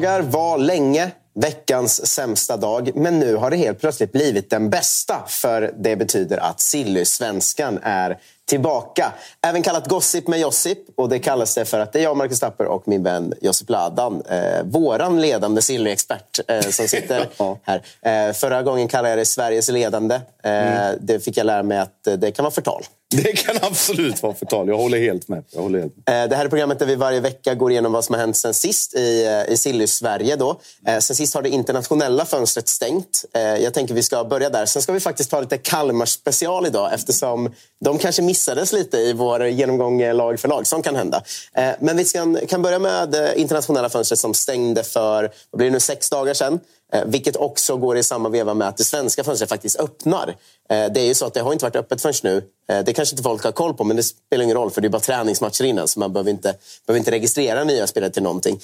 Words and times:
Dagar 0.00 0.22
var 0.22 0.58
länge 0.58 1.10
veckans 1.34 2.06
sämsta 2.06 2.56
dag, 2.56 2.90
men 2.94 3.18
nu 3.18 3.36
har 3.36 3.50
det 3.50 3.56
helt 3.56 3.80
plötsligt 3.80 4.12
blivit 4.12 4.50
den 4.50 4.70
bästa. 4.70 5.24
För 5.26 5.74
det 5.78 5.96
betyder 5.96 6.38
att 6.38 6.60
Silly-svenskan 6.60 7.78
är 7.82 8.18
tillbaka. 8.50 9.12
Även 9.42 9.62
kallat 9.62 9.88
Gossip 9.88 10.28
med 10.28 10.40
Josip. 10.40 10.78
Och 10.96 11.08
det 11.08 11.18
kallas 11.18 11.54
det 11.54 11.64
för 11.64 11.78
att 11.78 11.92
det 11.92 11.98
är 11.98 12.02
jag, 12.02 12.16
Marcus 12.16 12.40
Tapper 12.40 12.64
och 12.64 12.82
min 12.88 13.02
vän 13.02 13.34
Josip 13.40 13.70
Ladan. 13.70 14.22
Eh, 14.28 14.62
våran 14.64 15.20
ledande 15.20 15.60
Silly-expert 15.60 16.40
eh, 16.48 16.60
som 16.60 16.88
sitter 16.88 17.28
här. 17.62 17.82
Eh, 18.02 18.32
förra 18.32 18.62
gången 18.62 18.88
kallade 18.88 19.08
jag 19.08 19.18
det 19.18 19.26
Sveriges 19.26 19.68
ledande. 19.68 20.14
Eh, 20.14 20.50
mm. 20.52 20.98
Det 21.00 21.20
fick 21.20 21.36
jag 21.36 21.46
lära 21.46 21.62
mig 21.62 21.78
att 21.78 22.08
det 22.18 22.30
kan 22.30 22.42
vara 22.42 22.54
förtal. 22.54 22.84
Det 23.16 23.32
kan 23.32 23.56
absolut 23.62 24.22
vara 24.22 24.34
förtal. 24.34 24.68
Jag 24.68 24.76
håller 24.76 24.98
helt 24.98 25.28
med. 25.28 25.44
Jag 25.50 25.62
håller 25.62 25.78
helt 25.80 25.92
med. 26.06 26.22
Eh, 26.22 26.28
det 26.28 26.36
här 26.36 26.44
är 26.44 26.48
programmet 26.48 26.78
där 26.78 26.86
vi 26.86 26.94
varje 26.94 27.20
vecka 27.20 27.54
går 27.54 27.70
igenom 27.70 27.92
vad 27.92 28.04
som 28.04 28.14
har 28.14 28.20
hänt 28.20 28.36
sen 28.36 28.54
sist 28.54 28.94
i, 28.94 29.24
eh, 29.26 29.52
i 29.52 29.56
Silly-Sverige. 29.56 30.38
Eh, 30.86 30.98
sen 30.98 31.16
sist 31.16 31.34
har 31.34 31.42
det 31.42 31.48
internationella 31.48 32.24
fönstret 32.24 32.68
stängt. 32.68 33.24
Jag 33.32 33.74
tänker 33.74 33.94
vi 33.94 34.02
ska 34.02 34.24
börja 34.24 34.50
där. 34.50 34.66
Sen 34.66 34.82
ska 34.82 34.92
vi 34.92 35.00
faktiskt 35.00 35.30
ta 35.30 35.40
lite 35.40 35.58
Kalmar-special 35.58 36.66
idag 36.66 36.94
eftersom 36.94 37.54
de 37.84 37.98
kanske 37.98 38.22
missades 38.40 38.72
lite 38.72 38.96
i 38.96 39.12
vår 39.12 39.46
genomgång 39.46 40.12
lag 40.12 40.40
för 40.40 40.48
lag. 40.48 40.66
Sånt 40.66 40.84
kan 40.84 40.96
hända. 40.96 41.22
Eh, 41.54 41.70
men 41.80 41.96
vi 41.96 42.04
kan, 42.04 42.38
kan 42.48 42.62
börja 42.62 42.78
med 42.78 43.14
eh, 43.14 43.40
internationella 43.40 43.88
fönstret 43.88 44.18
som 44.18 44.34
stängde 44.34 44.82
för 44.82 45.22
vad 45.50 45.58
blir 45.58 45.66
det 45.66 45.72
nu, 45.72 45.80
sex 45.80 46.10
dagar 46.10 46.34
sedan. 46.34 46.60
Eh, 46.92 47.04
vilket 47.06 47.36
också 47.36 47.76
går 47.76 47.96
i 47.96 48.02
samma 48.02 48.28
veva 48.28 48.54
med 48.54 48.68
att 48.68 48.76
det 48.76 48.84
svenska 48.84 49.24
fönstret 49.24 49.48
faktiskt 49.48 49.80
öppnar. 49.80 50.36
Det 50.68 51.00
är 51.00 51.04
ju 51.04 51.14
så 51.14 51.26
att 51.26 51.34
det 51.34 51.40
har 51.40 51.52
inte 51.52 51.64
varit 51.64 51.76
öppet 51.76 52.02
förrän 52.02 52.14
nu. 52.22 52.42
Det 52.84 52.92
kanske 52.92 53.12
inte 53.12 53.22
folk 53.22 53.44
har 53.44 53.52
koll 53.52 53.74
på, 53.74 53.84
men 53.84 53.96
det 53.96 54.02
spelar 54.02 54.44
ingen 54.44 54.56
roll 54.56 54.70
för 54.70 54.80
det 54.80 54.88
är 54.88 54.90
bara 54.90 55.00
träningsmatcher 55.00 55.64
innan 55.64 55.88
så 55.88 56.00
man 56.00 56.12
behöver 56.12 56.30
inte, 56.30 56.54
behöver 56.86 56.98
inte 56.98 57.10
registrera 57.10 57.64
nya 57.64 57.86
spelare 57.86 58.10
till 58.10 58.22
någonting. 58.22 58.60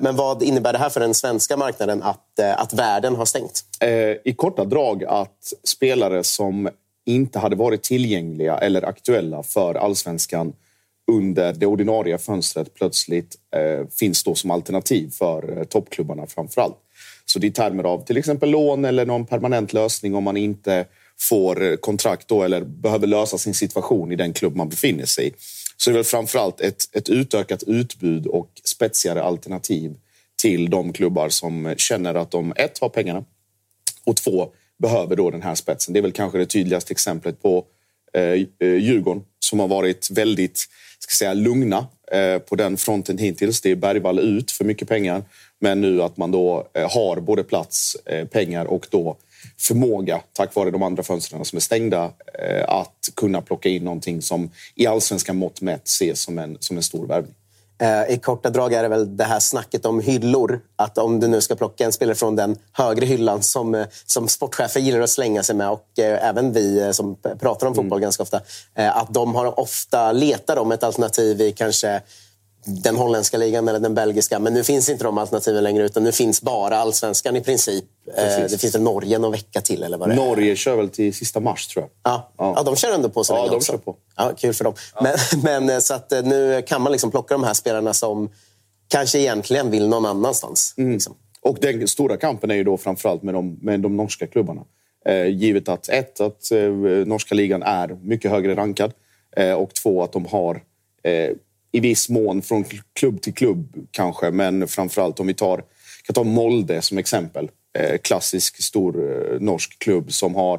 Men 0.00 0.16
vad 0.16 0.42
innebär 0.42 0.72
det 0.72 0.78
här 0.78 0.88
för 0.88 1.00
den 1.00 1.14
svenska 1.14 1.56
marknaden 1.56 2.02
att, 2.02 2.40
att 2.56 2.72
världen 2.72 3.16
har 3.16 3.24
stängt? 3.24 3.64
I 4.24 4.34
korta 4.34 4.64
drag 4.64 5.04
att 5.04 5.52
spelare 5.64 6.24
som 6.24 6.68
inte 7.06 7.38
hade 7.38 7.56
varit 7.56 7.82
tillgängliga 7.82 8.58
eller 8.58 8.82
aktuella 8.82 9.42
för 9.42 9.74
allsvenskan 9.74 10.52
under 11.12 11.52
det 11.52 11.66
ordinarie 11.66 12.18
fönstret 12.18 12.74
plötsligt 12.74 13.36
eh, 13.56 13.88
finns 13.88 14.24
då 14.24 14.34
som 14.34 14.50
alternativ 14.50 15.10
för 15.10 15.58
eh, 15.58 15.64
toppklubbarna 15.64 16.26
framför 16.26 16.60
allt. 16.60 16.76
Så 17.24 17.38
det 17.38 17.46
är 17.46 17.48
i 17.48 17.52
termer 17.52 17.84
av 17.84 18.04
till 18.04 18.16
exempel 18.16 18.50
lån 18.50 18.84
eller 18.84 19.06
någon 19.06 19.26
permanent 19.26 19.72
lösning 19.72 20.14
om 20.14 20.24
man 20.24 20.36
inte 20.36 20.86
får 21.20 21.62
eh, 21.62 21.76
kontrakt 21.76 22.28
då 22.28 22.42
eller 22.42 22.60
behöver 22.64 23.06
lösa 23.06 23.38
sin 23.38 23.54
situation 23.54 24.12
i 24.12 24.16
den 24.16 24.32
klubb 24.32 24.56
man 24.56 24.68
befinner 24.68 25.04
sig 25.04 25.28
i. 25.28 25.32
Så 25.76 25.90
det 25.90 25.94
är 25.94 25.98
väl 25.98 26.04
framförallt 26.04 26.60
ett, 26.60 26.96
ett 26.96 27.08
utökat 27.08 27.62
utbud 27.62 28.26
och 28.26 28.50
spetsigare 28.64 29.22
alternativ 29.22 29.96
till 30.42 30.70
de 30.70 30.92
klubbar 30.92 31.28
som 31.28 31.74
känner 31.76 32.14
att 32.14 32.30
de 32.30 32.52
ett 32.56 32.78
har 32.78 32.88
pengarna 32.88 33.24
och 34.04 34.16
två 34.16 34.52
behöver 34.82 35.16
då 35.16 35.30
den 35.30 35.42
här 35.42 35.54
spetsen. 35.54 35.94
Det 35.94 36.00
är 36.00 36.02
väl 36.02 36.12
kanske 36.12 36.38
det 36.38 36.46
tydligaste 36.46 36.92
exemplet 36.92 37.42
på 37.42 37.64
eh, 38.14 38.22
eh 38.22 38.46
Djurgården 38.60 39.22
som 39.38 39.60
har 39.60 39.68
varit 39.68 40.10
väldigt 40.10 40.68
ska 40.98 41.24
säga, 41.24 41.34
lugna 41.34 41.86
eh, 42.12 42.38
på 42.38 42.56
den 42.56 42.76
fronten 42.76 43.18
hittills. 43.18 43.60
Det 43.60 43.70
är 43.70 43.76
Bergvall 43.76 44.18
ut 44.18 44.50
för 44.50 44.64
mycket 44.64 44.88
pengar. 44.88 45.24
Men 45.60 45.80
nu 45.80 46.02
att 46.02 46.16
man 46.16 46.30
då 46.30 46.68
eh, 46.74 46.90
har 46.90 47.20
både 47.20 47.44
plats, 47.44 47.96
eh, 48.06 48.26
pengar 48.26 48.64
och 48.64 48.86
då 48.90 49.16
förmåga, 49.58 50.22
tack 50.32 50.54
vare 50.54 50.70
de 50.70 50.82
andra 50.82 51.02
fönstren 51.02 51.44
som 51.44 51.56
är 51.56 51.60
stängda, 51.60 52.12
eh, 52.38 52.68
att 52.68 53.08
kunna 53.16 53.42
plocka 53.42 53.68
in 53.68 53.84
någonting 53.84 54.22
som 54.22 54.50
i 54.74 54.86
allsvenska 54.86 55.32
mått 55.32 55.60
mätt 55.60 55.86
ses 55.86 56.20
som 56.20 56.38
en, 56.38 56.56
som 56.60 56.76
en 56.76 56.82
stor 56.82 57.06
värvning. 57.06 57.34
I 58.08 58.18
korta 58.18 58.50
drag 58.50 58.72
är 58.72 58.82
det 58.82 58.88
väl 58.88 59.16
det 59.16 59.24
här 59.24 59.40
snacket 59.40 59.86
om 59.86 60.00
hyllor. 60.00 60.60
Att 60.76 60.98
om 60.98 61.20
du 61.20 61.28
nu 61.28 61.40
ska 61.40 61.54
plocka 61.54 61.84
en 61.84 61.92
spelare 61.92 62.14
från 62.14 62.36
den 62.36 62.56
högre 62.72 63.06
hyllan 63.06 63.42
som, 63.42 63.84
som 64.06 64.28
sportchefer 64.28 64.80
gillar 64.80 65.00
att 65.00 65.10
slänga 65.10 65.42
sig 65.42 65.56
med 65.56 65.70
och 65.70 65.98
även 65.98 66.52
vi 66.52 66.92
som 66.92 67.16
pratar 67.40 67.66
om 67.66 67.74
fotboll 67.74 67.98
mm. 67.98 68.02
ganska 68.02 68.22
ofta. 68.22 68.40
Att 68.74 69.14
de 69.14 69.34
har 69.34 69.60
ofta 69.60 70.12
letar 70.12 70.56
om 70.56 70.72
ett 70.72 70.82
alternativ 70.82 71.40
i 71.40 71.52
kanske 71.52 72.02
den 72.64 72.96
holländska 72.96 73.38
ligan 73.38 73.68
eller 73.68 73.80
den 73.80 73.94
belgiska. 73.94 74.38
Men 74.38 74.54
nu 74.54 74.64
finns 74.64 74.88
inte 74.88 75.04
de 75.04 75.18
alternativen 75.18 75.64
längre 75.64 75.84
utan 75.84 76.04
nu 76.04 76.12
finns 76.12 76.42
bara 76.42 76.76
allsvenskan 76.76 77.36
i 77.36 77.40
princip. 77.40 77.84
Eh, 78.06 78.14
Precis. 78.14 78.52
Det 78.52 78.58
finns 78.58 78.74
väl 78.74 78.82
Norge 78.82 79.18
någon 79.18 79.32
vecka 79.32 79.60
till 79.60 79.82
eller 79.82 79.98
vad 79.98 80.08
det 80.08 80.14
Norge 80.14 80.52
är. 80.52 80.56
kör 80.56 80.76
väl 80.76 80.88
till 80.88 81.14
sista 81.14 81.40
mars 81.40 81.66
tror 81.66 81.82
jag. 81.82 82.12
Ja, 82.12 82.32
ja. 82.38 82.54
ja 82.56 82.62
de 82.62 82.76
kör 82.76 82.94
ändå 82.94 83.08
på 83.08 83.24
så 83.24 83.32
länge 83.32 83.46
ja, 83.46 83.50
de 83.50 83.56
också. 83.56 83.72
Kör 83.72 83.78
på. 83.78 83.96
Ja, 84.16 84.32
kul 84.36 84.54
för 84.54 84.64
dem. 84.64 84.74
Ja. 84.94 85.02
Men, 85.02 85.42
men, 85.66 85.76
eh, 85.76 85.80
så 85.80 85.94
att 85.94 86.12
eh, 86.12 86.22
nu 86.22 86.62
kan 86.66 86.82
man 86.82 86.92
liksom 86.92 87.10
plocka 87.10 87.34
de 87.34 87.44
här 87.44 87.54
spelarna 87.54 87.94
som 87.94 88.30
kanske 88.88 89.18
egentligen 89.18 89.70
vill 89.70 89.88
någon 89.88 90.06
annanstans. 90.06 90.74
Mm. 90.76 90.92
Liksom. 90.92 91.14
Och 91.40 91.58
den 91.60 91.88
stora 91.88 92.16
kampen 92.16 92.50
är 92.50 92.54
ju 92.54 92.64
då 92.64 92.76
framförallt 92.76 93.22
med 93.22 93.34
de, 93.34 93.58
med 93.62 93.80
de 93.80 93.96
norska 93.96 94.26
klubbarna. 94.26 94.62
Eh, 95.06 95.26
givet 95.26 95.68
att 95.68 95.88
ett, 95.88 96.20
att 96.20 96.50
eh, 96.50 96.70
norska 97.06 97.34
ligan 97.34 97.62
är 97.62 97.98
mycket 98.02 98.30
högre 98.30 98.54
rankad 98.54 98.92
eh, 99.36 99.52
och 99.52 99.74
två, 99.74 100.02
att 100.02 100.12
de 100.12 100.26
har 100.26 100.62
i 101.72 101.80
viss 101.80 102.08
mån 102.08 102.42
från 102.42 102.64
klubb 102.92 103.22
till 103.22 103.34
klubb 103.34 103.86
kanske, 103.90 104.30
men 104.30 104.68
framförallt 104.68 105.20
om 105.20 105.26
vi 105.26 105.34
tar, 105.34 105.64
kan 106.06 106.14
ta 106.14 106.24
Molde 106.24 106.82
som 106.82 106.98
exempel. 106.98 107.50
eh, 107.78 107.98
klassisk 107.98 108.62
stor 108.62 108.96
eh, 109.10 109.40
norsk 109.40 109.78
klubb 109.78 110.12
som 110.12 110.34
har, 110.34 110.58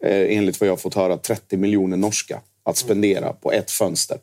eh, 0.00 0.36
enligt 0.36 0.60
vad 0.60 0.68
jag 0.68 0.80
fått 0.80 0.94
höra, 0.94 1.16
30 1.16 1.56
miljoner 1.56 1.96
norska 1.96 2.40
att 2.64 2.76
spendera 2.76 3.32
på 3.32 3.52
ett 3.52 3.70
fönster. 3.70 4.18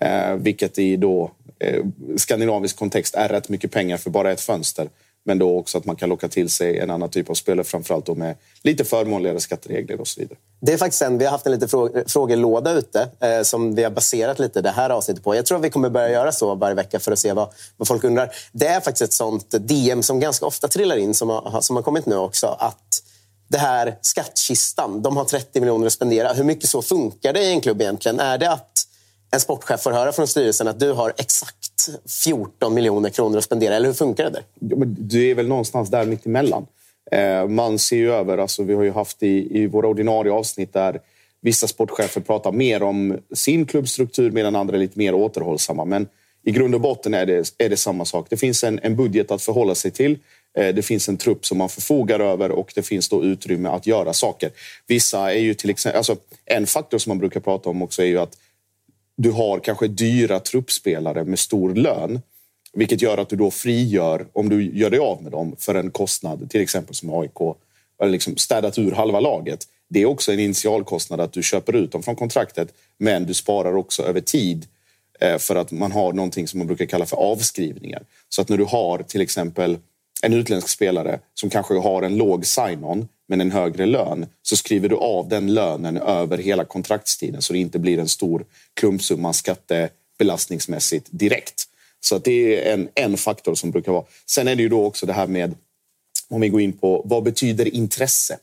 Eh, 0.00 0.34
vilket 0.34 0.78
i 0.78 0.96
då 0.96 1.30
skandinavisk 2.16 2.76
kontext 2.76 3.14
är 3.14 3.28
rätt 3.28 3.48
mycket 3.48 3.70
pengar 3.70 3.96
för 3.96 4.10
bara 4.10 4.32
ett 4.32 4.40
fönster. 4.40 4.88
Men 5.24 5.38
då 5.38 5.58
också 5.58 5.78
att 5.78 5.84
man 5.84 5.96
kan 5.96 6.08
locka 6.08 6.28
till 6.28 6.50
sig 6.50 6.78
en 6.78 6.90
annan 6.90 7.08
typ 7.08 7.30
av 7.30 7.34
spelare, 7.34 7.64
framförallt 7.64 8.06
då 8.06 8.14
med 8.14 8.36
lite 8.62 8.84
förmånligare 8.84 9.40
skatteregler 9.40 10.00
och 10.00 10.08
så 10.08 10.20
vidare. 10.20 10.38
Det 10.60 10.72
är 10.72 10.76
faktiskt 10.76 11.02
en, 11.02 11.18
vi 11.18 11.24
har 11.24 11.32
haft 11.32 11.46
en 11.46 11.52
liten 11.52 11.68
frågelåda 12.06 12.72
ute 12.72 13.08
eh, 13.20 13.42
som 13.42 13.74
vi 13.74 13.82
har 13.82 13.90
baserat 13.90 14.38
lite 14.38 14.60
det 14.60 14.70
här 14.70 14.90
avsnittet 14.90 15.24
på. 15.24 15.34
Jag 15.34 15.46
tror 15.46 15.58
att 15.58 15.64
vi 15.64 15.70
kommer 15.70 15.90
börja 15.90 16.10
göra 16.10 16.32
så 16.32 16.54
varje 16.54 16.74
vecka 16.74 17.00
för 17.00 17.12
att 17.12 17.18
se 17.18 17.32
vad, 17.32 17.48
vad 17.76 17.88
folk 17.88 18.04
undrar. 18.04 18.30
Det 18.52 18.66
är 18.66 18.80
faktiskt 18.80 19.02
ett 19.02 19.12
sånt 19.12 19.50
DM 19.50 20.02
som 20.02 20.20
ganska 20.20 20.46
ofta 20.46 20.68
trillar 20.68 20.96
in, 20.96 21.14
som 21.14 21.28
har, 21.28 21.60
som 21.60 21.76
har 21.76 21.82
kommit 21.82 22.06
nu 22.06 22.16
också. 22.16 22.46
Att 22.46 23.02
det 23.48 23.58
här 23.58 23.98
skattkistan, 24.00 25.02
de 25.02 25.16
har 25.16 25.24
30 25.24 25.60
miljoner 25.60 25.86
att 25.86 25.92
spendera. 25.92 26.32
Hur 26.32 26.44
mycket 26.44 26.68
så 26.68 26.82
funkar 26.82 27.32
det 27.32 27.42
i 27.42 27.50
en 27.50 27.60
klubb 27.60 27.80
egentligen? 27.80 28.20
Är 28.20 28.38
det 28.38 28.50
att 28.50 28.83
en 29.34 29.40
sportchef 29.40 29.80
får 29.80 29.90
höra 29.90 30.12
från 30.12 30.28
styrelsen 30.28 30.68
att 30.68 30.80
du 30.80 30.92
har 30.92 31.12
exakt 31.16 31.88
14 32.24 32.74
miljoner 32.74 33.10
kronor 33.10 33.38
att 33.38 33.44
spendera? 33.44 33.76
Eller 33.76 33.86
hur 33.86 33.94
funkar 33.94 34.24
det 34.24 34.30
där? 34.30 34.42
Ja, 34.60 34.76
men 34.76 34.96
du 34.98 35.30
är 35.30 35.34
väl 35.34 35.48
någonstans 35.48 35.90
där 35.90 36.06
mittemellan. 36.06 36.66
Eh, 37.10 37.48
man 37.48 37.78
ser 37.78 37.96
ju 37.96 38.12
över, 38.12 38.38
alltså 38.38 38.62
vi 38.62 38.74
har 38.74 38.82
ju 38.82 38.90
haft 38.90 39.22
i, 39.22 39.62
i 39.62 39.66
våra 39.66 39.88
ordinarie 39.88 40.32
avsnitt 40.32 40.72
där 40.72 41.00
vissa 41.40 41.66
sportchefer 41.66 42.20
pratar 42.20 42.52
mer 42.52 42.82
om 42.82 43.18
sin 43.32 43.66
klubbstruktur 43.66 44.30
medan 44.30 44.56
andra 44.56 44.74
är 44.74 44.80
lite 44.80 44.98
mer 44.98 45.14
återhållsamma. 45.14 45.84
Men 45.84 46.06
i 46.44 46.50
grund 46.50 46.74
och 46.74 46.80
botten 46.80 47.14
är 47.14 47.26
det, 47.26 47.52
är 47.58 47.68
det 47.68 47.76
samma 47.76 48.04
sak. 48.04 48.26
Det 48.30 48.36
finns 48.36 48.64
en, 48.64 48.80
en 48.82 48.96
budget 48.96 49.30
att 49.30 49.42
förhålla 49.42 49.74
sig 49.74 49.90
till. 49.90 50.18
Eh, 50.58 50.74
det 50.74 50.82
finns 50.82 51.08
en 51.08 51.16
trupp 51.16 51.46
som 51.46 51.58
man 51.58 51.68
förfogar 51.68 52.20
över 52.20 52.50
och 52.50 52.72
det 52.74 52.82
finns 52.82 53.08
då 53.08 53.24
utrymme 53.24 53.68
att 53.68 53.86
göra 53.86 54.12
saker. 54.12 54.50
Vissa 54.86 55.32
är 55.32 55.38
ju 55.38 55.54
till 55.54 55.70
exempel... 55.70 55.98
Alltså, 55.98 56.16
en 56.44 56.66
faktor 56.66 56.98
som 56.98 57.10
man 57.10 57.18
brukar 57.18 57.40
prata 57.40 57.70
om 57.70 57.82
också 57.82 58.02
är 58.02 58.06
ju 58.06 58.18
att 58.18 58.36
du 59.16 59.30
har 59.30 59.58
kanske 59.60 59.88
dyra 59.88 60.40
truppspelare 60.40 61.24
med 61.24 61.38
stor 61.38 61.74
lön. 61.74 62.20
Vilket 62.72 63.02
gör 63.02 63.18
att 63.18 63.28
du 63.28 63.36
då 63.36 63.50
frigör, 63.50 64.26
om 64.32 64.48
du 64.48 64.78
gör 64.78 64.90
dig 64.90 65.00
av 65.00 65.22
med 65.22 65.32
dem, 65.32 65.56
för 65.58 65.74
en 65.74 65.90
kostnad, 65.90 66.50
till 66.50 66.60
exempel 66.60 66.94
som 66.94 67.10
AIK, 67.10 67.56
eller 68.02 68.12
liksom 68.12 68.36
städat 68.36 68.78
ur 68.78 68.92
halva 68.92 69.20
laget. 69.20 69.64
Det 69.88 70.02
är 70.02 70.06
också 70.06 70.32
en 70.32 70.40
initialkostnad 70.40 71.20
att 71.20 71.32
du 71.32 71.42
köper 71.42 71.76
ut 71.76 71.92
dem 71.92 72.02
från 72.02 72.16
kontraktet, 72.16 72.74
men 72.98 73.26
du 73.26 73.34
sparar 73.34 73.76
också 73.76 74.02
över 74.02 74.20
tid 74.20 74.66
eh, 75.20 75.38
för 75.38 75.56
att 75.56 75.72
man 75.72 75.92
har 75.92 76.12
någonting 76.12 76.48
som 76.48 76.58
man 76.58 76.66
brukar 76.66 76.86
kalla 76.86 77.06
för 77.06 77.16
avskrivningar. 77.16 78.02
Så 78.28 78.42
att 78.42 78.48
när 78.48 78.58
du 78.58 78.64
har 78.64 78.98
till 78.98 79.20
exempel 79.20 79.78
en 80.22 80.32
utländsk 80.32 80.68
spelare 80.68 81.20
som 81.34 81.50
kanske 81.50 81.74
har 81.74 82.02
en 82.02 82.16
låg 82.16 82.46
sign-on 82.46 83.08
men 83.28 83.40
en 83.40 83.50
högre 83.50 83.86
lön 83.86 84.26
så 84.42 84.56
skriver 84.56 84.88
du 84.88 84.96
av 84.96 85.28
den 85.28 85.54
lönen 85.54 85.96
över 85.96 86.38
hela 86.38 86.64
kontraktstiden 86.64 87.42
så 87.42 87.52
det 87.52 87.58
inte 87.58 87.78
blir 87.78 87.98
en 87.98 88.08
stor 88.08 88.44
klumpsumma 88.74 89.32
skattebelastningsmässigt 89.32 91.06
direkt. 91.10 91.64
Så 92.00 92.16
att 92.16 92.24
det 92.24 92.68
är 92.68 92.72
en, 92.72 92.88
en 92.94 93.16
faktor 93.16 93.54
som 93.54 93.70
brukar 93.70 93.92
vara. 93.92 94.04
Sen 94.26 94.48
är 94.48 94.56
det 94.56 94.62
ju 94.62 94.68
då 94.68 94.84
också 94.84 95.06
det 95.06 95.12
här 95.12 95.26
med, 95.26 95.54
om 96.28 96.40
vi 96.40 96.48
går 96.48 96.60
in 96.60 96.72
på, 96.72 97.02
vad 97.04 97.22
betyder 97.22 97.74
intresse? 97.74 98.38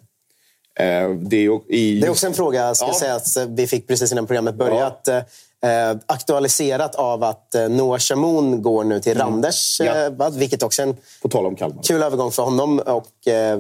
Eh, 0.79 1.09
det 1.09 1.45
är, 1.45 1.71
i... 1.73 1.99
det 1.99 2.07
är 2.07 2.11
också 2.11 2.27
en 2.27 2.33
fråga 2.33 2.75
ska 2.75 2.87
ja. 2.87 2.93
säga, 2.93 3.15
att 3.15 3.49
vi 3.49 3.67
fick 3.67 3.87
precis 3.87 4.11
innan 4.11 4.27
programmet 4.27 4.55
börjat. 4.55 5.01
Ja. 5.05 5.23
Eh, 5.65 5.97
aktualiserat 6.05 6.95
av 6.95 7.23
att 7.23 7.55
eh, 7.55 7.69
Noah 7.69 7.99
Shamoun 7.99 8.61
går 8.61 8.83
nu 8.83 8.99
till 8.99 9.11
mm. 9.11 9.27
Randers. 9.27 9.79
Ja. 9.79 10.05
Eh, 10.05 10.29
vilket 10.29 10.63
också 10.63 10.81
är 10.81 10.87
en 10.87 10.95
På 11.21 11.29
tal 11.29 11.45
om 11.45 11.55
Kalmar. 11.55 11.83
kul 11.83 12.03
övergång 12.03 12.31
för 12.31 12.43
honom. 12.43 12.79
Och, 12.79 13.27
eh, 13.27 13.59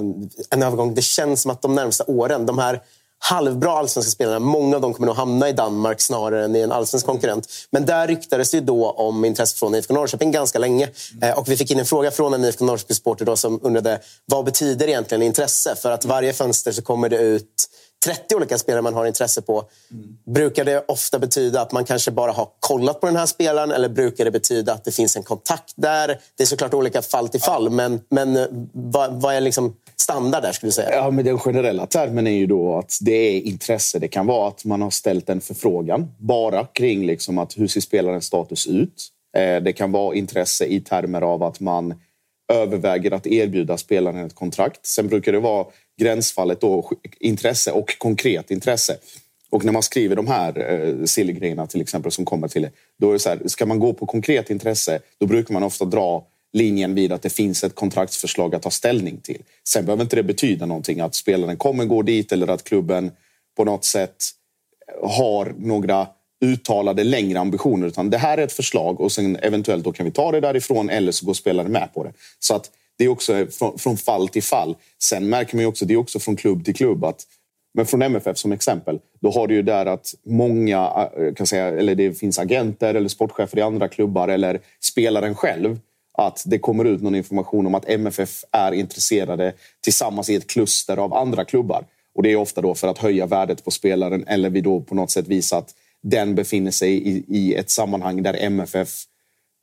en 0.49 0.63
övergång, 0.63 0.95
det 0.95 1.01
känns 1.01 1.41
som 1.41 1.51
att 1.51 1.61
de 1.61 1.75
närmsta 1.75 2.03
åren, 2.07 2.45
de 2.45 2.57
här 2.57 2.81
halvbra 3.23 3.71
allsvenska 3.71 4.11
spelarna, 4.11 4.39
många 4.39 4.75
av 4.75 4.81
dem 4.81 4.93
kommer 4.93 5.07
nog 5.07 5.15
hamna 5.15 5.49
i 5.49 5.53
Danmark 5.53 6.01
snarare 6.01 6.45
än 6.45 6.55
i 6.55 6.59
en 6.59 6.71
allsvensk 6.71 7.05
konkurrent. 7.05 7.47
Men 7.71 7.85
där 7.85 8.07
ryktades 8.07 8.51
det 8.51 8.57
ju 8.57 8.63
då 8.63 8.91
om 8.91 9.25
intresse 9.25 9.57
från 9.57 9.75
IFK 9.75 9.93
Norrköping 9.93 10.31
ganska 10.31 10.59
länge. 10.59 10.89
Eh, 11.21 11.37
och 11.37 11.49
vi 11.49 11.57
fick 11.57 11.71
in 11.71 11.79
en 11.79 11.85
fråga 11.85 12.11
från 12.11 12.33
en 12.33 12.45
IFK 12.45 12.65
Norrköping-supporter 12.65 13.35
som 13.35 13.59
undrade 13.63 13.99
vad 14.25 14.45
betyder 14.45 14.87
egentligen 14.87 15.21
intresse? 15.21 15.75
För 15.75 15.91
att 15.91 16.05
varje 16.05 16.33
fönster 16.33 16.71
så 16.71 16.81
kommer 16.81 17.09
det 17.09 17.17
ut 17.17 17.67
30 18.05 18.35
olika 18.35 18.57
spelare 18.57 18.81
man 18.81 18.93
har 18.93 19.05
intresse 19.05 19.41
på. 19.41 19.63
Mm. 19.91 20.17
Brukar 20.25 20.65
det 20.65 20.85
ofta 20.87 21.19
betyda 21.19 21.61
att 21.61 21.71
man 21.71 21.85
kanske 21.85 22.11
bara 22.11 22.31
har 22.31 22.47
kollat 22.59 23.01
på 23.01 23.07
den 23.07 23.15
här 23.15 23.25
spelaren 23.25 23.71
eller 23.71 23.89
brukar 23.89 24.25
det 24.25 24.31
betyda 24.31 24.73
att 24.73 24.85
det 24.85 24.91
finns 24.91 25.15
en 25.15 25.23
kontakt 25.23 25.73
där? 25.75 26.19
Det 26.37 26.43
är 26.43 26.47
såklart 26.47 26.73
olika 26.73 27.01
fall 27.01 27.29
till 27.29 27.41
fall, 27.41 27.69
men, 27.69 28.01
men 28.09 28.35
eh, 28.35 28.45
vad, 28.73 29.21
vad 29.21 29.35
är 29.35 29.41
liksom 29.41 29.75
standard 29.95 30.43
där 30.43 30.51
skulle 30.51 30.67
du 30.67 30.73
säga? 30.73 30.95
Ja, 30.95 31.11
men 31.11 31.25
den 31.25 31.39
generella 31.39 31.85
termen 31.85 32.27
är 32.27 32.31
ju 32.31 32.47
då 32.47 32.77
att 32.77 32.97
det 33.01 33.11
är 33.11 33.41
intresse. 33.41 33.99
Det 33.99 34.07
kan 34.07 34.27
vara 34.27 34.47
att 34.47 34.65
man 34.65 34.81
har 34.81 34.89
ställt 34.89 35.29
en 35.29 35.41
förfrågan 35.41 36.11
bara 36.17 36.65
kring 36.65 37.05
liksom 37.05 37.37
att 37.37 37.57
hur 37.57 37.67
ser 37.67 37.81
spelarens 37.81 38.25
status 38.25 38.67
ut? 38.67 39.07
Eh, 39.37 39.63
det 39.63 39.73
kan 39.73 39.91
vara 39.91 40.15
intresse 40.15 40.65
i 40.65 40.81
termer 40.81 41.21
av 41.21 41.43
att 41.43 41.59
man 41.59 41.93
överväger 42.51 43.11
att 43.11 43.27
erbjuda 43.27 43.77
spelaren 43.77 44.25
ett 44.25 44.35
kontrakt. 44.35 44.85
Sen 44.85 45.07
brukar 45.07 45.31
det 45.31 45.39
vara 45.39 45.65
gränsfallet 45.99 46.61
då, 46.61 46.91
intresse 47.19 47.71
och 47.71 47.97
konkret 47.97 48.51
intresse. 48.51 48.97
Och 49.49 49.65
när 49.65 49.71
man 49.71 49.83
skriver 49.83 50.15
de 50.15 50.27
här 50.27 50.71
eh, 50.71 51.05
sillgrejerna 51.05 51.67
till 51.67 51.81
exempel 51.81 52.11
som 52.11 52.25
kommer 52.25 52.47
till 52.47 52.61
det, 52.61 52.71
då 52.97 53.09
är 53.09 53.13
det 53.13 53.19
så 53.19 53.29
här, 53.29 53.39
ska 53.45 53.65
man 53.65 53.79
gå 53.79 53.93
på 53.93 54.05
konkret 54.05 54.49
intresse, 54.49 54.99
då 55.17 55.25
brukar 55.25 55.53
man 55.53 55.63
ofta 55.63 55.85
dra 55.85 56.25
linjen 56.53 56.95
vid 56.95 57.11
att 57.11 57.21
det 57.21 57.29
finns 57.29 57.63
ett 57.63 57.75
kontraktsförslag 57.75 58.55
att 58.55 58.61
ta 58.61 58.71
ställning 58.71 59.17
till. 59.17 59.41
Sen 59.67 59.85
behöver 59.85 60.03
inte 60.03 60.15
det 60.15 60.23
betyda 60.23 60.65
någonting 60.65 60.99
att 60.99 61.15
spelaren 61.15 61.57
kommer 61.57 61.85
gå 61.85 62.01
dit 62.01 62.31
eller 62.31 62.47
att 62.47 62.63
klubben 62.63 63.11
på 63.57 63.63
något 63.63 63.85
sätt 63.85 64.15
har 65.03 65.55
några 65.57 66.07
uttalade 66.41 67.03
längre 67.03 67.39
ambitioner. 67.39 67.87
Utan 67.87 68.09
det 68.09 68.17
här 68.17 68.37
är 68.37 68.43
ett 68.43 68.53
förslag 68.53 69.01
och 69.01 69.11
sen 69.11 69.35
eventuellt 69.35 69.83
då 69.83 69.91
kan 69.91 70.05
vi 70.05 70.11
ta 70.11 70.31
det 70.31 70.39
därifrån 70.39 70.89
eller 70.89 71.11
så 71.11 71.25
går 71.25 71.33
spelaren 71.33 71.71
med 71.71 71.89
på 71.93 72.03
det. 72.03 72.13
Så 72.39 72.55
att 72.55 72.71
det 72.97 73.03
är 73.03 73.09
också 73.09 73.47
från, 73.51 73.77
från 73.77 73.97
fall 73.97 74.27
till 74.27 74.43
fall. 74.43 74.75
Sen 75.03 75.29
märker 75.29 75.55
man 75.55 75.63
ju 75.63 75.67
också, 75.67 75.85
det 75.85 75.93
är 75.93 75.97
också 75.97 76.19
från 76.19 76.35
klubb 76.35 76.65
till 76.65 76.75
klubb 76.75 77.05
att 77.05 77.25
men 77.73 77.85
från 77.85 78.01
MFF 78.01 78.37
som 78.37 78.51
exempel, 78.51 78.99
då 79.21 79.31
har 79.31 79.47
du 79.47 79.53
ju 79.53 79.61
där 79.61 79.85
att 79.85 80.15
många, 80.25 81.09
eh, 81.17 81.33
kan 81.33 81.47
säga, 81.47 81.67
eller 81.67 81.95
det 81.95 82.13
finns 82.13 82.39
agenter 82.39 82.93
eller 82.93 83.09
sportchefer 83.09 83.57
i 83.57 83.61
andra 83.61 83.87
klubbar 83.87 84.27
eller 84.27 84.59
spelaren 84.79 85.35
själv, 85.35 85.79
att 86.13 86.43
det 86.45 86.59
kommer 86.59 86.85
ut 86.85 87.01
någon 87.01 87.15
information 87.15 87.67
om 87.67 87.75
att 87.75 87.89
MFF 87.89 88.43
är 88.51 88.71
intresserade 88.71 89.53
tillsammans 89.83 90.29
i 90.29 90.35
ett 90.35 90.49
kluster 90.49 90.97
av 90.97 91.13
andra 91.13 91.45
klubbar. 91.45 91.85
Och 92.15 92.23
det 92.23 92.31
är 92.31 92.35
ofta 92.35 92.61
då 92.61 92.75
för 92.75 92.87
att 92.87 92.97
höja 92.97 93.25
värdet 93.25 93.65
på 93.65 93.71
spelaren 93.71 94.23
eller 94.27 94.49
vi 94.49 94.61
då 94.61 94.81
på 94.81 94.95
något 94.95 95.11
sätt 95.11 95.27
visa 95.27 95.57
att 95.57 95.75
den 96.03 96.35
befinner 96.35 96.71
sig 96.71 96.93
i, 96.93 97.23
i 97.27 97.55
ett 97.55 97.69
sammanhang 97.69 98.23
där 98.23 98.33
MFF, 98.33 98.89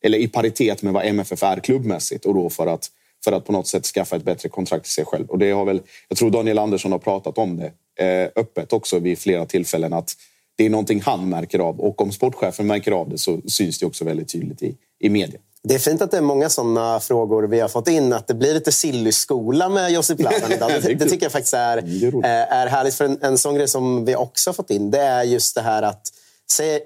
eller 0.04 0.18
i 0.18 0.28
paritet 0.28 0.83
med 0.83 0.92
vad 0.92 1.07
MFF 1.07 1.42
är 1.42 1.61
klubbmässigt 1.61 2.25
och 2.25 2.35
då 2.35 2.50
för 2.50 2.66
att 2.66 2.90
för 3.25 3.33
att 3.33 3.45
på 3.45 3.52
något 3.52 3.66
sätt 3.66 3.87
skaffa 3.87 4.16
ett 4.16 4.25
bättre 4.25 4.49
kontrakt 4.49 4.85
till 4.85 4.92
sig 4.92 5.04
själv. 5.04 5.26
Och 5.30 5.38
det 5.38 5.50
har 5.50 5.64
väl, 5.64 5.80
jag 6.09 6.18
tror 6.18 6.30
Daniel 6.30 6.59
Andersson 6.59 6.92
har 6.92 6.99
pratat 6.99 7.38
om 7.38 7.57
det 7.57 7.73
eh, 8.04 8.30
öppet 8.37 8.73
också 8.73 8.99
vid 8.99 9.18
flera 9.18 9.47
tillfällen 9.47 9.92
att 9.92 10.16
det 10.57 10.66
är 10.66 10.71
någonting 10.71 11.00
han 11.00 11.28
märker 11.28 11.59
av 11.59 11.80
och 11.80 12.00
om 12.00 12.12
sportchefen 12.12 12.66
märker 12.66 12.92
av 12.92 13.09
det 13.09 13.18
så 13.18 13.40
syns 13.47 13.78
det 13.78 13.87
också 13.87 14.04
väldigt 14.04 14.28
tydligt 14.28 14.62
i, 14.62 14.76
i 15.00 15.09
media. 15.09 15.40
Det 15.62 15.75
är 15.75 15.78
fint 15.78 16.02
att 16.02 16.11
det 16.11 16.16
är 16.16 16.23
många 16.23 16.49
sådana 16.49 17.00
frågor 17.00 17.42
vi 17.42 17.61
har 17.61 17.68
fått 17.68 17.88
in. 17.88 18.12
Att 18.12 18.26
det 18.26 18.35
blir 18.35 18.54
lite 18.54 18.73
Silly-skola 18.73 19.68
med 19.68 19.92
Josip 19.92 20.21
Ladan 20.21 20.52
idag. 20.52 20.71
Det, 20.83 20.95
det, 20.95 21.09
tycker 21.09 21.25
jag 21.25 21.33
faktiskt 21.33 21.54
är, 21.54 21.78
är, 21.78 22.14
eh, 22.14 22.52
är 22.52 22.66
härligt. 22.66 22.95
För 22.95 23.04
en, 23.04 23.18
en 23.23 23.38
sån 23.38 23.54
grej 23.54 23.68
som 23.68 24.04
vi 24.04 24.16
också 24.16 24.50
har 24.50 24.54
fått 24.54 24.71
in 24.71 24.90
det 24.90 25.00
är 25.00 25.23
just 25.23 25.54
det 25.54 25.61
här 25.61 25.83
att 25.83 26.02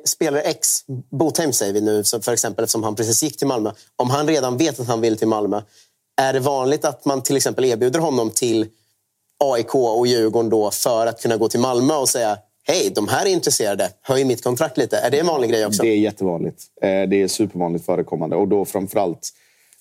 Spelare 0.05 0.41
X, 0.41 0.85
Botheim 1.11 1.53
säger 1.53 1.73
vi 1.73 1.81
nu 1.81 2.05
för 2.05 2.33
exempel 2.33 2.65
eftersom 2.65 2.83
han 2.83 2.95
precis 2.95 3.23
gick 3.23 3.37
till 3.37 3.47
Malmö. 3.47 3.73
Om 3.97 4.11
han 4.11 4.29
redan 4.29 4.57
vet 4.57 4.81
att 4.81 4.87
han 4.87 5.01
vill 5.01 5.19
till 5.19 5.29
Malmö 5.29 5.63
är 6.21 6.33
det 6.33 6.41
vanligt 6.41 6.85
att 6.85 7.05
man 7.05 7.23
till 7.23 7.37
exempel 7.37 7.65
erbjuder 7.65 8.01
honom 8.01 8.31
till 8.31 8.67
AIK 9.45 9.75
och 9.75 10.07
Djurgården 10.07 10.51
då 10.51 10.71
för 10.71 11.07
att 11.07 11.23
kunna 11.23 11.37
gå 11.37 11.49
till 11.49 11.61
Malmö 11.61 11.95
och 11.95 12.09
säga 12.09 12.39
Hej, 12.65 12.93
de 12.95 13.09
här 13.09 13.27
är 13.27 13.31
intresserade. 13.31 13.91
Höj 14.03 14.25
mitt 14.25 14.45
kontrakt 14.45 14.77
lite. 14.79 14.99
Är 14.99 15.11
det 15.11 15.21
en 15.21 15.27
vanlig 15.27 15.51
grej 15.51 15.67
också? 15.67 15.83
Det 15.83 15.89
är 15.89 15.97
jättevanligt. 15.97 16.63
Eh, 16.83 16.89
det 16.89 17.23
är 17.23 17.29
supervanligt 17.29 17.87
förekommande. 17.87 18.37
Och 18.37 18.49
då 18.49 18.65
framförallt 18.65 19.31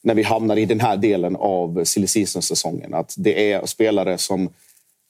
när 0.04 0.16
vi 0.16 0.24
hamnar 0.24 0.58
i 0.58 0.66
den 0.66 0.80
här 0.80 0.98
delen 0.98 1.36
av 1.36 1.84
silly 1.84 2.26
säsongen 2.26 2.94
Att 2.94 3.14
det 3.18 3.52
är 3.52 3.66
spelare 3.66 4.18
som 4.18 4.50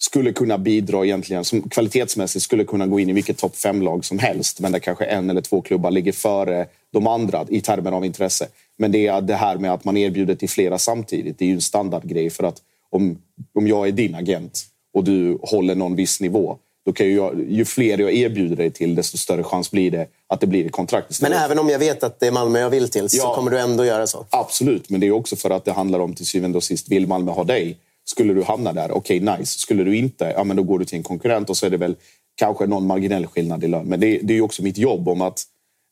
skulle 0.03 0.34
kunna 0.34 0.58
bidra 0.58 1.05
egentligen, 1.05 1.46
som 1.46 1.70
kvalitetsmässigt 1.70 2.43
skulle 2.43 2.63
kunna 2.63 2.88
gå 2.88 3.00
in 3.00 3.10
i 3.10 3.13
vilket 3.13 3.38
topp 3.38 3.55
fem-lag 3.55 4.05
som 4.05 4.20
helst. 4.20 4.60
Men 4.60 4.72
där 4.72 4.79
kanske 4.79 5.05
en 5.05 5.29
eller 5.29 5.41
två 5.41 5.62
klubbar 5.62 5.91
ligger 5.91 6.12
före 6.12 6.65
de 6.93 7.08
andra 7.08 7.46
i 7.50 7.62
termer 7.62 7.91
av 7.91 8.05
intresse. 8.05 8.48
Men 8.77 8.91
det 8.91 9.08
är 9.08 9.22
det 9.22 9.36
här 9.36 9.58
med 9.58 9.74
att 9.74 9.86
man 9.86 9.98
erbjuder 9.98 10.36
till 10.36 10.50
flera 10.50 10.77
samtidigt. 10.77 11.39
Det 11.39 11.46
är 11.46 11.48
ju 11.48 11.53
en 11.53 11.62
standardgrej 11.62 12.29
för 12.29 12.43
att 12.43 12.58
om, 12.89 13.17
om 13.55 13.67
jag 13.67 13.88
är 13.88 13.91
din 13.91 14.15
agent 14.15 14.65
och 14.93 15.03
du 15.03 15.38
håller 15.41 15.75
någon 15.75 15.96
viss 15.96 16.22
nivå 16.22 16.58
då 16.86 16.93
kan 16.93 17.13
jag, 17.13 17.46
ju 17.50 17.65
fler 17.65 17.98
jag 17.98 18.13
erbjuder 18.13 18.55
dig 18.55 18.72
till, 18.72 18.96
desto 18.96 19.17
större 19.17 19.43
chans 19.43 19.72
blir 19.72 19.91
det 19.91 20.08
att 20.27 20.41
det 20.41 20.48
blir 20.48 20.70
kontrakt 20.70 21.12
istället. 21.12 21.31
Men 21.31 21.46
även 21.46 21.60
om 21.60 21.70
jag 21.70 21.79
vet 21.79 22.03
att 22.03 22.20
det 22.20 22.27
är 22.27 22.31
Malmö 22.31 22.60
jag 22.60 22.70
vill 22.70 22.89
till, 22.89 23.10
så 23.10 23.17
ja, 23.17 23.36
kommer 23.36 23.51
du 23.51 23.60
ändå 23.60 23.86
göra 23.86 24.08
så? 24.08 24.25
Absolut, 24.29 24.89
men 24.89 25.00
det 25.00 25.08
är 25.08 25.12
också 25.12 25.36
för 25.36 25.50
att 25.50 25.65
det 25.65 25.72
handlar 25.72 26.00
om 26.00 26.13
till 26.13 26.25
syvende 26.25 26.58
och 26.58 26.63
sist, 26.63 26.89
vill 26.89 27.08
Malmö 27.08 27.31
ha 27.31 27.43
dig? 27.43 27.77
Skulle 28.05 28.34
du 28.34 28.43
hamna 28.43 28.74
där, 28.74 28.91
okej 28.91 29.24
okay, 29.24 29.38
nice. 29.38 29.60
Skulle 29.60 29.84
du 29.84 29.98
inte, 29.98 30.34
ja 30.36 30.43
men 30.43 30.58
då 30.58 30.63
går 30.63 30.79
du 30.79 30.86
till 30.86 30.98
en 30.98 31.03
konkurrent 31.03 31.50
och 31.50 31.58
så 31.58 31.65
är 31.65 31.70
det 31.70 31.77
väl 31.77 31.96
kanske 32.36 32.65
någon 32.65 32.88
marginell 32.88 33.27
skillnad 33.27 33.63
i 33.63 33.67
lön. 33.67 33.86
Men 33.86 34.00
det, 34.00 34.20
det 34.24 34.34
är 34.34 34.36
ju 34.36 34.41
också 34.41 34.63
mitt 34.63 34.77
jobb 34.77 35.10
om 35.10 35.22
att 35.22 35.46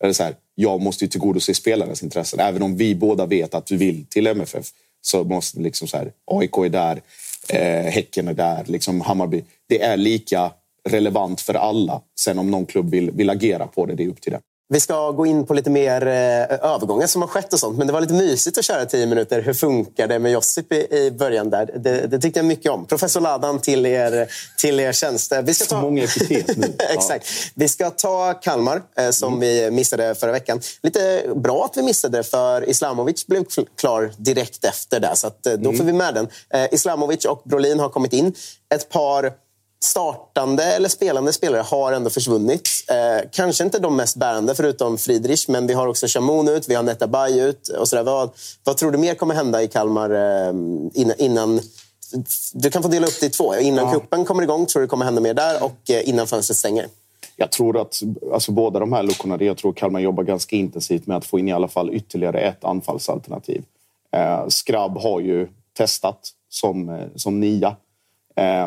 eller 0.03 0.13
så 0.13 0.23
här, 0.23 0.35
jag 0.55 0.81
måste 0.81 1.05
ju 1.05 1.09
tillgodose 1.09 1.53
spelarnas 1.53 2.03
intressen. 2.03 2.39
Även 2.39 2.61
om 2.61 2.77
vi 2.77 2.95
båda 2.95 3.25
vet 3.25 3.55
att 3.55 3.71
vi 3.71 3.75
vill 3.75 4.05
till 4.05 4.27
MFF 4.27 4.67
så 5.01 5.23
måste 5.23 5.59
liksom 5.59 5.87
så 5.87 5.97
här, 5.97 6.11
AIK 6.25 6.57
är 6.57 6.69
där, 6.69 7.01
eh, 7.49 7.91
Häcken 7.91 8.27
är 8.27 8.33
där, 8.33 8.63
liksom 8.67 9.01
Hammarby. 9.01 9.43
Det 9.69 9.81
är 9.81 9.97
lika 9.97 10.51
relevant 10.89 11.41
för 11.41 11.53
alla. 11.53 12.01
Sen 12.19 12.39
om 12.39 12.51
någon 12.51 12.65
klubb 12.65 12.89
vill, 12.89 13.11
vill 13.11 13.29
agera 13.29 13.67
på 13.67 13.85
det, 13.85 13.95
det 13.95 14.03
är 14.03 14.07
upp 14.07 14.21
till 14.21 14.31
dem. 14.31 14.41
Vi 14.71 14.79
ska 14.79 15.11
gå 15.11 15.25
in 15.25 15.45
på 15.45 15.53
lite 15.53 15.69
mer 15.69 16.07
eh, 16.07 16.71
övergångar 16.71 17.07
som 17.07 17.21
har 17.21 17.29
skett 17.29 17.53
och 17.53 17.59
sånt. 17.59 17.77
Men 17.77 17.87
det 17.87 17.93
var 17.93 18.01
lite 18.01 18.13
mysigt 18.13 18.57
att 18.57 18.65
köra 18.65 18.85
tio 18.85 19.05
minuter. 19.05 19.41
Hur 19.41 19.53
funkar 19.53 20.07
det 20.07 20.19
med 20.19 20.31
Josip 20.31 20.73
i, 20.73 20.97
i 20.97 21.11
början 21.11 21.49
där? 21.49 21.71
Det, 21.75 22.07
det 22.07 22.19
tyckte 22.19 22.39
jag 22.39 22.45
mycket 22.45 22.71
om. 22.71 22.85
Professor 22.85 23.21
Ladan 23.21 23.59
till 23.59 23.85
er, 23.85 24.27
till 24.57 24.79
er 24.79 24.91
tjänst. 24.91 25.33
Vi 25.43 25.53
ska 25.53 25.65
ta... 25.65 25.69
Så 25.69 25.81
många 25.81 26.03
epitet 26.03 26.57
nu. 26.57 26.67
Exakt. 26.93 27.27
Vi 27.55 27.67
ska 27.67 27.89
ta 27.89 28.33
Kalmar 28.33 28.81
eh, 28.97 29.09
som 29.09 29.33
mm. 29.33 29.39
vi 29.39 29.71
missade 29.71 30.15
förra 30.15 30.31
veckan. 30.31 30.61
Lite 30.83 31.23
bra 31.35 31.65
att 31.65 31.77
vi 31.77 31.81
missade 31.81 32.23
för 32.23 32.69
Islamovic 32.69 33.27
blev 33.27 33.45
klar 33.77 34.11
direkt 34.17 34.65
efter 34.65 34.99
det. 34.99 35.15
Så 35.15 35.27
att, 35.27 35.45
eh, 35.45 35.53
då 35.53 35.69
mm. 35.69 35.77
får 35.77 35.83
vi 35.83 35.93
med 35.93 36.13
den. 36.13 36.27
Islamovic 36.71 37.25
och 37.25 37.41
Brolin 37.45 37.79
har 37.79 37.89
kommit 37.89 38.13
in. 38.13 38.33
Ett 38.73 38.89
par 38.89 39.31
startande 39.83 40.63
eller 40.63 40.89
spelande 40.89 41.33
spelare 41.33 41.61
har 41.61 41.91
ändå 41.91 42.09
försvunnit. 42.09 42.69
Eh, 42.87 43.29
kanske 43.31 43.63
inte 43.63 43.79
de 43.79 43.95
mest 43.95 44.15
bärande 44.15 44.55
förutom 44.55 44.97
Friedrich, 44.97 45.47
men 45.47 45.67
vi 45.67 45.73
har 45.73 45.87
också 45.87 46.07
Chamon 46.07 46.47
ut, 46.47 46.69
vi 46.69 46.75
har 46.75 46.83
Netabay 46.83 47.39
ut. 47.39 47.67
Och 47.67 47.87
så 47.87 48.03
vad, 48.03 48.29
vad 48.63 48.77
tror 48.77 48.91
du 48.91 48.97
mer 48.97 49.15
kommer 49.15 49.35
hända 49.35 49.63
i 49.63 49.67
Kalmar 49.67 50.09
eh, 50.09 50.53
innan, 50.93 51.15
innan 51.17 51.61
du 52.53 52.69
kan 52.69 52.83
få 52.83 52.89
dela 52.89 53.07
upp 53.07 53.19
det 53.19 53.25
i 53.25 53.29
två. 53.29 53.55
Innan 53.55 53.85
ja. 53.85 53.93
kuppen 53.93 54.25
kommer 54.25 54.43
igång 54.43 54.65
tror 54.65 54.79
du 54.79 54.85
det 54.85 54.89
kommer 54.89 55.05
hända 55.05 55.21
mer 55.21 55.33
där 55.33 55.63
och 55.63 55.89
eh, 55.89 56.09
innan 56.09 56.27
fönstret 56.27 56.57
stänger. 56.57 56.87
Jag 57.35 57.51
tror 57.51 57.81
att 57.81 58.01
alltså, 58.33 58.51
båda 58.51 58.79
de 58.79 58.93
här 58.93 59.03
luckorna, 59.03 59.43
jag 59.43 59.57
tror 59.57 59.73
Kalmar 59.73 59.99
jobbar 59.99 60.23
ganska 60.23 60.55
intensivt 60.55 61.07
med 61.07 61.17
att 61.17 61.25
få 61.25 61.39
in 61.39 61.47
i 61.47 61.53
alla 61.53 61.67
fall 61.67 61.93
ytterligare 61.93 62.39
ett 62.39 62.63
anfallsalternativ. 62.63 63.63
Eh, 64.11 64.47
Skrabb 64.47 64.97
har 64.97 65.19
ju 65.19 65.47
testat 65.77 66.19
som, 66.49 66.89
eh, 66.89 67.05
som 67.15 67.39
nia 67.39 67.75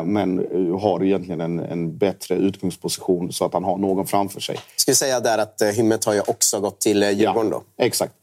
men 0.05 0.39
eh, 0.39 0.79
har 0.79 1.03
egentligen 1.03 1.41
en, 1.41 1.59
en, 1.59 1.97
bättre 1.97 2.35
utgångsposition 2.35 3.33
så 3.33 3.45
att 3.45 3.53
han 3.53 3.63
har 3.63 3.77
någon 3.77 4.07
framför 4.07 4.41
sig. 4.41 4.57
Ska 4.75 4.91
vi 4.91 4.95
säga 4.95 5.19
där 5.19 5.37
att 5.37 5.61
eh, 5.61 5.67
Hymmet 5.67 6.05
har 6.05 6.13
ju 6.13 6.21
också 6.27 6.59
gått 6.59 6.81
till 6.81 7.01
Djurgården 7.01 7.51
ja, 7.51 7.61
då? 7.77 7.83
Exakt. 7.83 8.13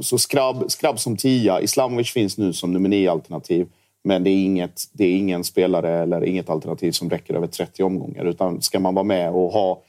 Så 0.00 0.18
Skrabb, 0.18 0.64
Skrabb 0.68 0.98
som 0.98 1.16
tia. 1.16 1.60
Islamovic 1.60 2.10
finns 2.10 2.38
nu 2.38 2.52
som 2.52 2.72
nummer 2.72 2.88
nio 2.88 3.10
alternativ. 3.10 3.68
Men 4.04 4.24
det 4.24 4.30
är, 4.30 4.44
inget, 4.44 4.82
det 4.92 5.04
är 5.04 5.16
ingen 5.16 5.44
spelare 5.44 6.02
eller 6.02 6.24
inget 6.24 6.50
alternativ 6.50 6.92
som 6.92 7.10
räcker 7.10 7.34
över 7.34 7.46
30 7.46 7.82
omgångar. 7.82 8.24
Utan 8.24 8.62
ska 8.62 8.80
man 8.80 8.94
vara 8.94 9.04
med 9.04 9.30
och 9.30 9.52
ha 9.52 9.82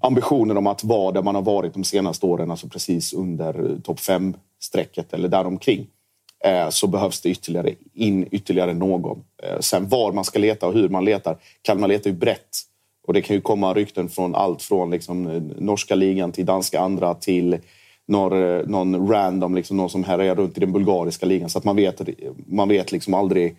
ambitioner 0.00 0.56
om 0.56 0.66
att 0.66 0.84
vara 0.84 1.12
där 1.12 1.22
man 1.22 1.34
har 1.34 1.42
varit 1.42 1.74
de 1.74 1.84
senaste 1.84 2.26
åren, 2.26 2.50
alltså 2.50 2.68
precis 2.68 3.12
under 3.12 3.78
topp 3.84 4.00
fem 4.00 4.34
strecket 4.60 5.12
eller 5.12 5.28
däromkring 5.28 5.86
Eh, 5.86 5.97
Eh, 6.44 6.68
så 6.68 6.86
behövs 6.86 7.20
det 7.20 7.28
ytterligare 7.28 7.74
in 7.94 8.28
ytterligare 8.30 8.74
någon. 8.74 9.22
Eh, 9.42 9.58
sen 9.60 9.88
var 9.88 10.12
man 10.12 10.24
ska 10.24 10.38
leta 10.38 10.66
och 10.66 10.72
hur 10.72 10.88
man 10.88 11.04
letar. 11.04 11.36
Kalmar 11.62 11.88
letar 11.88 12.10
ju 12.10 12.16
brett. 12.16 12.62
Och 13.06 13.14
det 13.14 13.22
kan 13.22 13.36
ju 13.36 13.42
komma 13.42 13.74
rykten 13.74 14.08
från 14.08 14.34
allt 14.34 14.62
från 14.62 14.90
liksom 14.90 15.26
eh, 15.26 15.42
norska 15.58 15.94
ligan 15.94 16.32
till 16.32 16.46
danska 16.46 16.80
andra 16.80 17.14
till 17.14 17.58
någon, 18.06 18.58
någon 18.58 19.08
random, 19.08 19.54
liksom 19.54 19.76
någon 19.76 19.90
som 19.90 20.04
härjar 20.04 20.34
runt 20.34 20.56
i 20.56 20.60
den 20.60 20.72
bulgariska 20.72 21.26
ligan. 21.26 21.48
Så 21.50 21.58
att 21.58 21.64
man 21.64 21.76
vet, 21.76 22.00
man 22.46 22.68
vet 22.68 22.92
liksom 22.92 23.14
aldrig... 23.14 23.56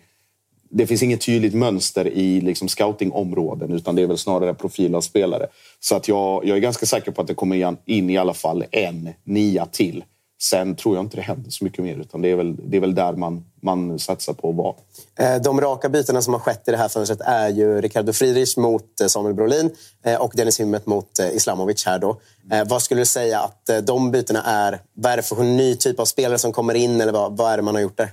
Det 0.72 0.86
finns 0.86 1.02
inget 1.02 1.20
tydligt 1.20 1.54
mönster 1.54 2.08
i 2.08 2.40
liksom 2.40 2.68
scoutingområden 2.68 3.72
utan 3.72 3.96
det 3.96 4.02
är 4.02 4.06
väl 4.06 4.18
snarare 4.18 4.54
profil 4.54 4.94
av 4.94 5.00
spelare. 5.00 5.46
Så 5.80 5.96
att 5.96 6.08
jag, 6.08 6.44
jag 6.44 6.56
är 6.56 6.60
ganska 6.60 6.86
säker 6.86 7.10
på 7.10 7.20
att 7.20 7.26
det 7.26 7.34
kommer 7.34 7.76
in 7.84 8.10
i 8.10 8.18
alla 8.18 8.34
fall 8.34 8.64
en 8.70 9.10
nia 9.24 9.66
till 9.66 10.04
Sen 10.42 10.76
tror 10.76 10.96
jag 10.96 11.04
inte 11.04 11.16
det 11.16 11.22
händer 11.22 11.50
så 11.50 11.64
mycket 11.64 11.84
mer 11.84 11.96
utan 11.96 12.22
det 12.22 12.28
är 12.28 12.36
väl, 12.36 12.56
det 12.70 12.76
är 12.76 12.80
väl 12.80 12.94
där 12.94 13.12
man, 13.12 13.44
man 13.62 13.98
satsar 13.98 14.32
på 14.32 14.50
att 14.50 14.56
vara. 14.56 14.74
Eh, 15.18 15.42
de 15.42 15.60
raka 15.60 15.88
bytena 15.88 16.22
som 16.22 16.32
har 16.32 16.40
skett 16.40 16.68
i 16.68 16.70
det 16.70 16.76
här 16.76 16.88
fönstret 16.88 17.20
är 17.20 17.48
ju 17.48 17.80
Ricardo 17.80 18.12
Friedrich 18.12 18.56
mot 18.56 19.00
eh, 19.00 19.06
Samuel 19.06 19.34
Brolin 19.34 19.70
eh, 20.04 20.20
och 20.20 20.32
Dennis 20.36 20.60
Hymmet 20.60 20.86
mot 20.86 21.18
Islamovic 21.32 21.86
här 21.86 21.98
då. 21.98 22.20
Vad 22.66 22.82
skulle 22.82 23.00
du 23.00 23.06
säga 23.06 23.40
att 23.40 23.86
de 23.86 24.10
bytena 24.10 24.42
är? 24.42 24.80
Vad 24.94 25.12
är 25.12 25.16
det 25.16 25.22
för 25.22 25.42
ny 25.42 25.76
typ 25.76 26.00
av 26.00 26.04
spelare 26.04 26.38
som 26.38 26.52
kommer 26.52 26.74
in 26.74 27.00
eller 27.00 27.12
vad, 27.12 27.36
vad 27.36 27.52
är 27.52 27.56
det 27.56 27.62
man 27.62 27.74
har 27.74 27.82
gjort 27.82 27.96
där? 27.96 28.10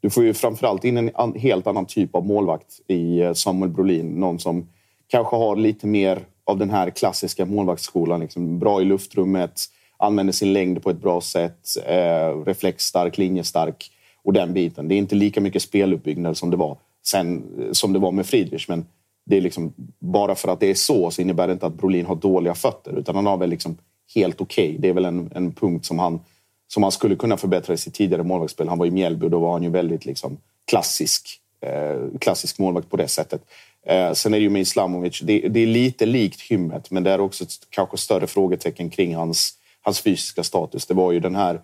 Du 0.00 0.10
får 0.10 0.24
ju 0.24 0.34
framförallt 0.34 0.84
in 0.84 0.96
en 0.96 1.34
helt 1.34 1.66
annan 1.66 1.86
typ 1.86 2.14
av 2.14 2.26
målvakt 2.26 2.80
i 2.88 3.32
Samuel 3.34 3.70
Brolin. 3.70 4.20
Någon 4.20 4.38
som 4.38 4.68
kanske 5.08 5.36
har 5.36 5.56
lite 5.56 5.86
mer 5.86 6.24
av 6.46 6.58
den 6.58 6.70
här 6.70 6.90
klassiska 6.90 7.46
målvaktsskolan. 7.46 8.20
Liksom 8.20 8.58
bra 8.58 8.82
i 8.82 8.84
luftrummet, 8.84 9.60
använder 9.96 10.32
sin 10.32 10.52
längd 10.52 10.82
på 10.82 10.90
ett 10.90 11.00
bra 11.00 11.20
sätt, 11.20 11.68
eh, 11.86 12.44
reflexstark, 12.46 13.18
linjestark 13.18 13.90
och 14.24 14.32
den 14.32 14.52
biten. 14.52 14.88
Det 14.88 14.94
är 14.94 14.98
inte 14.98 15.14
lika 15.14 15.40
mycket 15.40 15.62
speluppbyggnad 15.62 16.36
som 16.36 16.50
det 16.50 16.56
var 16.56 16.78
sen, 17.06 17.44
som 17.72 17.92
det 17.92 17.98
var 17.98 18.12
med 18.12 18.26
Friedrich. 18.26 18.68
Men 18.68 18.86
det 19.26 19.36
är 19.36 19.40
liksom, 19.40 19.72
bara 19.98 20.34
för 20.34 20.48
att 20.48 20.60
det 20.60 20.70
är 20.70 20.74
så 20.74 21.10
så 21.10 21.22
innebär 21.22 21.46
det 21.46 21.52
inte 21.52 21.66
att 21.66 21.74
Brolin 21.74 22.06
har 22.06 22.16
dåliga 22.16 22.54
fötter 22.54 22.98
utan 22.98 23.14
han 23.14 23.26
har 23.26 23.36
väl 23.36 23.50
liksom 23.50 23.76
helt 24.14 24.40
okej. 24.40 24.68
Okay. 24.68 24.78
Det 24.78 24.88
är 24.88 24.92
väl 24.92 25.04
en, 25.04 25.30
en 25.34 25.52
punkt 25.52 25.86
som 25.86 25.98
han, 25.98 26.20
som 26.68 26.82
han 26.82 26.92
skulle 26.92 27.16
kunna 27.16 27.36
förbättra 27.36 27.74
i 27.74 27.76
sitt 27.76 27.94
tidigare 27.94 28.22
målvaktsspel. 28.22 28.68
Han 28.68 28.78
var 28.78 28.86
i 28.86 28.90
Mjällby 28.90 29.26
och 29.26 29.30
då 29.30 29.38
var 29.38 29.52
han 29.52 29.62
ju 29.62 29.70
väldigt 29.70 30.06
liksom 30.06 30.36
klassisk, 30.70 31.40
eh, 31.60 32.18
klassisk 32.20 32.58
målvakt 32.58 32.90
på 32.90 32.96
det 32.96 33.08
sättet. 33.08 33.42
Eh, 33.86 34.12
sen 34.12 34.34
är 34.34 34.38
det 34.38 34.42
ju 34.42 34.50
med 34.50 34.62
Islamovic, 34.62 35.20
det, 35.20 35.48
det, 35.48 35.60
är 35.60 35.66
lite 35.66 36.06
likt 36.06 36.40
Hymmet 36.40 36.90
men 36.90 37.02
det 37.02 37.10
är 37.10 37.20
också 37.20 37.44
ett 37.44 37.52
kanske 37.70 37.96
större 37.96 38.26
frågetecken 38.26 38.90
kring 38.90 39.14
hans 39.14 39.54
hans 39.86 40.00
fysiska 40.00 40.42
status. 40.42 40.86
Det 40.86 40.94
var 40.94 41.12
ju 41.12 41.20
den 41.20 41.36
här 41.36 41.60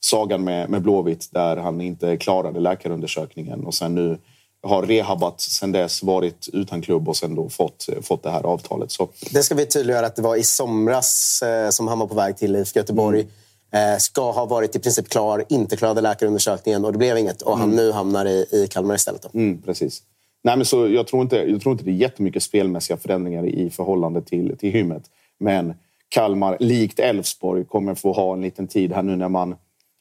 sagan 0.00 0.44
med, 0.44 0.70
med 0.70 0.82
Blåvitt 0.82 1.28
där 1.30 1.56
han 1.56 1.80
inte 1.80 2.16
klarade 2.16 2.60
läkarundersökningen 2.60 3.64
och 3.64 3.74
sen 3.74 3.94
nu 3.94 4.18
har 4.62 4.82
rehabat 4.82 5.40
sen 5.40 5.72
dess, 5.72 6.02
varit 6.02 6.48
utan 6.52 6.82
klubb 6.82 7.08
och 7.08 7.16
sen 7.16 7.34
då 7.34 7.48
fått, 7.48 7.88
fått 8.02 8.22
det 8.22 8.30
här 8.30 8.42
avtalet. 8.42 8.92
Så. 8.92 9.08
Det 9.30 9.42
ska 9.42 9.54
vi 9.54 9.66
tydliggöra 9.66 10.06
att 10.06 10.16
det 10.16 10.22
var 10.22 10.36
i 10.36 10.42
somras 10.42 11.42
eh, 11.42 11.70
som 11.70 11.88
han 11.88 11.98
var 11.98 12.06
på 12.06 12.14
väg 12.14 12.36
till 12.36 12.56
IFK 12.56 12.78
Göteborg. 12.78 13.20
Mm. 13.20 13.94
Eh, 13.94 13.98
ska 13.98 14.30
ha 14.30 14.44
varit 14.44 14.76
i 14.76 14.78
princip 14.78 15.08
klar, 15.08 15.44
inte 15.48 15.76
klarade 15.76 16.00
läkarundersökningen 16.00 16.84
och 16.84 16.92
det 16.92 16.98
blev 16.98 17.18
inget. 17.18 17.42
Och 17.42 17.58
han 17.58 17.72
mm. 17.72 17.76
nu 17.76 17.92
hamnar 17.92 18.26
i, 18.26 18.46
i 18.52 18.66
Kalmar 18.70 18.94
istället. 18.94 19.34
Mm, 19.34 19.62
precis. 19.62 20.02
Nej, 20.44 20.56
men 20.56 20.66
så 20.66 20.88
jag, 20.88 21.06
tror 21.06 21.22
inte, 21.22 21.36
jag 21.36 21.60
tror 21.60 21.72
inte 21.72 21.84
det 21.84 21.90
är 21.90 21.92
jättemycket 21.92 22.42
spelmässiga 22.42 22.96
förändringar 22.96 23.46
i 23.46 23.70
förhållande 23.70 24.22
till, 24.22 24.56
till 24.58 24.70
Hymmet. 24.70 25.02
Men 25.40 25.74
Kalmar, 26.12 26.56
likt 26.60 26.98
Elfsborg, 26.98 27.64
kommer 27.64 27.94
få 27.94 28.12
ha 28.12 28.32
en 28.32 28.40
liten 28.40 28.66
tid 28.66 28.92
här 28.92 29.02
nu 29.02 29.16
när 29.16 29.28
man 29.28 29.56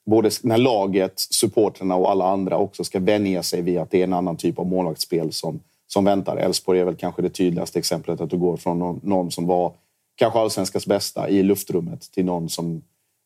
både 0.06 0.30
när 0.44 0.58
laget, 0.58 1.13
supporterna 1.15 1.96
och 1.96 2.12
alla 2.12 2.27
andra 2.27 2.58
också 2.58 2.84
ska 2.84 3.00
vänja 3.00 3.44
sig 3.44 3.62
vid 3.62 3.77
att 3.77 3.91
det 3.91 4.00
är 4.00 4.03
en 4.03 4.13
annan 4.13 4.38
typ 4.38 4.60
av 4.60 4.65
målvaktsspel 4.65 5.34
som, 5.34 5.60
som 5.88 6.06
väntar. 6.06 6.38
Elfsborg 6.38 6.80
är 6.80 6.86
väl 6.86 6.96
kanske 6.96 7.22
det 7.22 7.30
tydligaste 7.30 7.80
exemplet 7.80 8.22
att 8.22 8.30
du 8.30 8.38
går 8.38 8.58
från 8.58 8.80
någon, 8.80 9.00
någon 9.03 9.32
som 9.32 9.48
var 9.48 9.74
kanske 10.15 10.39
allsvenskans 10.39 10.88
bästa 10.88 11.30
i 11.30 11.44
luftrummet 11.44 12.12
till 12.12 12.25
någon 12.25 12.50
som, 12.50 12.82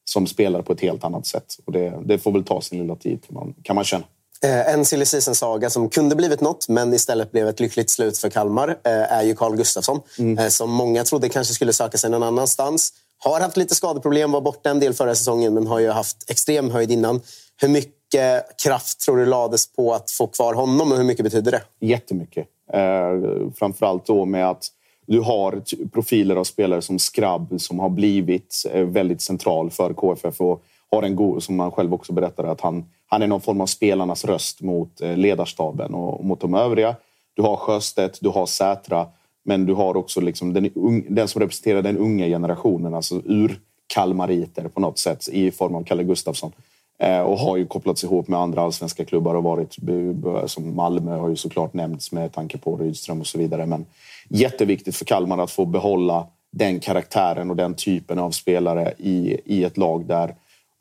som 0.06 0.28
spelar 0.28 0.62
på 0.62 0.74
ett 0.74 0.82
helt 0.82 1.04
annat 1.04 1.26
sätt. 1.26 1.58
Och 1.66 1.72
det, 1.72 2.00
det 2.06 2.18
får 2.18 2.32
väl 2.32 2.44
ta 2.44 2.62
sin 2.62 2.80
lilla 2.80 2.96
tid 2.96 3.26
kan 3.28 3.34
man, 3.34 3.54
kan 3.64 3.76
man 3.76 3.86
känna. 3.86 4.06
Eh, 4.44 4.74
en 4.74 4.86
silly 4.86 5.06
saga 5.06 5.70
som 5.70 5.90
kunde 5.90 6.16
blivit 6.16 6.42
något, 6.42 6.68
men 6.70 6.94
istället 6.94 7.32
blev 7.32 7.48
ett 7.48 7.60
lyckligt 7.60 7.90
slut 7.90 8.18
för 8.18 8.30
Kalmar, 8.30 8.70
eh, 8.70 8.92
är 8.92 9.24
ju 9.24 9.36
Carl 9.36 9.56
Gustafsson. 9.56 10.02
Mm. 10.20 10.38
Eh, 10.38 10.48
som 10.48 10.72
många 10.72 11.04
trodde 11.04 11.30
kanske 11.30 11.54
skulle 11.54 11.74
söka 11.74 11.98
sig 11.98 12.10
någon 12.10 12.24
annanstans. 12.24 12.94
Har 13.18 13.40
haft 13.40 13.58
lite 13.58 13.76
skadeproblem, 13.76 14.32
var 14.32 14.42
borta 14.42 14.70
en 14.70 14.80
del 14.80 14.94
förra 14.94 15.16
säsongen, 15.16 15.54
men 15.54 15.68
har 15.68 15.80
ju 15.80 15.90
haft 15.90 16.30
extrem 16.30 16.72
höjd 16.72 16.92
innan. 16.92 17.22
Hur 17.62 17.68
mycket 17.68 18.58
kraft 18.64 19.00
tror 19.00 19.18
du 19.18 19.26
lades 19.26 19.74
på 19.74 19.94
att 19.94 20.12
få 20.12 20.28
kvar 20.28 20.54
honom 20.54 20.92
och 20.92 20.98
hur 20.98 21.04
mycket 21.04 21.24
betyder 21.24 21.52
det? 21.52 21.62
Jättemycket. 21.80 22.48
Eh, 22.74 23.50
framförallt 23.56 24.06
då 24.06 24.26
med 24.26 24.50
att 24.50 24.68
du 25.08 25.20
har 25.20 25.62
profiler 25.94 26.36
av 26.36 26.44
spelare 26.44 26.82
som 26.82 27.00
Skrabb 27.00 27.62
som 27.62 27.80
har 27.80 27.90
blivit 27.90 28.66
väldigt 28.74 29.22
central 29.22 29.72
för 29.72 29.94
KFF 29.94 30.42
och 30.42 30.64
har 30.96 31.04
en 31.04 31.16
god, 31.16 31.44
som 31.44 31.60
han 31.60 31.72
själv 31.72 31.94
också 31.94 32.14
berättade, 32.14 32.52
att 32.52 32.62
han 32.62 32.86
han 33.08 33.22
är 33.22 33.28
någon 33.28 33.42
form 33.42 33.62
av 33.62 33.66
spelarnas 33.66 34.26
röst 34.26 34.62
mot 34.62 35.02
eh, 35.02 35.18
ledarstaben 35.18 35.94
och 35.94 36.26
mot 36.26 36.42
de 36.42 36.54
övriga. 36.54 36.96
Du 37.34 37.42
har 37.42 37.56
Sjöstedt, 37.56 38.20
du 38.22 38.30
har 38.30 38.46
Sätra, 38.46 39.08
men 39.44 39.66
du 39.66 39.74
har 39.74 39.98
också 39.98 40.22
liksom 40.22 40.54
den, 40.54 40.70
den 41.10 41.28
som 41.28 41.42
representerar 41.42 41.82
den 41.82 41.98
unga 41.98 42.26
generationen, 42.26 42.94
alltså 42.94 43.22
ur-kalmariter 43.26 44.68
på 44.68 44.80
något 44.80 45.00
sätt 45.00 45.28
i 45.32 45.52
form 45.52 45.76
av 45.76 45.84
Kalle 45.84 46.04
Gustafsson. 46.04 46.52
Eh, 47.00 47.20
och 47.20 47.38
har 47.38 47.58
ju 47.58 47.66
kopplats 47.66 48.04
ihop 48.04 48.28
med 48.28 48.40
andra 48.40 48.62
allsvenska 48.62 49.06
klubbar 49.06 49.36
och 49.36 49.44
varit 49.44 49.78
eh, 49.88 50.46
som 50.46 50.76
Malmö 50.76 51.18
har 51.18 51.30
ju 51.30 51.36
såklart 51.36 51.74
nämnts 51.74 52.12
med 52.12 52.34
tanke 52.34 52.58
på 52.58 52.78
Rydström 52.78 53.20
och 53.20 53.28
så 53.28 53.38
vidare. 53.38 53.66
Men 53.66 53.86
jätteviktigt 54.30 54.96
för 54.96 55.06
Kalmar 55.06 55.38
att 55.38 55.52
få 55.52 55.66
behålla 55.66 56.28
den 56.52 56.80
karaktären 56.80 57.50
och 57.50 57.56
den 57.56 57.74
typen 57.74 58.20
av 58.20 58.32
spelare 58.32 58.94
i, 58.98 59.38
i 59.46 59.64
ett 59.64 59.78
lag 59.78 60.06
där 60.06 60.36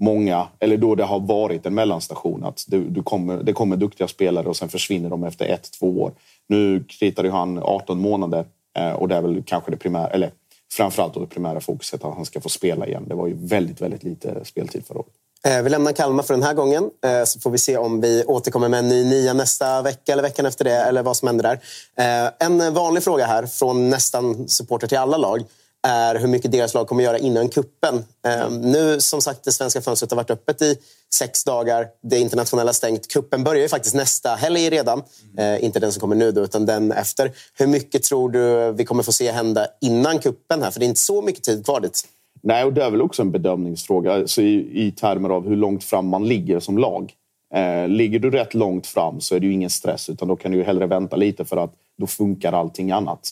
många, 0.04 0.48
eller 0.60 0.76
då 0.76 0.94
det 0.94 1.04
har 1.04 1.20
varit 1.20 1.66
en 1.66 1.74
mellanstation. 1.74 2.44
Att 2.44 2.64
du, 2.68 2.88
du 2.88 3.02
kommer, 3.02 3.42
det 3.42 3.52
kommer 3.52 3.76
duktiga 3.76 4.08
spelare 4.08 4.48
och 4.48 4.56
sen 4.56 4.68
försvinner 4.68 5.10
de 5.10 5.24
efter 5.24 5.46
ett, 5.46 5.70
två 5.78 6.02
år. 6.02 6.12
Nu 6.48 6.84
kritar 6.88 7.24
ju 7.24 7.30
han 7.30 7.58
18 7.58 8.00
månader 8.00 8.44
eh, 8.78 8.92
och 8.92 9.08
det 9.08 9.14
är 9.16 9.22
väl 9.22 9.42
kanske 9.46 9.70
det 9.70 9.76
primära, 9.76 10.08
eller 10.08 10.30
framförallt 10.72 11.14
då 11.14 11.20
det 11.20 11.26
primära 11.26 11.60
fokuset 11.60 12.04
att 12.04 12.14
han 12.14 12.24
ska 12.24 12.40
få 12.40 12.48
spela 12.48 12.86
igen. 12.86 13.04
Det 13.08 13.14
var 13.14 13.26
ju 13.26 13.34
väldigt, 13.46 13.80
väldigt 13.80 14.02
lite 14.02 14.44
speltid 14.44 14.86
förra 14.86 14.98
året. 14.98 15.12
Eh, 15.46 15.62
vi 15.62 15.70
lämnar 15.70 15.92
Kalmar 15.92 16.22
för 16.22 16.34
den 16.34 16.42
här 16.42 16.54
gången. 16.54 16.90
Eh, 17.06 17.24
så 17.24 17.40
får 17.40 17.50
vi 17.50 17.58
se 17.58 17.76
om 17.76 18.00
vi 18.00 18.24
återkommer 18.24 18.68
med 18.68 18.78
en 18.78 18.88
ny 18.88 19.04
nia 19.04 19.32
nästa 19.32 19.82
vecka 19.82 20.12
eller 20.12 20.22
veckan 20.22 20.46
efter 20.46 20.64
det. 20.64 20.76
Eller 20.76 21.02
vad 21.02 21.16
som 21.16 21.28
händer 21.28 21.58
där. 21.96 22.30
En 22.38 22.74
vanlig 22.74 23.02
fråga 23.02 23.26
här 23.26 23.46
från 23.46 23.90
nästan 23.90 24.48
supporter 24.48 24.86
till 24.86 24.98
alla 24.98 25.16
lag 25.16 25.44
är 25.84 26.14
hur 26.14 26.28
mycket 26.28 26.52
deras 26.52 26.74
lag 26.74 26.88
kommer 26.88 27.04
göra 27.04 27.18
innan 27.18 27.48
kuppen. 27.48 28.04
Ehm, 28.26 28.60
nu 28.60 29.00
som 29.00 29.20
sagt, 29.20 29.44
det 29.44 29.52
svenska 29.52 29.80
fönstret 29.80 30.10
har 30.10 30.16
varit 30.16 30.30
öppet 30.30 30.62
i 30.62 30.76
sex 31.14 31.44
dagar. 31.44 31.86
Det 32.02 32.18
internationella 32.18 32.72
stängt. 32.72 33.08
Kuppen 33.08 33.44
börjar 33.44 33.62
ju 33.62 33.68
faktiskt 33.68 33.94
nästa 33.94 34.28
helg 34.28 34.70
redan. 34.70 35.02
Mm. 35.38 35.64
inte 35.64 35.80
den 35.80 35.92
som 35.92 36.00
kommer 36.00 36.16
nu 36.16 36.32
då, 36.32 36.40
utan 36.40 36.66
den 36.66 36.92
efter. 36.92 37.32
Hur 37.58 37.66
mycket 37.66 38.02
tror 38.02 38.30
du 38.30 38.72
vi 38.72 38.84
kommer 38.84 39.02
få 39.02 39.12
se 39.12 39.30
hända 39.30 39.66
innan 39.80 40.18
kuppen 40.18 40.62
här? 40.62 40.70
För 40.70 40.80
det 40.80 40.86
är 40.86 40.88
inte 40.88 41.00
så 41.00 41.22
mycket 41.22 41.42
tid 41.42 41.64
kvar 41.64 41.80
dit. 41.80 42.02
Nej, 42.42 42.64
och 42.64 42.72
det 42.72 42.84
är 42.84 42.90
väl 42.90 43.02
också 43.02 43.22
en 43.22 43.30
bedömningsfråga 43.30 44.14
alltså 44.14 44.42
i, 44.42 44.86
i 44.86 44.92
termer 44.92 45.28
av 45.28 45.48
hur 45.48 45.56
långt 45.56 45.84
fram 45.84 46.08
man 46.08 46.28
ligger 46.28 46.60
som 46.60 46.78
lag. 46.78 47.12
Eh, 47.54 47.88
ligger 47.88 48.18
du 48.18 48.30
rätt 48.30 48.54
långt 48.54 48.86
fram 48.86 49.20
så 49.20 49.34
är 49.34 49.40
det 49.40 49.46
ju 49.46 49.52
ingen 49.52 49.70
stress 49.70 50.08
utan 50.08 50.28
då 50.28 50.36
kan 50.36 50.52
du 50.52 50.58
ju 50.58 50.64
hellre 50.64 50.86
vänta 50.86 51.16
lite 51.16 51.44
för 51.44 51.56
att 51.56 51.74
då 51.98 52.06
funkar 52.06 52.52
allting 52.52 52.90
annat. 52.90 53.30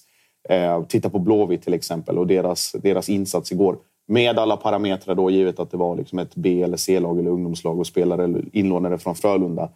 Eh, 0.48 0.82
titta 0.84 1.10
på 1.10 1.18
Blåvitt 1.18 1.62
till 1.62 1.74
exempel 1.74 2.18
och 2.18 2.26
deras, 2.26 2.72
deras 2.72 3.08
insats 3.08 3.52
igår. 3.52 3.76
Med 4.08 4.38
alla 4.38 4.56
parametrar 4.56 5.14
då, 5.14 5.30
givet 5.30 5.58
att 5.58 5.70
det 5.70 5.76
var 5.76 5.96
liksom 5.96 6.18
ett 6.18 6.34
B 6.34 6.62
eller 6.62 6.76
C-lag 6.76 7.18
eller 7.18 7.30
ungdomslag 7.30 7.78
och 7.78 7.86
spelare 7.86 8.42
inlånade 8.52 8.98
från 8.98 9.14
Frölunda. 9.14 9.68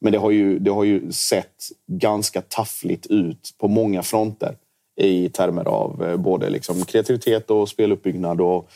Men 0.00 0.12
det 0.12 0.18
har 0.18 0.30
ju, 0.30 0.58
det 0.58 0.70
har 0.70 0.84
ju 0.84 1.12
sett 1.12 1.68
ganska 1.86 2.42
taffligt 2.42 3.06
ut 3.06 3.54
på 3.58 3.68
många 3.68 4.02
fronter 4.02 4.56
i 5.00 5.28
termer 5.28 5.64
av 5.64 6.04
eh, 6.04 6.16
både 6.16 6.50
liksom 6.50 6.84
kreativitet 6.84 7.50
och 7.50 7.68
speluppbyggnad 7.68 8.40
och 8.40 8.70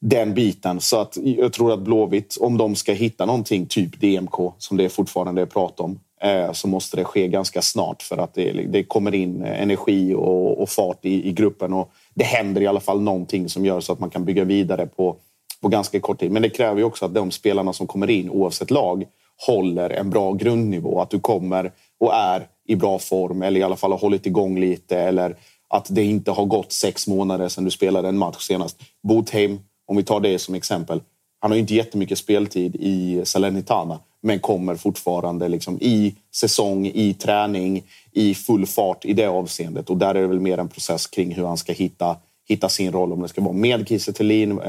den 0.00 0.34
biten. 0.34 0.80
Så 0.80 1.00
att 1.00 1.16
jag 1.16 1.52
tror 1.52 1.72
att 1.72 1.80
Blåvitt, 1.80 2.36
om 2.40 2.58
de 2.58 2.74
ska 2.74 2.92
hitta 2.92 3.26
någonting, 3.26 3.66
typ 3.66 4.00
DMK, 4.00 4.54
som 4.58 4.76
det 4.76 4.88
fortfarande 4.88 5.42
är 5.42 5.46
prat 5.46 5.80
om, 5.80 6.00
Eh, 6.20 6.52
så 6.52 6.68
måste 6.68 6.96
det 6.96 7.04
ske 7.04 7.28
ganska 7.28 7.62
snart 7.62 8.02
för 8.02 8.18
att 8.18 8.34
det, 8.34 8.52
det 8.52 8.84
kommer 8.84 9.14
in 9.14 9.44
energi 9.44 10.14
och, 10.14 10.62
och 10.62 10.68
fart 10.68 11.04
i, 11.04 11.28
i, 11.28 11.32
gruppen 11.32 11.72
och 11.72 11.90
det 12.14 12.24
händer 12.24 12.60
i 12.60 12.66
alla 12.66 12.80
fall 12.80 13.00
någonting 13.00 13.48
som 13.48 13.64
gör 13.64 13.80
så 13.80 13.92
att 13.92 14.00
man 14.00 14.10
kan 14.10 14.24
bygga 14.24 14.44
vidare 14.44 14.86
på, 14.86 15.16
på 15.62 15.68
ganska 15.68 16.00
kort 16.00 16.20
tid. 16.20 16.32
Men 16.32 16.42
det 16.42 16.50
kräver 16.50 16.78
ju 16.78 16.84
också 16.84 17.04
att 17.04 17.14
de 17.14 17.30
spelarna 17.30 17.72
som 17.72 17.86
kommer 17.86 18.10
in, 18.10 18.30
oavsett 18.30 18.70
lag, 18.70 19.04
håller 19.46 19.90
en 19.90 20.10
bra 20.10 20.32
grundnivå. 20.32 21.00
Att 21.00 21.10
du 21.10 21.20
kommer 21.20 21.72
och 22.00 22.14
är 22.14 22.46
i 22.68 22.76
bra 22.76 22.98
form 22.98 23.42
eller 23.42 23.60
i 23.60 23.62
alla 23.62 23.76
fall 23.76 23.92
har 23.92 23.98
hållit 23.98 24.26
igång 24.26 24.60
lite 24.60 24.98
eller 24.98 25.36
att 25.68 25.86
det 25.90 26.04
inte 26.04 26.30
har 26.30 26.44
gått 26.44 26.72
sex 26.72 27.08
månader 27.08 27.48
sedan 27.48 27.64
du 27.64 27.70
spelade 27.70 28.08
en 28.08 28.18
match 28.18 28.46
senast. 28.46 28.80
Botheim, 29.02 29.60
om 29.86 29.96
vi 29.96 30.02
tar 30.02 30.20
det 30.20 30.38
som 30.38 30.54
exempel. 30.54 31.00
Han 31.40 31.50
har 31.50 31.58
inte 31.58 31.74
jättemycket 31.74 32.18
speltid 32.18 32.76
i 32.80 33.20
Salernitana 33.24 34.00
men 34.20 34.40
kommer 34.40 34.76
fortfarande 34.76 35.48
liksom 35.48 35.78
i 35.80 36.14
säsong, 36.34 36.86
i 36.86 37.14
träning, 37.14 37.82
i 38.12 38.34
full 38.34 38.66
fart 38.66 39.04
i 39.04 39.12
det 39.12 39.26
avseendet. 39.26 39.90
Och 39.90 39.96
där 39.96 40.14
är 40.14 40.20
det 40.20 40.26
väl 40.26 40.40
mer 40.40 40.58
en 40.58 40.68
process 40.68 41.06
kring 41.06 41.34
hur 41.34 41.46
han 41.46 41.56
ska 41.56 41.72
hitta, 41.72 42.16
hitta 42.48 42.68
sin 42.68 42.92
roll. 42.92 43.12
Om 43.12 43.22
det 43.22 43.28
ska 43.28 43.40
vara 43.40 43.52
med 43.52 43.88
Kiese 43.88 44.12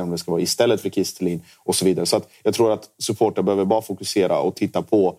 om 0.02 0.12
det 0.12 0.18
ska 0.18 0.32
vara 0.32 0.42
istället 0.42 0.82
för 0.82 0.90
Kiese 0.90 1.40
och 1.58 1.76
så 1.76 1.86
vidare. 1.86 2.06
Så 2.06 2.18
att 2.18 2.30
jag 2.44 2.54
tror 2.54 2.72
att 2.72 2.90
supporter 2.98 3.42
behöver 3.42 3.66
bara 3.66 3.82
fokusera 3.82 4.40
och 4.40 4.56
titta 4.56 4.82
på 4.82 5.16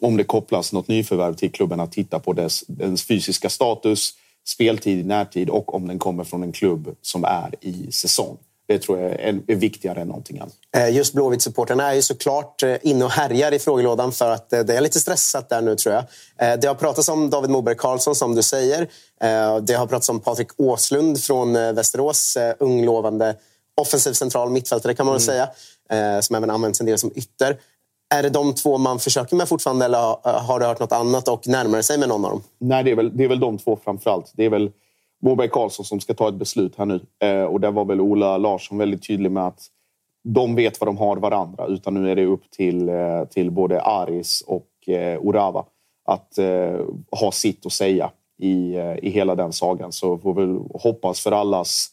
om 0.00 0.16
det 0.16 0.24
kopplas 0.24 0.72
något 0.72 0.88
nyförvärv 0.88 1.34
till 1.34 1.52
klubben, 1.52 1.80
att 1.80 1.92
titta 1.92 2.18
på 2.18 2.32
dess, 2.32 2.64
dess 2.66 3.02
fysiska 3.02 3.48
status, 3.48 4.14
speltid 4.44 4.98
i 4.98 5.02
närtid 5.02 5.50
och 5.50 5.74
om 5.74 5.88
den 5.88 5.98
kommer 5.98 6.24
från 6.24 6.42
en 6.42 6.52
klubb 6.52 6.96
som 7.02 7.24
är 7.24 7.54
i 7.60 7.92
säsong. 7.92 8.36
Det 8.68 8.78
tror 8.78 8.98
jag 8.98 9.12
är, 9.20 9.54
viktigare 9.54 10.00
än 10.00 10.08
någonting 10.08 10.38
annat. 10.38 10.54
Eh, 10.76 10.96
just 10.96 11.14
Blåvitt-supporterna 11.14 11.90
är 11.90 11.94
ju 11.94 12.02
såklart 12.02 12.62
eh, 12.62 12.76
inne 12.82 13.04
och 13.04 13.10
härjar 13.10 13.52
i 13.52 13.58
frågelådan 13.58 14.12
för 14.12 14.30
att 14.30 14.52
eh, 14.52 14.60
det 14.60 14.76
är 14.76 14.80
lite 14.80 15.00
stressat 15.00 15.48
där 15.48 15.62
nu 15.62 15.76
tror 15.76 15.94
jag. 15.94 16.04
Det 16.60 16.68
har 16.68 16.74
pratats 16.74 17.08
om 17.08 17.30
David 17.30 17.50
Moberg 17.50 17.76
Karlsson 17.76 18.14
som 18.14 18.34
du 18.34 18.42
säger. 18.42 18.88
Det 19.60 19.74
har 19.74 19.86
pratats 19.86 20.08
om 20.08 20.20
Patrik 20.20 20.48
Åslund 20.56 21.20
från 21.20 21.52
Västerås, 21.52 22.36
ung 22.58 22.84
lovande 22.84 23.34
offensiv 23.80 24.12
central 24.12 24.50
mittfältare 24.50 24.94
kan 24.94 25.06
man 25.06 25.14
väl 25.14 25.28
mm. 25.28 25.48
säga. 25.88 26.22
Som 26.22 26.36
även 26.36 26.50
används 26.50 26.80
en 26.80 26.86
del 26.86 26.98
som 26.98 27.12
ytter. 27.14 27.56
Är 28.14 28.22
det 28.22 28.28
de 28.28 28.54
två 28.54 28.78
man 28.78 28.98
försöker 28.98 29.36
med 29.36 29.48
fortfarande 29.48 29.84
eller 29.84 29.98
har 30.38 30.60
du 30.60 30.66
hört 30.66 30.80
något 30.80 30.92
annat 30.92 31.28
och 31.28 31.48
närmar 31.48 31.82
sig 31.82 31.98
med 31.98 32.08
någon 32.08 32.24
av 32.24 32.30
dem? 32.30 32.42
Nej, 32.58 32.84
det 32.84 32.90
är 32.90 32.96
väl, 32.96 33.16
det 33.16 33.24
är 33.24 33.28
väl 33.28 33.40
de 33.40 33.58
två 33.58 33.78
framförallt. 33.84 34.32
Det 34.34 34.44
är 34.44 34.50
väl 34.50 34.70
Moberg 35.22 35.48
Karlsson 35.48 35.84
som 35.84 36.00
ska 36.00 36.14
ta 36.14 36.28
ett 36.28 36.34
beslut 36.34 36.76
här 36.76 36.86
nu. 36.86 37.00
Eh, 37.20 37.44
och 37.44 37.60
där 37.60 37.70
var 37.70 37.84
väl 37.84 38.00
Ola 38.00 38.38
Larsson 38.38 38.78
väldigt 38.78 39.06
tydlig 39.06 39.30
med 39.30 39.46
att 39.46 39.66
de 40.24 40.54
vet 40.54 40.80
vad 40.80 40.88
de 40.88 40.96
har 40.96 41.16
varandra. 41.16 41.66
Utan 41.66 41.94
nu 41.94 42.10
är 42.10 42.16
det 42.16 42.24
upp 42.24 42.50
till, 42.50 42.88
eh, 42.88 43.24
till 43.24 43.50
både 43.50 43.82
Aris 43.82 44.44
och 44.46 44.88
eh, 44.88 45.18
Orava 45.20 45.64
att 46.04 46.38
eh, 46.38 46.80
ha 47.20 47.32
sitt 47.32 47.66
att 47.66 47.72
säga 47.72 48.10
i, 48.38 48.74
eh, 48.74 48.96
i 49.02 49.10
hela 49.10 49.34
den 49.34 49.52
sagan. 49.52 49.92
Så 49.92 50.18
får 50.18 50.34
vi 50.34 50.60
hoppas 50.74 51.20
för 51.20 51.32
allas, 51.32 51.88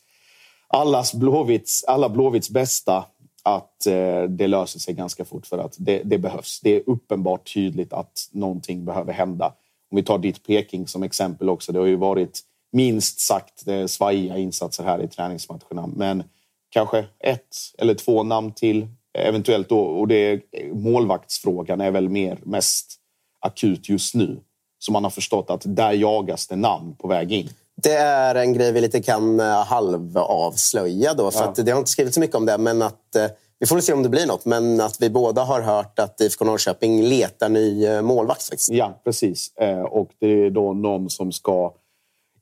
allas 0.68 1.14
Blåvitts, 1.14 1.84
alla 1.84 2.10
Blåvitts 2.10 2.50
bästa 2.50 3.06
att 3.44 3.88
eh, 3.88 4.24
det 4.24 4.48
löser 4.48 4.80
sig 4.80 4.94
ganska 4.94 5.26
fort 5.26 5.48
för 5.48 5.58
att 5.58 5.76
det, 5.80 6.02
det, 6.04 6.18
behövs. 6.18 6.60
Det 6.64 6.76
är 6.76 6.84
uppenbart 6.86 7.54
tydligt 7.54 7.94
att 7.94 8.30
någonting 8.32 8.86
behöver 8.86 9.14
hända. 9.14 9.54
Om 9.92 9.96
vi 9.96 10.04
tar 10.04 10.18
ditt 10.18 10.48
Peking 10.48 10.88
som 10.88 11.04
exempel 11.04 11.50
också. 11.50 11.72
Det 11.72 11.80
har 11.80 11.86
ju 11.86 11.96
varit 11.96 12.42
minst 12.74 13.20
sagt 13.20 13.68
eh, 13.68 13.86
svajiga 13.86 14.38
insatser 14.38 14.84
här 14.84 15.04
i 15.04 15.08
träningsmatcherna. 15.08 15.88
Men 15.96 16.24
kanske 16.70 17.06
ett 17.20 17.56
eller 17.78 17.94
två 17.94 18.24
namn 18.24 18.52
till 18.52 18.88
eventuellt 19.14 19.70
då. 19.70 19.80
Och 19.80 20.08
det, 20.08 20.42
målvaktsfrågan 20.74 21.82
är 21.82 21.92
väl 21.92 22.10
mer 22.10 22.40
mest 22.44 22.96
akut 23.40 23.90
just 23.90 24.16
nu. 24.16 24.40
Så 24.80 24.92
man 24.92 25.04
har 25.04 25.12
förstått 25.12 25.50
att 25.50 25.62
där 25.66 25.92
jagas 25.92 26.48
det 26.48 26.56
namn 26.56 26.96
på 26.96 27.08
väg 27.08 27.32
in. 27.32 27.50
Det 27.76 27.94
är 27.94 28.36
en 28.36 28.54
grej 28.54 28.72
vi 28.72 28.82
lite 28.82 29.02
kan 29.02 29.40
eh, 29.40 29.66
halvavslöja 29.66 31.14
då. 31.14 31.32
För 31.32 31.54
ja. 31.58 31.64
det 31.64 31.72
har 31.72 31.80
inte 31.80 31.92
skrivit 31.92 32.14
så 32.14 32.20
mycket 32.20 32.36
om 32.36 32.46
det. 32.46 32.58
Men 32.58 32.82
att, 32.82 33.16
eh, 33.16 33.26
vi 33.60 33.68
får 33.68 33.80
se 33.80 33.94
om 33.94 34.04
det 34.04 34.10
blir 34.10 34.26
något. 34.26 34.46
Men 34.46 34.82
att 34.82 35.02
vi 35.02 35.10
båda 35.10 35.44
har 35.44 35.62
hört 35.62 36.00
att 36.00 36.22
IFK 36.22 36.46
Norrköping 36.46 37.04
letar 37.04 37.50
ny 37.50 38.02
målvakt. 38.02 38.44
Faktiskt. 38.44 38.72
Ja, 38.72 39.02
precis. 39.04 39.52
Och 39.90 40.10
det 40.20 40.28
är 40.28 40.50
då 40.50 40.74
någon 40.74 41.10
som 41.10 41.32
ska 41.32 41.74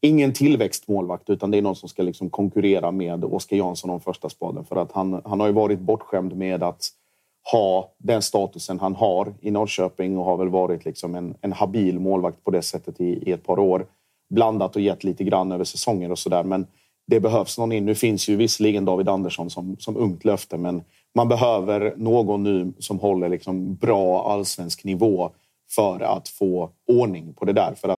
ingen 0.02 0.34
tillväxtmålvakt 0.34 1.30
utan 1.30 1.52
det 1.52 1.58
är 1.58 1.62
någon 1.62 1.76
som 1.76 1.90
ska 1.90 2.04
liksom 2.04 2.30
konkurrera 2.30 2.92
med 2.92 3.24
Oskar 3.24 3.58
Jansson 3.58 3.90
om 3.90 4.00
första 4.00 4.30
spaden. 4.30 4.66
För 4.66 4.76
att 4.76 4.92
han, 4.92 5.22
han 5.26 5.40
har 5.40 5.48
ju 5.48 5.54
varit 5.54 5.80
bortskämd 5.80 6.36
med 6.36 6.64
att 6.64 6.90
ha 7.52 7.92
den 7.98 8.22
statusen 8.22 8.80
han 8.80 8.96
har 8.96 9.34
i 9.42 9.52
Norrköping 9.52 10.18
och 10.18 10.26
har 10.26 10.38
väl 10.38 10.50
varit 10.50 10.86
liksom 10.86 11.16
en, 11.16 11.36
en 11.42 11.54
habil 11.54 12.00
målvakt 12.00 12.44
på 12.44 12.52
det 12.52 12.62
sättet 12.62 13.02
i, 13.02 13.30
i 13.30 13.32
ett 13.32 13.44
par 13.44 13.60
år. 13.60 13.86
Blandat 14.30 14.76
och 14.76 14.82
gett 14.82 15.04
lite 15.04 15.24
grann 15.24 15.52
över 15.52 15.64
säsonger 15.64 16.12
och 16.12 16.20
sådär. 16.20 16.44
Men 16.44 16.68
det 17.08 17.20
behövs 17.20 17.58
någon 17.58 17.72
in. 17.72 17.86
Nu 17.86 17.96
finns 17.96 18.30
ju 18.30 18.36
visserligen 18.36 18.86
David 18.86 19.10
Andersson 19.10 19.50
som, 19.50 19.78
som 19.80 19.98
ungt 19.98 20.26
löfte 20.26 20.58
men 20.58 20.84
man 21.16 21.28
behöver 21.28 21.94
någon 21.98 22.44
nu 22.44 22.74
som 22.80 23.00
håller 23.00 23.30
liksom 23.30 23.76
bra 23.76 24.32
allsvensk 24.32 24.84
nivå 24.84 25.30
för 25.76 26.00
att 26.00 26.28
få 26.28 26.70
ordning 26.88 27.34
på 27.34 27.46
det 27.46 27.54
där. 27.54 27.74
För 27.76 27.90
att 27.90 27.98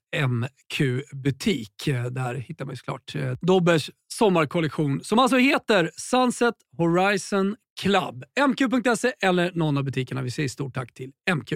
MQ-butik. 0.15 1.85
Där 2.11 2.35
hittar 2.35 2.65
man 2.65 2.73
ju 2.73 2.77
såklart 2.77 3.15
eh, 3.15 3.33
Dobbers 3.41 3.89
sommarkollektion 4.13 5.03
som 5.03 5.19
alltså 5.19 5.37
heter 5.37 5.91
Sunset 5.95 6.55
Horizon 6.77 7.55
Club. 7.81 8.23
MQ.se 8.47 9.13
eller 9.21 9.51
någon 9.53 9.77
av 9.77 9.83
butikerna. 9.83 10.21
Vi 10.21 10.31
säger 10.31 10.49
stort 10.49 10.73
tack 10.73 10.93
till 10.93 11.11
MQ. 11.35 11.53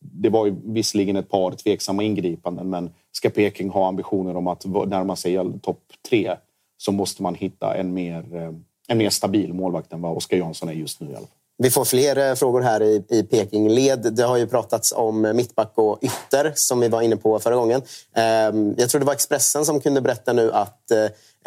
Det 0.00 0.28
var 0.28 0.46
ju 0.46 0.56
visserligen 0.64 1.16
ett 1.16 1.28
par 1.28 1.52
tveksamma 1.52 2.02
ingripanden 2.02 2.70
men 2.70 2.90
ska 3.12 3.30
Peking 3.30 3.70
ha 3.70 3.88
ambitioner 3.88 4.36
om 4.36 4.46
att 4.46 4.64
närma 4.64 5.16
sig 5.16 5.60
topp 5.62 5.82
tre 6.08 6.36
så 6.76 6.92
måste 6.92 7.22
man 7.22 7.34
hitta 7.34 7.74
en 7.74 7.94
mer, 7.94 8.36
eh, 8.36 8.52
en 8.88 8.98
mer 8.98 9.10
stabil 9.10 9.52
målvakt 9.52 9.92
än 9.92 10.00
vad 10.00 10.16
Oskar 10.16 10.36
Jansson 10.36 10.68
är 10.68 10.72
just 10.72 11.00
nu. 11.00 11.06
I 11.06 11.14
alla 11.14 11.26
fall. 11.26 11.39
Vi 11.62 11.70
får 11.70 11.84
fler 11.84 12.34
frågor 12.34 12.60
här 12.60 12.82
i, 12.82 13.04
i 13.08 13.22
Peking-led. 13.22 14.12
Det 14.12 14.22
har 14.22 14.36
ju 14.36 14.46
pratats 14.46 14.92
om 14.92 15.20
mittback 15.34 15.72
och 15.74 15.98
ytter 16.02 16.52
som 16.54 16.80
vi 16.80 16.88
var 16.88 17.02
inne 17.02 17.16
på 17.16 17.38
förra 17.38 17.54
gången. 17.54 17.82
Ehm, 18.16 18.74
jag 18.78 18.90
tror 18.90 18.98
det 18.98 19.06
var 19.06 19.12
Expressen 19.12 19.64
som 19.64 19.80
kunde 19.80 20.00
berätta 20.00 20.32
nu 20.32 20.52
att 20.52 20.90
eh, 20.90 21.04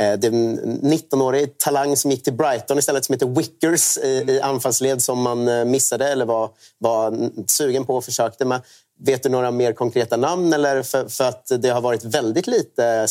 eh, 0.08 0.19
det 0.19 0.28
är 0.28 0.32
en 0.32 0.60
19-årig 0.82 1.58
talang 1.58 1.97
som 1.97 2.12
gick 2.12 2.23
till 2.23 2.34
Brighton 2.34 2.80
istället 2.80 3.06
som 3.06 3.13
heter 3.13 3.28
Wickers 3.28 3.97
i, 3.97 4.26
i 4.28 4.41
anfallsled 4.41 5.02
som 5.02 5.21
man 5.21 5.47
eh, 5.47 5.65
missade 5.65 6.08
eller 6.08 6.26
var, 6.26 6.49
var 6.78 7.30
sugen 7.47 7.86
på 7.86 7.95
och 7.95 8.06
försökte 8.06 8.45
med. 8.45 8.62
Vet 9.06 9.23
du 9.23 9.30
några 9.30 9.52
mer 9.52 9.73
konkreta 9.73 10.17
namn? 10.17 10.54
Eller 10.54 10.84
för, 10.84 11.08
för 11.08 11.23
att 11.23 11.52
det 11.60 11.69
har 11.69 11.82
varit 11.82 12.04
väldigt 12.04 12.47
lite 12.47 13.08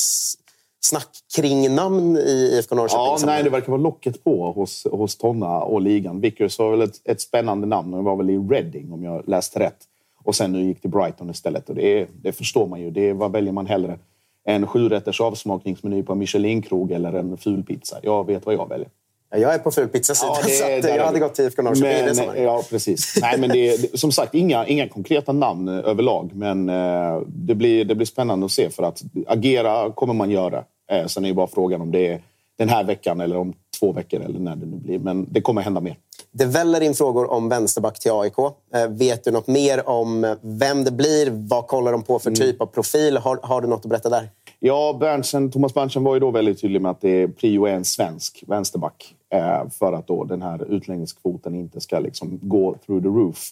snack 0.85 1.09
kring 1.37 1.75
namn 1.75 2.17
i 2.17 2.51
IFK 2.59 2.75
Norrköping. 2.75 3.05
Ja, 3.05 3.17
som- 3.19 3.27
nej, 3.27 3.43
det 3.43 3.51
verkar 3.51 3.73
vara 3.73 3.81
locket 3.83 4.25
på 4.25 4.53
hos, 4.53 4.87
hos 4.91 5.17
Tonna 5.17 5.61
och 5.61 5.81
ligan. 5.81 6.21
Vickers 6.21 6.59
var 6.59 6.71
väl 6.71 6.81
ett, 6.83 7.01
ett 7.05 7.21
spännande 7.21 7.67
namn 7.67 7.95
och 7.95 8.01
det 8.01 8.05
var 8.05 8.17
väl 8.17 8.31
i 8.31 8.39
Reading 8.39 8.93
om 8.93 9.05
jag 9.05 9.29
läste 9.29 9.59
rätt. 9.61 9.79
Och 10.25 10.35
sen 10.35 10.53
nu 10.53 10.63
gick 10.65 10.81
till 10.81 10.91
Brighton 10.91 11.31
istället. 11.31 11.69
Och 11.69 11.75
det, 11.75 12.07
det 12.23 12.33
förstår 12.33 12.67
man 12.67 12.81
ju. 12.81 12.91
Det 12.91 13.13
vad 13.13 13.33
väljer 13.33 13.53
man 13.53 13.67
hellre? 13.67 13.99
En 14.45 14.67
sjurätters 14.67 15.21
avsmakningsmeny 15.21 16.03
på 16.03 16.13
en 16.13 16.19
Michelin-krog 16.19 16.93
eller 16.93 17.13
en 17.13 17.37
fulpizza? 17.37 17.99
Jag 18.03 18.27
vet 18.27 18.47
vad 18.47 18.55
jag 18.55 18.69
väljer. 18.69 18.89
Ja, 19.33 19.39
Jag 19.39 19.55
är 19.55 19.59
på 19.59 19.71
fulpizzasidan 19.71 20.37
Ja, 20.43 20.49
så 20.49 20.65
att 20.65 20.97
jag 20.97 21.05
hade 21.07 21.19
gått 21.19 21.35
till 21.35 21.45
IFK 21.45 21.63
Norrköping 21.63 21.91
i 21.91 22.03
det 22.09 22.15
sammanhanget. 22.15 22.45
ja, 22.45 22.63
precis. 22.71 23.15
Nej, 23.21 23.39
men 23.39 23.51
det, 23.51 23.69
är- 23.69 23.97
som 23.97 24.13
sagt, 24.13 24.35
inga, 24.35 24.67
inga 24.67 24.89
konkreta 24.89 25.33
namn 25.33 25.69
eh, 25.69 25.75
överlag. 25.91 26.31
Men 26.35 26.69
eh, 26.69 27.21
det, 27.27 27.55
blir, 27.55 27.85
det 27.85 27.95
blir 27.95 28.07
spännande 28.07 28.47
att 28.47 28.53
se 28.53 28.71
för 28.71 28.83
att 28.83 29.03
agera 29.27 29.93
kommer 29.93 30.15
man 30.15 30.31
göra. 30.31 30.65
Eh, 30.91 31.07
sen 31.07 31.25
är 31.25 31.29
ju 31.29 31.35
bara 31.35 31.47
frågan 31.47 31.81
om 31.81 31.91
det 31.93 32.07
är 32.09 32.23
den 32.59 32.69
här 32.69 32.85
veckan 32.85 33.21
eller 33.21 33.37
om 33.37 33.53
två 33.81 33.93
veckor 33.93 34.21
eller 34.21 34.39
när 34.39 34.57
det 34.57 34.67
nu 34.67 34.77
blir. 34.77 34.99
Men 34.99 35.27
det 35.31 35.41
kommer 35.41 35.63
hända 35.63 35.81
mer. 35.81 35.97
Det 36.35 36.45
väller 36.45 36.81
in 36.81 36.95
frågor 36.95 37.31
om 37.31 37.49
vänsterback 37.49 37.99
till 37.99 38.13
AIK. 38.13 38.39
Eh, 38.75 38.89
Vet 38.89 39.25
du 39.25 39.31
något 39.31 39.47
mer 39.47 39.89
om 39.89 40.37
vem 40.41 40.85
det 40.85 40.91
blir? 40.91 41.31
Vad 41.31 41.67
kollar 41.67 41.93
de 41.93 42.03
på 42.03 42.19
för 42.19 42.31
typ 42.31 42.61
av 42.61 42.67
profil? 42.67 43.17
Har, 43.17 43.39
har 43.43 43.61
du 43.61 43.69
något 43.69 43.85
att 43.85 43.91
berätta 43.91 44.09
där? 44.09 44.29
Ja, 44.65 44.97
Berntsen, 45.01 45.51
Thomas 45.51 45.75
Berntsen 45.75 46.05
var 46.05 46.15
ju 46.15 46.21
då 46.21 46.31
väldigt 46.31 46.61
tydlig 46.61 46.83
med 46.83 46.91
att 46.91 47.01
det 47.01 47.23
är 47.23 47.29
prio 47.29 47.67
är 47.67 47.73
en 47.73 47.85
svensk 47.85 48.45
vänsterback. 48.47 49.15
Eh, 49.33 49.69
för 49.71 49.93
att 49.93 50.07
då 50.07 50.25
den 50.25 50.43
här 50.43 50.73
utlänningskvoten 50.73 51.55
inte 51.55 51.81
ska 51.81 51.99
liksom 51.99 52.39
gå 52.43 52.75
through 52.87 53.03
the 53.03 53.09
roof. 53.09 53.51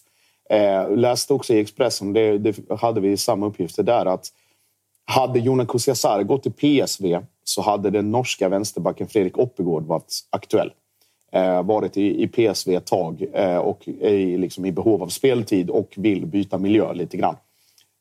Eh, 0.49 0.97
läste 0.97 1.33
också 1.33 1.53
i 1.53 1.59
Expressen, 1.59 2.13
det, 2.13 2.37
det 2.37 2.59
hade 2.79 3.01
vi 3.01 3.17
samma 3.17 3.45
uppgifter 3.45 3.83
där, 3.83 4.05
att 4.05 4.27
hade 5.05 5.39
Jonas 5.39 5.67
Kusiasar 5.67 6.23
gått 6.23 6.43
till 6.43 6.51
PSV 6.53 7.19
så 7.43 7.61
hade 7.61 7.89
den 7.89 8.11
norska 8.11 8.49
vänsterbacken 8.49 9.07
Fredrik 9.07 9.37
Oppegård 9.37 9.83
varit 9.83 10.19
aktuell. 10.29 10.71
Eh, 11.31 11.63
varit 11.63 11.97
i, 11.97 12.23
i 12.23 12.27
PSV 12.27 12.75
ett 12.75 12.85
tag 12.85 13.25
eh, 13.33 13.57
och 13.57 13.87
är 13.87 14.13
i, 14.13 14.37
liksom 14.37 14.65
i 14.65 14.71
behov 14.71 15.03
av 15.03 15.07
speltid 15.07 15.69
och 15.69 15.93
vill 15.97 16.25
byta 16.25 16.57
miljö 16.57 16.93
lite 16.93 17.17
grann. 17.17 17.35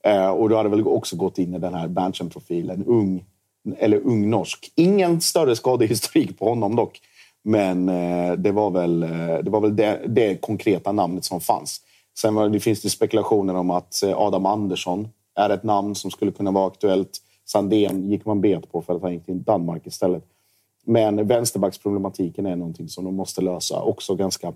Eh, 0.04 0.30
och 0.30 0.48
då 0.48 0.56
hade 0.56 0.68
väl 0.68 0.86
också 0.86 1.16
gått 1.16 1.38
in 1.38 1.54
i 1.54 1.58
den 1.58 1.74
här 1.74 1.88
Berntsen-profilen. 1.88 2.84
Ung, 2.86 3.24
eller 3.78 3.96
ung 3.96 4.30
norsk. 4.30 4.72
Ingen 4.74 5.20
större 5.20 5.56
skadehistorik 5.56 6.38
på 6.38 6.48
honom 6.48 6.76
dock. 6.76 7.00
Men 7.42 7.88
eh, 7.88 8.32
det 8.32 8.52
var 8.52 8.70
väl, 8.70 9.02
eh, 9.02 9.38
det, 9.42 9.50
var 9.50 9.60
väl 9.60 9.76
det, 9.76 10.00
det 10.06 10.36
konkreta 10.36 10.92
namnet 10.92 11.24
som 11.24 11.40
fanns. 11.40 11.80
Sen 12.18 12.34
var, 12.34 12.48
det 12.48 12.60
finns 12.60 12.82
det 12.82 12.90
spekulationer 12.90 13.54
om 13.54 13.70
att 13.70 14.02
eh, 14.02 14.18
Adam 14.18 14.46
Andersson 14.46 15.08
är 15.34 15.50
ett 15.50 15.62
namn 15.62 15.94
som 15.94 16.10
skulle 16.10 16.32
kunna 16.32 16.50
vara 16.50 16.66
aktuellt. 16.66 17.10
Sandén 17.44 18.10
gick 18.10 18.24
man 18.24 18.40
bet 18.40 18.72
på 18.72 18.82
för 18.82 18.94
att 18.94 19.02
han 19.02 19.12
gick 19.12 19.24
till 19.24 19.42
Danmark 19.42 19.86
istället. 19.86 20.24
Men 20.84 21.26
vänsterbacksproblematiken 21.26 22.46
är 22.46 22.56
någonting 22.56 22.88
som 22.88 23.04
de 23.04 23.14
måste 23.14 23.40
lösa 23.40 23.82
också 23.82 24.14
ganska, 24.14 24.52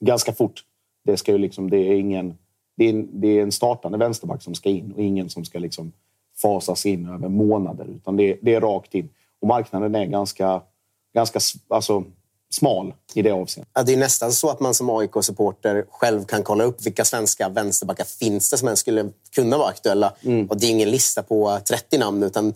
ganska 0.00 0.32
fort. 0.32 0.64
Det, 1.04 1.16
ska 1.16 1.32
ju 1.32 1.38
liksom, 1.38 1.70
det, 1.70 1.76
är 1.76 1.94
ingen, 1.94 2.34
det, 2.76 2.84
är 2.84 2.90
en, 2.90 3.20
det 3.20 3.28
är 3.28 3.42
en 3.42 3.52
startande 3.52 3.98
vänsterback 3.98 4.42
som 4.42 4.54
ska 4.54 4.68
in 4.68 4.92
och 4.92 5.02
ingen 5.02 5.28
som 5.28 5.44
ska 5.44 5.58
liksom 5.58 5.92
fasas 6.42 6.86
in 6.86 7.08
över 7.08 7.28
månader. 7.28 7.86
Utan 7.88 8.16
det, 8.16 8.38
det 8.42 8.54
är 8.54 8.60
rakt 8.60 8.94
in. 8.94 9.08
Och 9.40 9.48
marknaden 9.48 9.94
är 9.94 10.06
ganska, 10.06 10.62
ganska 11.14 11.40
alltså, 11.68 12.04
smal 12.50 12.94
i 13.14 13.22
det 13.22 13.30
avseendet. 13.30 13.70
Ja, 13.74 13.82
det 13.82 13.92
är 13.92 13.96
nästan 13.96 14.32
så 14.32 14.50
att 14.50 14.60
man 14.60 14.74
som 14.74 14.90
AIK-supporter 14.90 15.84
själv 15.90 16.24
kan 16.24 16.42
kolla 16.42 16.64
upp 16.64 16.86
vilka 16.86 17.04
svenska 17.04 17.48
vänsterbackar 17.48 18.04
finns 18.04 18.50
det 18.50 18.58
som 18.58 18.68
ens 18.68 18.80
skulle 18.80 19.10
kunna 19.34 19.58
vara 19.58 19.68
aktuella. 19.68 20.14
Och 20.48 20.60
det 20.60 20.66
är 20.66 20.70
ingen 20.70 20.90
lista 20.90 21.22
på 21.22 21.60
30 21.68 21.98
namn, 21.98 22.22
utan 22.22 22.54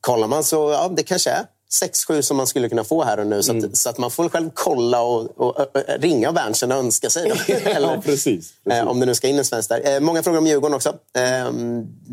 kollar 0.00 0.28
man 0.28 0.44
så 0.44 0.70
ja, 0.70 0.88
det 0.88 1.02
kanske 1.02 1.30
är 1.30 1.46
6-7 1.82 2.20
som 2.22 2.36
man 2.36 2.46
skulle 2.46 2.68
kunna 2.68 2.84
få 2.84 3.02
här 3.04 3.20
och 3.20 3.26
nu. 3.26 3.42
Så, 3.42 3.56
att, 3.56 3.76
så 3.76 3.90
att 3.90 3.98
man 3.98 4.10
får 4.10 4.28
själv 4.28 4.50
kolla 4.54 5.02
och, 5.02 5.40
och, 5.40 5.60
ö- 5.60 5.66
ö- 5.74 5.96
ringa 5.98 6.32
Berntsen 6.32 6.72
och 6.72 6.78
önska 6.78 7.10
sig. 7.10 7.32
Eller, 7.64 7.94
ja, 7.94 8.02
precis. 8.04 8.52
Eh, 8.70 8.88
om 8.88 9.00
det 9.00 9.06
nu 9.06 9.14
ska 9.14 9.28
in 9.28 9.38
en 9.38 9.44
svensk 9.44 9.68
där. 9.68 9.94
Eh, 9.94 10.00
många 10.00 10.22
frågor 10.22 10.38
om 10.38 10.46
Djurgården 10.46 10.74
också. 10.74 10.88
Eh, 10.88 11.52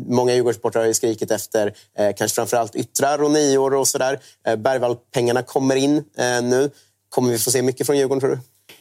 många 0.06 0.34
Djurgårdsportrar 0.34 0.82
har 0.82 0.86
ju 0.88 0.94
skrikit 0.94 1.30
efter 1.30 1.74
eh, 1.98 2.14
kanske 2.16 2.34
framförallt 2.34 2.76
yttrar 2.76 3.22
och 3.22 3.30
nior 3.30 3.74
och 3.74 3.88
sådär. 3.88 4.20
Eh, 4.46 4.56
Bergvall-pengarna 4.56 5.42
kommer 5.42 5.76
in 5.76 5.96
eh, 5.96 6.42
nu. 6.42 6.70
Kommer 7.08 7.30
vi 7.30 7.38
få 7.38 7.50
se 7.50 7.62
mycket 7.62 7.86
från 7.86 7.96
Djurgården 7.98 8.20
tror 8.20 8.30
du? 8.30 8.38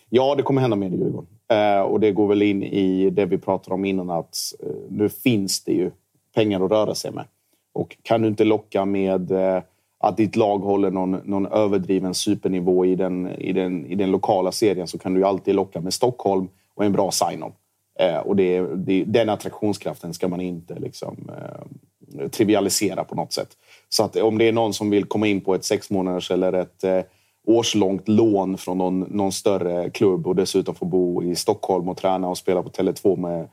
Ja, 0.09 0.35
det 0.35 0.43
kommer 0.43 0.61
hända 0.61 0.75
mer 0.75 0.87
i 0.89 0.95
Djurgården. 0.95 1.29
Eh, 1.51 1.81
och 1.81 1.99
det 1.99 2.11
går 2.11 2.27
väl 2.27 2.41
in 2.41 2.63
i 2.63 3.09
det 3.09 3.25
vi 3.25 3.37
pratade 3.37 3.73
om 3.73 3.85
innan 3.85 4.09
att 4.09 4.37
eh, 4.63 4.69
nu 4.89 5.09
finns 5.09 5.63
det 5.63 5.71
ju 5.71 5.91
pengar 6.35 6.65
att 6.65 6.71
röra 6.71 6.95
sig 6.95 7.11
med. 7.11 7.25
Och 7.73 7.97
kan 8.03 8.21
du 8.21 8.27
inte 8.27 8.43
locka 8.43 8.85
med 8.85 9.31
eh, 9.31 9.61
att 9.99 10.17
ditt 10.17 10.35
lag 10.35 10.59
håller 10.59 10.91
någon, 10.91 11.11
någon 11.11 11.45
överdriven 11.45 12.13
supernivå 12.13 12.85
i 12.85 12.95
den, 12.95 13.27
i, 13.27 13.53
den, 13.53 13.85
i 13.85 13.95
den 13.95 14.11
lokala 14.11 14.51
serien 14.51 14.87
så 14.87 14.97
kan 14.97 15.13
du 15.13 15.19
ju 15.19 15.25
alltid 15.25 15.55
locka 15.55 15.81
med 15.81 15.93
Stockholm 15.93 16.47
och 16.75 16.85
en 16.85 16.91
bra 16.91 17.11
sign-on. 17.11 17.51
Eh, 17.99 18.17
och 18.17 18.35
det, 18.35 18.61
det, 18.61 19.03
den 19.03 19.29
attraktionskraften 19.29 20.13
ska 20.13 20.27
man 20.27 20.41
inte 20.41 20.79
liksom, 20.79 21.31
eh, 21.37 22.27
trivialisera 22.29 23.03
på 23.03 23.15
något 23.15 23.33
sätt. 23.33 23.49
Så 23.89 24.03
att 24.03 24.15
om 24.15 24.37
det 24.37 24.47
är 24.47 24.51
någon 24.51 24.73
som 24.73 24.89
vill 24.89 25.05
komma 25.05 25.27
in 25.27 25.41
på 25.41 25.55
ett 25.55 25.65
sex 25.65 25.89
månaders 25.89 26.31
eller 26.31 26.53
ett 26.53 26.83
eh, 26.83 27.01
årslångt 27.47 28.07
lån 28.07 28.57
från 28.57 28.77
någon, 28.77 28.99
någon 28.99 29.31
större 29.31 29.89
klubb 29.89 30.27
och 30.27 30.35
dessutom 30.35 30.75
få 30.75 30.85
bo 30.85 31.23
i 31.23 31.35
Stockholm 31.35 31.89
och 31.89 31.97
träna 31.97 32.27
och 32.27 32.37
spela 32.37 32.63
på 32.63 32.69
Tele2 32.69 33.17
med, 33.17 33.47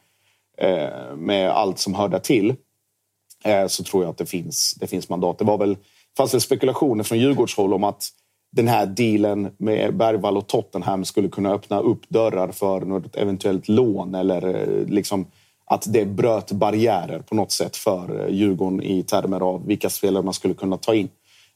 eh, 0.59 1.17
med 1.17 1.51
allt 1.51 1.79
som 1.79 1.95
hör 1.95 2.09
där 2.09 2.19
till 2.19 2.55
eh, 3.45 3.67
så 3.67 3.85
tror 3.85 4.03
jag 4.03 4.11
att 4.11 4.19
det 4.19 4.27
finns, 4.27 4.75
det 4.81 4.87
finns 4.87 5.09
mandat. 5.09 5.39
Det 5.39 5.45
var 5.45 5.59
väl, 5.59 5.77
fanns 6.16 6.35
väl 6.35 6.40
spekulationer 6.40 7.05
från 7.05 7.18
Djurgårdshåll 7.18 7.74
om 7.74 7.85
att 7.85 8.09
den 8.52 8.68
här 8.68 8.87
dealen 8.87 9.50
med 9.59 9.96
Bergvall 9.96 10.37
och 10.37 10.46
Tottenham 10.46 11.05
skulle 11.05 11.29
kunna 11.29 11.52
öppna 11.52 11.81
upp 11.81 12.09
dörrar 12.09 12.48
för 12.48 12.81
något 12.81 13.16
eventuellt 13.16 13.68
lån 13.68 14.14
eller 14.14 14.48
eh, 14.48 14.87
liksom 14.87 15.26
att 15.66 15.85
det 15.92 16.05
bröt 16.05 16.52
barriärer 16.52 17.18
på 17.18 17.35
något 17.35 17.52
sätt 17.52 17.76
för 17.76 18.24
eh, 18.24 18.35
Djurgården 18.35 18.83
i 18.83 19.02
termer 19.02 19.40
av 19.40 19.66
vilka 19.66 19.90
spelare 19.90 20.22
man 20.22 20.35
skulle 20.35 20.55
kunna 20.55 20.76
ta 20.76 20.94
in. 20.94 21.09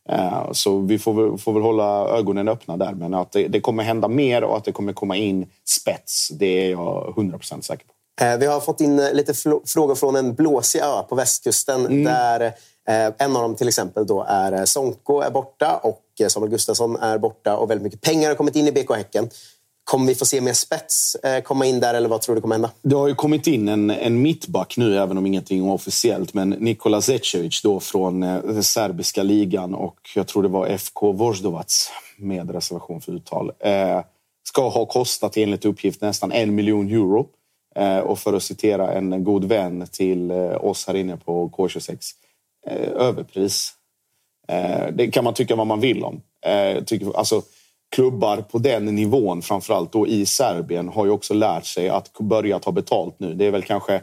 Eh, 0.09 0.53
Så 0.53 0.79
vi 0.79 0.99
får 0.99 1.37
får 1.37 1.53
väl 1.53 1.63
hålla 1.63 2.09
ögonen 2.09 2.49
öppna 2.49 2.77
där. 2.77 2.93
Men 2.93 3.15
att 3.15 3.33
det, 3.33 3.49
det 3.49 3.61
kommer 3.61 3.83
hända 3.83 4.09
mer 4.09 4.45
och 4.45 4.57
att 4.57 4.65
det 4.65 4.73
kommer 4.73 4.93
komma 4.93 5.17
in 5.17 5.47
spets, 5.69 6.29
det 6.29 6.47
är 6.47 6.71
jag 6.71 7.15
100% 7.17 7.61
säker 7.61 7.85
på. 7.87 7.93
Vi 8.39 8.47
har 8.47 8.61
fått 8.61 8.81
in 8.81 8.97
lite 8.97 9.35
frågor 9.67 9.95
från 9.95 10.17
en 10.17 10.35
blåsig 10.35 10.79
ö 10.81 11.03
på 11.09 11.15
västkusten 11.15 12.05
där 12.05 12.41
eh, 12.41 12.53
Eh, 12.89 13.13
en 13.19 13.37
av 13.37 13.43
dem 13.43 13.57
till 13.57 13.69
exempel 13.69 14.07
då 14.07 14.27
är 14.29 14.53
eh, 14.53 14.65
Sonko 14.65 15.21
är 15.21 15.31
borta 15.31 15.81
och 15.83 16.05
eh, 16.21 16.29
Samuel 16.29 16.51
Gustafsson 16.51 16.97
är 16.97 17.19
borta 17.19 17.57
och 17.57 17.71
väldigt 17.71 17.83
mycket 17.83 18.01
pengar 18.01 18.29
har 18.29 18.35
kommit 18.35 18.57
in 18.57 18.69
i 18.69 18.73
BK 18.73 18.97
Häcken. 18.97 19.31
Kommer 19.85 20.07
vi 20.07 20.15
få 20.15 20.25
se 20.25 20.41
mer 20.41 20.53
spets 20.53 21.17
komma 21.45 21.67
in 21.67 21.81
där 21.81 21.95
eller 21.95 22.09
vad 22.09 22.21
tror 22.21 22.35
du 22.35 22.41
kommer 22.41 22.55
hända? 22.55 22.71
Det 22.83 22.97
har 22.97 23.09
ju 23.09 23.15
kommit 23.15 23.47
in 23.47 23.69
en, 23.69 23.91
en 23.91 24.23
mittback 24.23 24.77
nu, 24.77 24.99
även 24.99 25.19
om 25.19 25.27
ingenting 25.27 25.69
är 25.69 25.73
officiellt. 25.73 26.35
Men 26.35 26.51
Nikola 26.51 27.01
Zecevic 27.01 27.63
då 27.63 27.81
från 27.81 28.23
eh, 28.23 28.61
serbiska 28.61 29.23
ligan 29.23 29.75
och 29.75 29.99
jag 30.15 30.27
tror 30.27 30.43
det 30.43 30.49
var 30.49 30.67
FK 30.67 31.13
Vojdovac 31.13 31.91
med 32.17 32.51
reservation 32.51 33.01
för 33.01 33.13
uttal. 33.13 33.53
Eh, 33.59 34.01
ska 34.49 34.69
ha 34.69 34.87
kostat 34.87 35.37
enligt 35.37 35.65
uppgift 35.65 36.01
nästan 36.01 36.33
en 36.33 36.55
miljon 36.55 36.89
euro. 36.89 37.27
Eh, 37.77 37.99
och 37.99 38.19
för 38.19 38.33
att 38.33 38.43
citera 38.43 38.93
en 38.93 39.25
god 39.25 39.45
vän 39.45 39.87
till 39.93 40.33
oss 40.61 40.87
här 40.87 40.95
inne 40.95 41.17
på 41.17 41.49
K26. 41.49 42.15
Eh, 42.67 42.89
överpris. 42.89 43.73
Eh, 44.49 44.87
det 44.93 45.11
kan 45.11 45.25
man 45.25 45.35
tycka 45.35 45.57
vad 45.57 45.67
man 45.67 45.81
vill 45.81 46.05
om. 46.05 46.23
Eh, 46.47 46.85
tycker, 46.85 47.17
alltså, 47.17 47.43
klubbar 47.95 48.37
på 48.37 48.59
den 48.59 48.85
nivån, 48.85 49.43
framförallt 49.43 49.93
då 49.93 50.07
i 50.07 50.27
Serbien, 50.27 50.89
har 50.89 51.05
ju 51.05 51.11
också 51.11 51.35
lärt 51.35 51.67
sig 51.67 51.89
att 51.89 52.19
börja 52.19 52.59
ta 52.59 52.73
betalt 52.73 53.15
nu. 53.19 53.35
Det 53.35 53.47
är 53.47 53.51
väl 53.51 53.63
kanske 53.63 54.03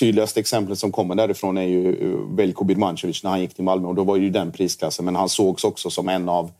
tydligaste 0.00 0.40
exemplet 0.40 0.78
som 0.78 0.92
kommer 0.92 1.14
därifrån 1.14 1.58
är 1.58 1.62
ju 1.62 2.16
Veljko 2.36 2.64
Birmancevic 2.64 3.22
när 3.22 3.30
han 3.30 3.40
gick 3.40 3.54
till 3.54 3.64
Malmö 3.64 3.88
och 3.88 3.94
då 3.94 4.04
var 4.04 4.16
ju 4.16 4.30
den 4.30 4.52
prisklassen. 4.52 5.04
Men 5.04 5.16
han 5.16 5.28
sågs 5.28 5.64
också 5.64 5.90
som 5.90 6.08
en 6.08 6.28
av, 6.28 6.50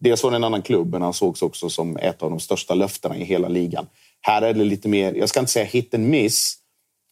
dels 0.00 0.24
var 0.24 0.30
det 0.30 0.36
en 0.36 0.44
annan 0.44 0.62
klubb, 0.62 0.92
men 0.92 1.02
han 1.02 1.12
sågs 1.12 1.42
också 1.42 1.70
som 1.70 1.96
ett 1.96 2.22
av 2.22 2.30
de 2.30 2.40
största 2.40 2.74
löftena 2.74 3.16
i 3.16 3.24
hela 3.24 3.48
ligan. 3.48 3.86
Här 4.20 4.42
är 4.42 4.54
det 4.54 4.64
lite 4.64 4.88
mer, 4.88 5.14
jag 5.14 5.28
ska 5.28 5.40
inte 5.40 5.52
säga 5.52 5.64
hit 5.64 5.94
and 5.94 6.08
miss, 6.08 6.56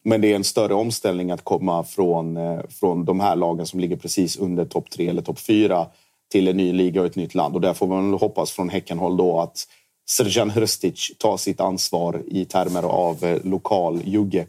men 0.05 0.21
det 0.21 0.31
är 0.31 0.35
en 0.35 0.43
större 0.43 0.73
omställning 0.73 1.31
att 1.31 1.43
komma 1.43 1.83
från, 1.83 2.37
eh, 2.37 2.59
från 2.69 3.05
de 3.05 3.19
här 3.19 3.35
lagen 3.35 3.65
som 3.65 3.79
ligger 3.79 3.95
precis 3.95 4.37
under 4.37 4.65
topp 4.65 4.89
tre 4.89 5.07
eller 5.07 5.21
topp 5.21 5.39
fyra 5.39 5.87
till 6.31 6.47
en 6.47 6.57
ny 6.57 6.73
liga 6.73 7.01
och 7.01 7.07
ett 7.07 7.15
nytt 7.15 7.35
land. 7.35 7.55
Och 7.55 7.61
där 7.61 7.73
får 7.73 7.87
man 7.87 8.13
hoppas 8.13 8.51
från 8.51 8.69
Häckenhåll 8.69 9.17
då 9.17 9.39
att 9.39 9.67
Serjan 10.09 10.49
Hrstic 10.49 11.11
tar 11.17 11.37
sitt 11.37 11.61
ansvar 11.61 12.23
i 12.27 12.45
termer 12.45 12.83
av 12.83 13.23
eh, 13.23 13.37
lokal 13.43 14.01
jugge 14.05 14.47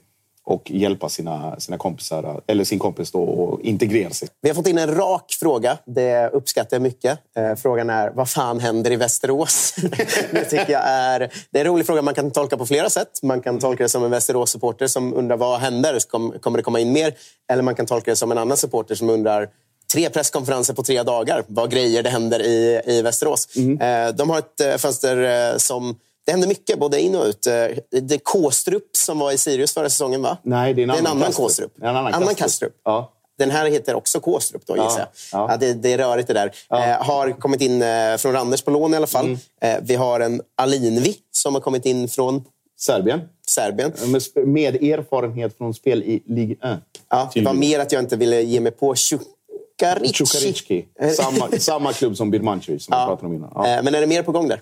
och 0.49 0.71
hjälpa 0.71 1.09
sina, 1.09 1.61
sina 1.61 1.79
kompisar, 1.79 2.41
eller 2.47 2.65
sin 2.65 2.79
kompis 2.79 3.11
då 3.11 3.55
att 3.55 3.65
integrera 3.65 4.11
sig. 4.11 4.29
Vi 4.41 4.49
har 4.49 4.55
fått 4.55 4.67
in 4.67 4.79
en 4.79 4.95
rak 4.95 5.37
fråga. 5.41 5.79
Det 5.87 6.29
uppskattar 6.29 6.77
jag 6.77 6.83
mycket. 6.83 7.19
Eh, 7.37 7.55
frågan 7.55 7.91
är, 7.91 8.11
vad 8.11 8.31
fan 8.31 8.61
händer 8.61 8.91
i 8.91 8.97
Västerås? 8.97 9.75
det 10.31 10.45
tycker 10.45 10.73
jag 10.73 10.83
är, 10.85 11.19
det 11.51 11.59
är 11.59 11.65
en 11.65 11.71
rolig 11.71 11.87
fråga 11.87 12.03
man 12.03 12.15
kan 12.15 12.31
tolka 12.31 12.57
på 12.57 12.67
flera 12.67 12.91
sätt. 12.91 13.23
Man 13.23 13.41
kan 13.41 13.59
tolka 13.59 13.83
det 13.83 13.89
som 13.89 14.05
en 14.05 14.11
Västerås-supporter 14.11 14.87
som 14.87 15.15
undrar 15.15 15.37
vad 15.37 15.61
händer? 15.61 15.99
Kommer 16.41 16.57
det 16.57 16.63
komma 16.63 16.81
in 16.81 16.93
mer? 16.93 17.15
Eller 17.53 17.63
man 17.63 17.75
kan 17.75 17.87
tolka 17.87 18.11
det 18.11 18.17
som 18.17 18.33
en 18.33 18.39
annan 18.39 18.57
supporter 18.57 18.95
som 18.95 19.11
undrar 19.11 19.49
tre 19.93 20.11
presskonferenser 20.11 20.75
på 20.75 20.83
tre 20.83 21.03
dagar. 21.03 21.43
Vad 21.47 21.71
grejer 21.71 22.03
det 22.03 22.11
händer 22.11 22.43
i, 22.43 22.83
i 22.87 23.03
Västerås. 23.03 23.57
Mm. 23.57 24.17
De 24.17 24.31
har 24.31 24.39
ett 24.39 24.61
eh, 24.61 24.77
fönster 24.77 25.51
eh, 25.53 25.57
som... 25.57 25.97
Det 26.29 26.33
händer 26.33 26.49
mycket, 26.49 26.79
både 26.79 27.01
in 27.01 27.17
och 27.17 27.25
ut. 27.25 27.43
Det 27.43 28.15
är 28.15 28.19
Kåstrup 28.19 28.83
som 28.97 29.19
var 29.19 29.33
i 29.33 29.39
Sirius 29.39 29.75
förra 29.75 29.91
säsongen, 29.91 30.23
va? 30.23 30.39
Nej, 30.43 30.75
det 30.75 30.83
är 30.83 30.85
en 30.85 30.91
annan, 30.91 31.03
det 31.05 31.09
är 31.09 31.11
en 31.11 31.17
annan. 31.17 31.33
Det 31.77 31.87
är 31.87 31.91
en 31.91 31.97
annan, 31.97 32.15
annan 32.15 32.35
Kastrup. 32.35 32.73
Ja. 32.85 33.13
Den 33.39 33.51
här 33.51 33.67
heter 33.71 33.95
också 33.95 34.21
Kåstrup, 34.21 34.63
då, 34.67 34.77
gissar 34.77 34.99
jag. 34.99 35.09
Ja. 35.33 35.47
Ja, 35.51 35.57
det, 35.57 35.73
det 35.75 35.93
är 35.93 35.99
rörigt 35.99 36.29
det 36.29 36.35
där. 36.35 36.53
Eh, 36.73 36.79
har 37.07 37.41
kommit 37.41 37.61
in 37.61 37.83
eh, 37.83 38.17
från 38.17 38.33
Randers 38.33 38.63
på 38.63 38.71
lån 38.71 38.95
i 38.95 38.97
alla 38.97 39.07
fall. 39.07 39.27
Mm. 39.27 39.39
Eh, 39.61 39.77
vi 39.83 39.95
har 39.95 40.21
en 40.21 40.43
Alinvi 40.57 41.15
som 41.33 41.55
har 41.55 41.61
kommit 41.61 41.87
in 41.87 42.09
från 42.09 42.45
Serbien. 42.79 43.21
Serbien. 43.47 43.93
Med, 44.07 44.21
sp- 44.21 44.47
med 44.47 44.75
erfarenhet 44.83 45.57
från 45.59 45.75
spel 45.75 46.03
i 46.03 46.23
Ligue 46.27 46.57
1. 46.63 46.79
Ja, 47.09 47.31
det 47.35 47.41
var 47.43 47.53
mer 47.55 47.79
att 47.81 47.93
jag 47.93 48.03
inte 48.03 48.17
ville 48.17 48.43
ge 48.43 48.61
mig 48.61 48.73
på. 48.73 48.95
Tjukaricki. 48.95 50.85
Samma, 51.17 51.49
samma 51.59 51.93
klubb 51.93 52.17
som 52.17 52.31
Birmancevic 52.31 52.85
som 52.85 52.93
vi 52.93 53.07
pratade 53.07 53.27
om 53.27 53.35
innan. 53.35 53.51
Ja. 53.55 53.67
Eh, 53.77 53.83
Men 53.83 53.95
är 53.95 54.01
det 54.01 54.07
mer 54.07 54.23
på 54.23 54.33
gång 54.33 54.49
där? 54.49 54.61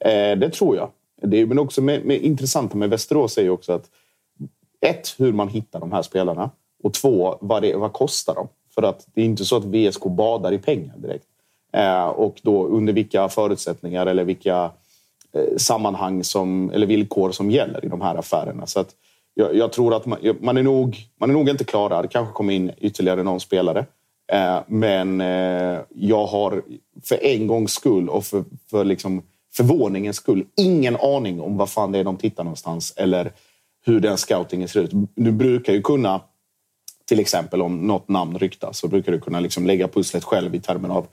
Eh, 0.00 0.38
det 0.38 0.50
tror 0.50 0.76
jag. 0.76 0.90
Det 1.22 1.40
är, 1.40 1.46
men 1.46 1.58
också 1.58 1.82
med, 1.82 2.04
med, 2.04 2.22
intressanta 2.22 2.76
med 2.76 2.90
Västerås 2.90 3.38
är 3.38 3.42
ju 3.42 3.50
också 3.50 3.72
att 3.72 3.90
ett, 4.80 5.14
hur 5.18 5.32
man 5.32 5.48
hittar 5.48 5.80
de 5.80 5.92
här 5.92 6.02
spelarna. 6.02 6.50
Och 6.82 6.94
två, 6.94 7.38
vad, 7.40 7.62
det, 7.62 7.76
vad 7.76 7.92
kostar 7.92 8.34
de? 8.34 8.48
För 8.74 8.82
att 8.82 9.06
det 9.14 9.20
är 9.20 9.24
inte 9.24 9.44
så 9.44 9.56
att 9.56 9.64
VSK 9.64 10.04
badar 10.04 10.52
i 10.52 10.58
pengar 10.58 10.94
direkt. 10.96 11.24
Eh, 11.72 12.06
och 12.06 12.40
då 12.42 12.66
under 12.66 12.92
vilka 12.92 13.28
förutsättningar 13.28 14.06
eller 14.06 14.24
vilka 14.24 14.70
eh, 15.32 15.56
sammanhang 15.56 16.24
som, 16.24 16.70
eller 16.70 16.86
villkor 16.86 17.30
som 17.30 17.50
gäller 17.50 17.84
i 17.84 17.88
de 17.88 18.00
här 18.00 18.14
affärerna. 18.14 18.66
Så 18.66 18.80
att 18.80 18.94
jag, 19.34 19.56
jag 19.56 19.72
tror 19.72 19.94
att 19.94 20.06
man, 20.06 20.18
man, 20.40 20.56
är 20.56 20.62
nog, 20.62 20.96
man 21.20 21.30
är 21.30 21.34
nog 21.34 21.48
inte 21.48 21.64
klara. 21.64 22.02
Det 22.02 22.08
kanske 22.08 22.34
kommer 22.34 22.54
in 22.54 22.72
ytterligare 22.78 23.22
någon 23.22 23.40
spelare. 23.40 23.86
Eh, 24.32 24.58
men 24.66 25.20
eh, 25.20 25.78
jag 25.94 26.26
har 26.26 26.62
för 27.04 27.24
en 27.24 27.46
gångs 27.46 27.72
skull 27.72 28.08
och 28.08 28.24
för, 28.24 28.44
för 28.70 28.84
liksom 28.84 29.22
förvåningens 29.56 30.16
skull 30.16 30.44
ingen 30.56 30.96
aning 30.96 31.40
om 31.40 31.56
vad 31.56 31.70
fan 31.70 31.92
det 31.92 31.98
är 31.98 32.04
de 32.04 32.16
tittar 32.16 32.44
någonstans 32.44 32.94
eller 32.96 33.32
hur 33.86 34.00
den 34.00 34.16
scoutingen 34.16 34.68
ser 34.68 34.80
ut. 34.80 34.90
Du 35.14 35.32
brukar 35.32 35.72
ju 35.72 35.82
kunna, 35.82 36.20
till 37.04 37.20
exempel 37.20 37.62
om 37.62 37.86
något 37.86 38.08
namn 38.08 38.38
ryktas, 38.38 38.78
så 38.78 38.88
brukar 38.88 39.12
du 39.12 39.20
kunna 39.20 39.40
liksom 39.40 39.66
lägga 39.66 39.88
pusslet 39.88 40.24
själv 40.24 40.54
i 40.54 40.60
termer 40.60 40.88
av 40.88 41.06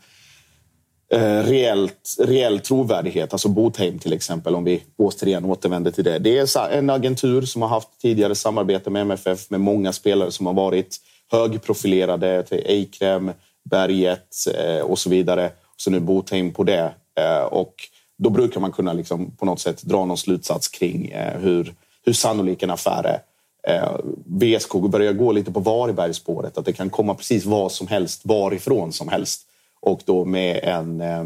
eh, 1.14 1.44
reellt, 1.44 2.16
reell 2.20 2.60
trovärdighet. 2.60 3.34
Alltså 3.34 3.50
Botheim 3.50 4.00
till 4.00 4.14
exempel, 4.14 4.56
om 4.56 4.64
vi 4.64 4.84
återigen 4.98 5.46
återvänder 5.46 5.92
till 5.92 6.04
det. 6.04 6.20
Det 6.20 6.38
är 6.38 6.70
en 6.70 6.90
agentur 6.90 7.42
som 7.42 7.62
har 7.62 7.70
haft 7.70 8.02
tidigare 8.02 8.36
samarbete 8.36 8.90
med 8.90 9.02
MFF 9.02 9.50
med 9.50 9.60
många 9.60 9.94
spelare 9.94 10.32
som 10.32 10.46
har 10.46 10.54
varit 10.54 10.98
högprofilerade 11.32 12.44
till 12.44 12.64
Eikrem, 12.66 13.32
Berget 13.70 14.36
eh, 14.58 14.82
och 14.82 15.00
så 15.00 15.10
vidare. 15.10 15.52
Så 15.78 15.92
nu 15.92 16.00
Botheim 16.00 16.54
på 16.54 16.64
det. 16.64 16.94
Eh, 17.20 17.44
och 17.44 17.74
då 18.22 18.30
brukar 18.30 18.60
man 18.60 18.72
kunna 18.72 18.94
liksom 18.94 19.32
på 19.32 19.46
något 19.46 19.60
sätt 19.60 19.82
dra 19.82 20.06
någon 20.06 20.18
slutsats 20.18 20.68
kring 20.68 21.10
eh, 21.10 21.40
hur, 21.40 21.74
hur 22.06 22.14
sannolik 22.14 22.64
en 22.64 22.70
affär 22.70 23.04
är. 23.04 23.22
Eh, 23.68 23.96
VSK 24.26 24.74
börjar 24.74 25.14
gå 25.14 25.32
lite 25.32 25.52
på 25.52 25.60
Varbergsspåret, 25.60 26.58
att 26.58 26.66
det 26.66 26.74
kan 26.74 26.90
komma 26.90 27.16
precis 27.16 27.46
vad 27.46 27.72
som 27.72 27.88
helst 27.88 28.22
varifrån 28.24 28.94
som 28.94 29.08
helst. 29.08 29.42
Och 29.80 30.02
då 30.06 30.26
med 30.26 30.60
en, 30.64 31.02
eh, 31.02 31.26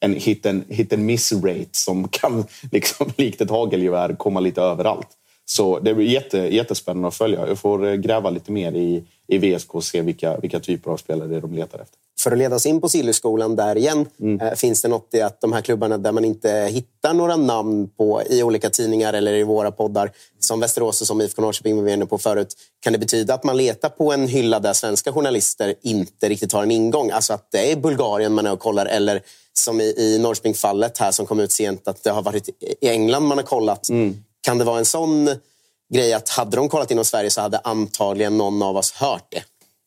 en 0.00 0.14
hit 0.14 0.46
and, 0.46 0.64
hit 0.68 0.92
and 0.92 1.04
miss 1.04 1.32
rate 1.32 1.68
som 1.72 2.08
kan, 2.10 2.44
liksom, 2.72 3.12
likt 3.16 3.40
ett 3.40 3.50
hagelgevär, 3.50 4.14
komma 4.14 4.40
lite 4.40 4.62
överallt. 4.62 5.08
Så 5.44 5.78
det 5.78 5.94
blir 5.94 6.06
jätte, 6.06 6.38
jättespännande 6.38 7.08
att 7.08 7.14
följa. 7.14 7.48
Jag 7.48 7.58
får 7.58 7.86
eh, 7.86 7.94
gräva 7.94 8.30
lite 8.30 8.52
mer 8.52 8.72
i, 8.72 9.04
i 9.26 9.38
VSK 9.38 9.74
och 9.74 9.84
se 9.84 10.00
vilka, 10.00 10.38
vilka 10.38 10.60
typer 10.60 10.90
av 10.90 10.96
spelare 10.96 11.28
det 11.28 11.36
är 11.36 11.40
de 11.40 11.54
letar 11.54 11.78
efter. 11.78 11.98
För 12.24 12.32
att 12.32 12.38
leda 12.38 12.56
oss 12.56 12.66
in 12.66 12.80
på 12.80 12.88
Sillysskolan 12.88 13.56
där 13.56 13.76
igen, 13.76 14.06
eh, 14.40 14.54
finns 14.54 14.82
det 14.82 14.88
något 14.88 15.14
i 15.14 15.20
att 15.20 15.40
de 15.40 15.52
här 15.52 15.60
klubbarna 15.60 15.98
där 15.98 16.12
man 16.12 16.24
inte 16.24 16.50
hittar 16.50 17.14
några 17.14 17.36
namn 17.36 17.88
på 17.88 18.22
i 18.30 18.42
olika 18.42 18.70
tidningar 18.70 19.12
eller 19.12 19.32
i 19.32 19.42
våra 19.42 19.70
poddar, 19.70 20.10
som 20.38 20.60
Västerås 20.60 21.00
och 21.00 21.06
som 21.06 21.20
IFK 21.20 21.42
Norrköping 21.42 21.82
var 21.82 21.90
inne 21.90 22.06
på 22.06 22.18
förut, 22.18 22.54
kan 22.80 22.92
det 22.92 22.98
betyda 22.98 23.34
att 23.34 23.44
man 23.44 23.56
letar 23.56 23.88
på 23.88 24.12
en 24.12 24.28
hylla 24.28 24.60
där 24.60 24.72
svenska 24.72 25.12
journalister 25.12 25.74
inte 25.82 26.28
riktigt 26.28 26.52
har 26.52 26.62
en 26.62 26.70
ingång? 26.70 27.10
Alltså 27.10 27.32
att 27.32 27.48
det 27.50 27.72
är 27.72 27.76
Bulgarien 27.76 28.32
man 28.32 28.46
är 28.46 28.52
och 28.52 28.58
kollar 28.58 28.86
eller 28.86 29.22
som 29.52 29.80
i, 29.80 29.84
i 29.84 30.18
Norrköping-fallet 30.18 30.98
här 30.98 31.10
som 31.10 31.26
kom 31.26 31.40
ut 31.40 31.52
sent, 31.52 31.88
att 31.88 32.02
det 32.02 32.10
har 32.10 32.22
varit 32.22 32.48
i 32.80 32.88
England 32.88 33.22
man 33.26 33.38
har 33.38 33.44
kollat. 33.44 33.88
Kan 34.40 34.58
det 34.58 34.64
vara 34.64 34.78
en 34.78 34.84
sån 34.84 35.28
grej 35.94 36.12
att 36.12 36.28
hade 36.28 36.56
de 36.56 36.68
kollat 36.68 36.90
inom 36.90 37.04
Sverige 37.04 37.30
så 37.30 37.40
hade 37.40 37.58
antagligen 37.58 38.38
någon 38.38 38.62
av 38.62 38.76
oss 38.76 38.92
hört 38.92 39.26
det? 39.28 39.42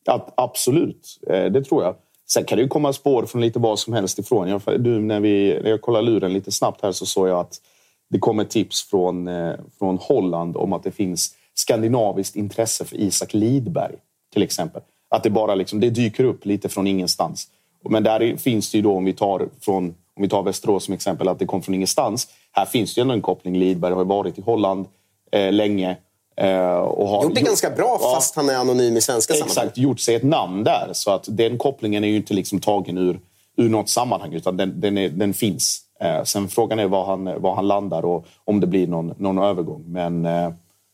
Ja, 0.05 0.33
absolut, 0.37 1.19
Eh, 1.29 1.45
det 1.45 1.63
tror 1.63 1.83
jag. 1.83 1.95
Sen 2.29 2.43
kan 2.43 2.57
det 2.57 2.61
ju 2.61 2.67
komma 2.67 2.93
spår 2.93 3.25
från 3.25 3.41
lite 3.41 3.59
vad 3.59 3.79
som 3.79 3.93
helst 3.93 4.19
ifrån. 4.19 4.49
Jag, 4.49 4.61
du, 4.65 4.99
när, 4.99 5.19
vi, 5.19 5.59
när 5.63 5.69
jag 5.69 5.81
kollade 5.81 6.05
luren 6.05 6.33
lite 6.33 6.51
snabbt 6.51 6.81
här 6.81 6.91
så 6.91 7.05
såg 7.05 7.27
jag 7.27 7.39
att 7.39 7.61
det 8.09 8.19
kommer 8.19 8.43
tips 8.43 8.89
från, 8.89 9.27
eh, 9.27 9.53
från 9.79 9.97
Holland 9.97 10.57
om 10.57 10.73
att 10.73 10.83
det 10.83 10.91
finns 10.91 11.35
skandinaviskt 11.53 12.35
intresse 12.35 12.85
för 12.85 12.95
Isak 12.95 13.33
Lidberg, 13.33 13.95
till 14.33 14.43
exempel. 14.43 14.81
Att 15.09 15.23
det 15.23 15.29
bara 15.29 15.55
liksom, 15.55 15.79
det 15.79 15.89
dyker 15.89 16.23
upp 16.23 16.45
lite 16.45 16.69
från 16.69 16.87
ingenstans. 16.87 17.47
Men 17.89 18.03
där 18.03 18.37
finns 18.37 18.71
det 18.71 18.77
ju 18.77 18.81
då, 18.81 18.95
om 18.95 19.05
vi 19.05 19.13
tar, 19.13 19.49
från, 19.59 19.85
om 20.15 20.21
vi 20.21 20.29
tar 20.29 20.43
Västerås 20.43 20.83
som 20.83 20.93
exempel, 20.93 21.27
att 21.27 21.39
det 21.39 21.45
kom 21.45 21.61
från 21.61 21.75
ingenstans. 21.75 22.27
Här 22.51 22.65
finns 22.65 22.95
det 22.95 22.99
ju 22.99 23.01
ändå 23.01 23.13
en 23.13 23.21
koppling. 23.21 23.57
Lidberg 23.57 23.93
har 23.93 24.01
ju 24.01 24.07
varit 24.07 24.37
i 24.37 24.41
Holland 24.41 24.85
eh, 25.31 25.51
länge. 25.51 25.97
Eh, 26.41 26.77
och 26.77 27.07
har 27.07 27.23
Gjort 27.23 27.35
det 27.35 27.41
ganska 27.41 27.69
bra 27.69 27.97
Ja. 28.01 28.11
fast 28.15 28.35
han 28.35 28.49
är 28.49 28.55
anonym 28.55 28.97
i 28.97 29.01
svenska 29.01 29.33
sammanhang. 29.33 29.49
Exakt, 29.49 29.77
gjort 29.77 29.99
sig 29.99 30.15
ett 30.15 30.23
namn 30.23 30.63
där. 30.63 30.89
Så 30.93 31.11
att 31.11 31.25
den 31.27 31.57
kopplingen 31.57 32.03
är 32.03 32.07
ju 32.07 32.15
inte 32.15 32.33
liksom 32.33 32.59
tagen 32.59 32.97
ur, 32.97 33.19
ur 33.57 33.69
något 33.69 33.89
sammanhang 33.89 34.33
utan 34.33 34.57
den, 34.57 34.81
den, 34.81 34.97
är, 34.97 35.09
den 35.09 35.33
finns. 35.33 35.81
Eh, 35.99 36.23
sen 36.23 36.47
frågan 36.49 36.79
är 36.79 36.87
var 36.87 37.05
han, 37.05 37.41
var 37.41 37.55
han 37.55 37.67
landar 37.67 38.05
och 38.05 38.25
om 38.45 38.59
det 38.59 38.67
blir 38.67 38.87
någon, 38.87 39.13
någon 39.17 39.37
övergång. 39.37 39.83
Men 39.87 40.25
eh, 40.25 40.49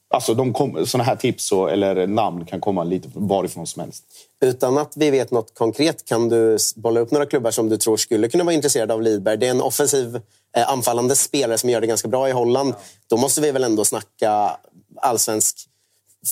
alltså 0.09 0.33
de 0.33 0.53
kom, 0.53 0.85
såna 0.85 1.03
här 1.03 1.15
tips 1.15 1.51
och, 1.51 1.71
eller 1.71 2.07
namn 2.07 2.45
kan 2.45 2.61
komma 2.61 2.83
lite 2.83 3.09
varifrån 3.13 3.67
som 3.67 3.79
helst. 3.81 4.03
Utan 4.41 4.77
att 4.77 4.93
vi 4.97 5.09
vet 5.11 5.31
något 5.31 5.53
konkret 5.55 6.05
kan 6.05 6.29
du 6.29 6.57
bolla 6.75 6.99
upp 6.99 7.11
några 7.11 7.25
klubbar 7.25 7.51
som 7.51 7.69
du 7.69 7.77
tror 7.77 7.97
skulle 7.97 8.27
kunna 8.29 8.43
vara 8.43 8.53
intresserade 8.55 8.93
av 8.93 9.01
Lidberg. 9.01 9.37
Det 9.37 9.47
är 9.47 9.51
en 9.51 9.61
offensiv 9.61 10.19
eh, 10.57 10.71
anfallande 10.71 11.15
spelare 11.15 11.57
som 11.57 11.69
gör 11.69 11.81
det 11.81 11.87
ganska 11.87 12.07
bra 12.07 12.29
i 12.29 12.31
Holland. 12.31 12.73
Då 13.07 13.17
måste 13.17 13.41
vi 13.41 13.51
väl 13.51 13.63
ändå 13.63 13.85
snacka 13.85 14.57
allsvensk, 14.95 15.69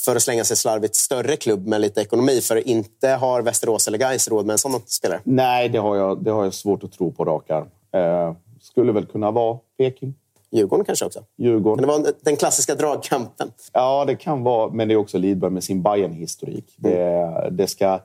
för 0.06 0.16
att 0.16 0.24
slänga 0.24 0.44
sig 0.44 0.58
slarvigt, 0.58 0.96
större 0.96 1.36
klubb 1.36 1.68
med 1.68 1.82
lite 1.82 2.02
ekonomi. 2.02 2.42
För 2.42 2.68
inte 2.68 3.10
har 3.10 3.42
Västerås 3.42 3.88
eller 3.88 3.98
Gais 3.98 4.28
råd 4.28 4.46
med 4.46 4.54
en 4.54 4.58
sån 4.58 4.82
spelare. 4.86 5.20
Nej, 5.24 5.70
det 5.70 5.78
har 5.78 5.96
jag, 5.96 6.24
det 6.24 6.32
har 6.32 6.44
jag 6.44 6.54
svårt 6.54 6.84
att 6.84 6.92
tro 6.92 7.12
på 7.12 7.26
rak 7.26 7.50
arm. 7.50 7.68
Eh, 7.94 8.36
skulle 8.62 8.92
väl 8.92 9.06
kunna 9.06 9.32
vara 9.32 9.58
Peking. 9.78 10.14
Djurgården 10.52 10.86
kanske 10.86 11.06
också? 11.06 11.24
Djurgården. 11.38 11.86
Kan 11.86 11.96
det 11.96 12.02
vara 12.04 12.14
den 12.22 12.36
klassiska 12.36 12.76
dragkampen? 12.76 13.52
Ja, 13.74 14.06
det 14.06 14.16
kan 14.16 14.44
vara. 14.44 14.72
Men 14.72 14.88
det 14.88 14.94
är 14.94 14.96
också 14.96 15.18
Lidberg 15.18 15.52
med 15.52 15.64
sin 15.64 15.82
bayern 15.82 16.14
historik 16.14 16.66
det, 16.78 17.48
det 17.52 17.68
ska, 17.68 18.00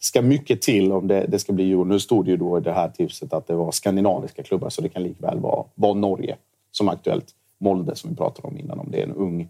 ska 0.00 0.22
mycket 0.22 0.62
till 0.62 0.92
om 0.92 1.08
det, 1.08 1.26
det 1.28 1.38
ska 1.38 1.52
bli 1.52 1.64
Djurgården. 1.64 1.92
Nu 1.92 2.00
stod 2.00 2.24
det 2.24 2.30
ju 2.30 2.36
då 2.36 2.58
i 2.58 2.60
det 2.60 2.72
här 2.72 2.88
tipset 2.88 3.32
att 3.32 3.46
det 3.46 3.54
var 3.54 3.72
skandinaviska 3.72 4.42
klubbar, 4.42 4.68
så 4.68 4.82
det 4.82 4.88
kan 4.88 5.02
likväl 5.02 5.38
vara, 5.38 5.64
vara 5.74 5.94
Norge 5.94 6.36
som 6.70 6.88
är 6.88 6.92
aktuellt. 6.92 7.26
Molde 7.58 7.96
som 7.96 8.10
vi 8.10 8.16
pratade 8.16 8.48
om 8.48 8.58
innan, 8.58 8.78
om 8.78 8.90
det 8.90 8.98
är 9.00 9.02
en 9.02 9.14
ung, 9.14 9.48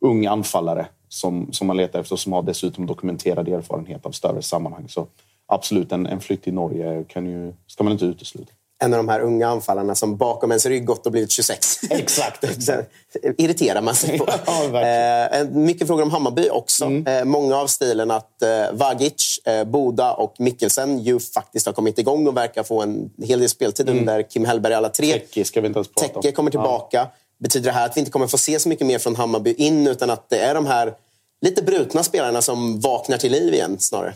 ung 0.00 0.26
anfallare 0.26 0.86
som, 1.08 1.52
som 1.52 1.66
man 1.66 1.76
letar 1.76 2.00
efter 2.00 2.14
och 2.14 2.20
som 2.20 2.32
har 2.32 2.42
dessutom 2.42 2.86
dokumenterad 2.86 3.48
erfarenhet 3.48 4.06
av 4.06 4.10
större 4.10 4.42
sammanhang. 4.42 4.88
Så 4.88 5.06
absolut, 5.46 5.92
en, 5.92 6.06
en 6.06 6.20
flytt 6.20 6.42
till 6.42 6.54
Norge 6.54 7.04
kan 7.04 7.26
ju, 7.26 7.52
ska 7.66 7.84
man 7.84 7.92
inte 7.92 8.04
utesluta. 8.04 8.52
En 8.82 8.92
av 8.92 8.96
de 8.96 9.08
här 9.08 9.20
unga 9.20 9.48
anfallarna 9.48 9.94
som 9.94 10.16
bakom 10.16 10.50
ens 10.50 10.66
rygg 10.66 10.84
gått 10.86 11.06
och 11.06 11.12
blivit 11.12 11.30
26. 11.30 11.80
Exakt. 11.90 12.44
irriterar 13.38 13.82
man 13.82 13.94
sig 13.94 14.18
på. 14.18 14.28
Ja, 14.46 14.80
eh, 14.80 15.48
mycket 15.48 15.86
frågor 15.86 16.02
om 16.02 16.10
Hammarby 16.10 16.48
också. 16.50 16.84
Mm. 16.84 17.06
Eh, 17.06 17.24
många 17.24 17.56
av 17.56 17.66
stilen 17.66 18.10
att 18.10 18.42
eh, 18.42 18.48
Vagic, 18.72 19.40
eh, 19.44 19.64
Boda 19.64 20.12
och 20.12 20.34
Mikkelsen 20.38 20.98
ju 20.98 21.20
faktiskt 21.20 21.66
har 21.66 21.72
kommit 21.72 21.98
igång 21.98 22.26
och 22.26 22.36
verkar 22.36 22.62
få 22.62 22.82
en 22.82 23.10
hel 23.22 23.40
del 23.40 23.48
speltid 23.48 23.88
Mm. 23.88 24.00
under 24.00 24.22
Kim 24.22 24.44
Hellberg 24.44 24.74
alla 24.74 24.88
tre. 24.88 25.12
Teki 25.12 25.44
ska 25.44 25.60
vi 25.60 25.66
inte 25.66 25.78
ens 25.78 25.88
prata 25.88 26.14
om. 26.16 26.22
Tecke 26.22 26.34
kommer 26.34 26.50
tillbaka. 26.50 27.08
Betyder 27.38 27.66
det 27.66 27.72
här 27.72 27.86
att 27.86 27.96
vi 27.96 28.00
inte 28.00 28.12
kommer 28.12 28.26
få 28.26 28.38
se 28.38 28.58
så 28.60 28.68
mycket 28.68 28.86
mer 28.86 28.98
från 28.98 29.16
Hammarby 29.16 29.52
in 29.52 29.86
utan 29.86 30.10
att 30.10 30.30
det 30.30 30.38
är 30.38 30.54
de 30.54 30.66
här 30.66 30.94
lite 31.40 31.62
brutna 31.62 32.02
spelarna 32.02 32.42
som 32.42 32.80
vaknar 32.80 33.18
till 33.18 33.32
liv 33.32 33.54
igen 33.54 33.76
snarare? 33.78 34.14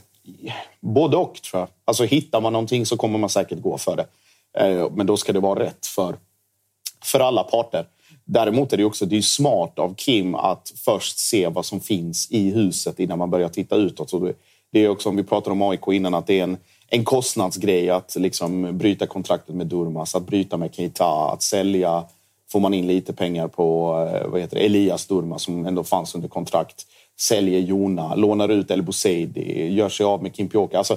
Både 0.80 1.16
och, 1.16 1.42
tror 1.42 1.60
jag. 1.60 1.68
Alltså, 1.84 2.04
hittar 2.04 2.40
man 2.40 2.52
någonting 2.52 2.86
så 2.86 2.96
kommer 2.96 3.18
man 3.18 3.30
säkert 3.30 3.60
gå 3.62 3.78
för 3.78 3.96
det. 3.96 4.06
Eh, 4.58 4.90
men 4.94 5.06
då 5.06 5.16
ska 5.16 5.32
det 5.32 5.40
vara 5.40 5.60
rätt 5.60 5.86
för, 5.86 6.16
för 7.04 7.20
alla 7.20 7.42
parter. 7.42 7.86
Däremot 8.24 8.72
är 8.72 8.76
det 8.76 8.84
också 8.84 9.06
det 9.06 9.16
är 9.16 9.22
smart 9.22 9.78
av 9.78 9.94
Kim 9.94 10.34
att 10.34 10.72
först 10.84 11.18
se 11.18 11.48
vad 11.48 11.66
som 11.66 11.80
finns 11.80 12.30
i 12.30 12.50
huset 12.50 13.00
innan 13.00 13.18
man 13.18 13.30
börjar 13.30 13.48
titta 13.48 13.76
utåt. 13.76 14.10
Så 14.10 14.18
det- 14.18 14.80
är 14.80 14.88
också, 14.88 15.08
om 15.08 15.16
vi 15.16 15.22
pratade 15.22 15.52
om 15.52 15.62
AIK 15.62 15.88
innan, 15.88 16.14
att 16.14 16.26
det 16.26 16.38
är 16.40 16.42
en, 16.44 16.56
en 16.88 17.04
kostnadsgrej 17.04 17.90
att 17.90 18.16
liksom 18.16 18.78
bryta 18.78 19.06
kontraktet 19.06 19.54
med 19.54 19.66
Durmas, 19.66 20.14
att 20.14 20.26
bryta 20.26 20.56
med 20.56 20.74
Keita, 20.74 21.06
att 21.06 21.42
sälja 21.42 22.04
får 22.52 22.60
man 22.60 22.74
in 22.74 22.86
lite 22.86 23.12
pengar 23.12 23.48
på 23.48 23.94
eh, 24.12 24.28
vad 24.28 24.40
heter 24.40 24.56
det, 24.56 24.64
Elias 24.64 25.06
Durmas 25.06 25.42
som 25.42 25.66
ändå 25.66 25.84
fanns 25.84 26.14
under 26.14 26.28
kontrakt. 26.28 26.86
Säljer 27.20 27.60
Jona, 27.60 28.14
lånar 28.14 28.48
ut 28.48 28.70
El 28.70 28.82
Bouzedi, 28.82 29.74
gör 29.74 29.88
sig 29.88 30.06
av 30.06 30.22
med 30.22 30.34
Kim 30.34 30.48
Pioka. 30.48 30.78
Alltså, 30.78 30.96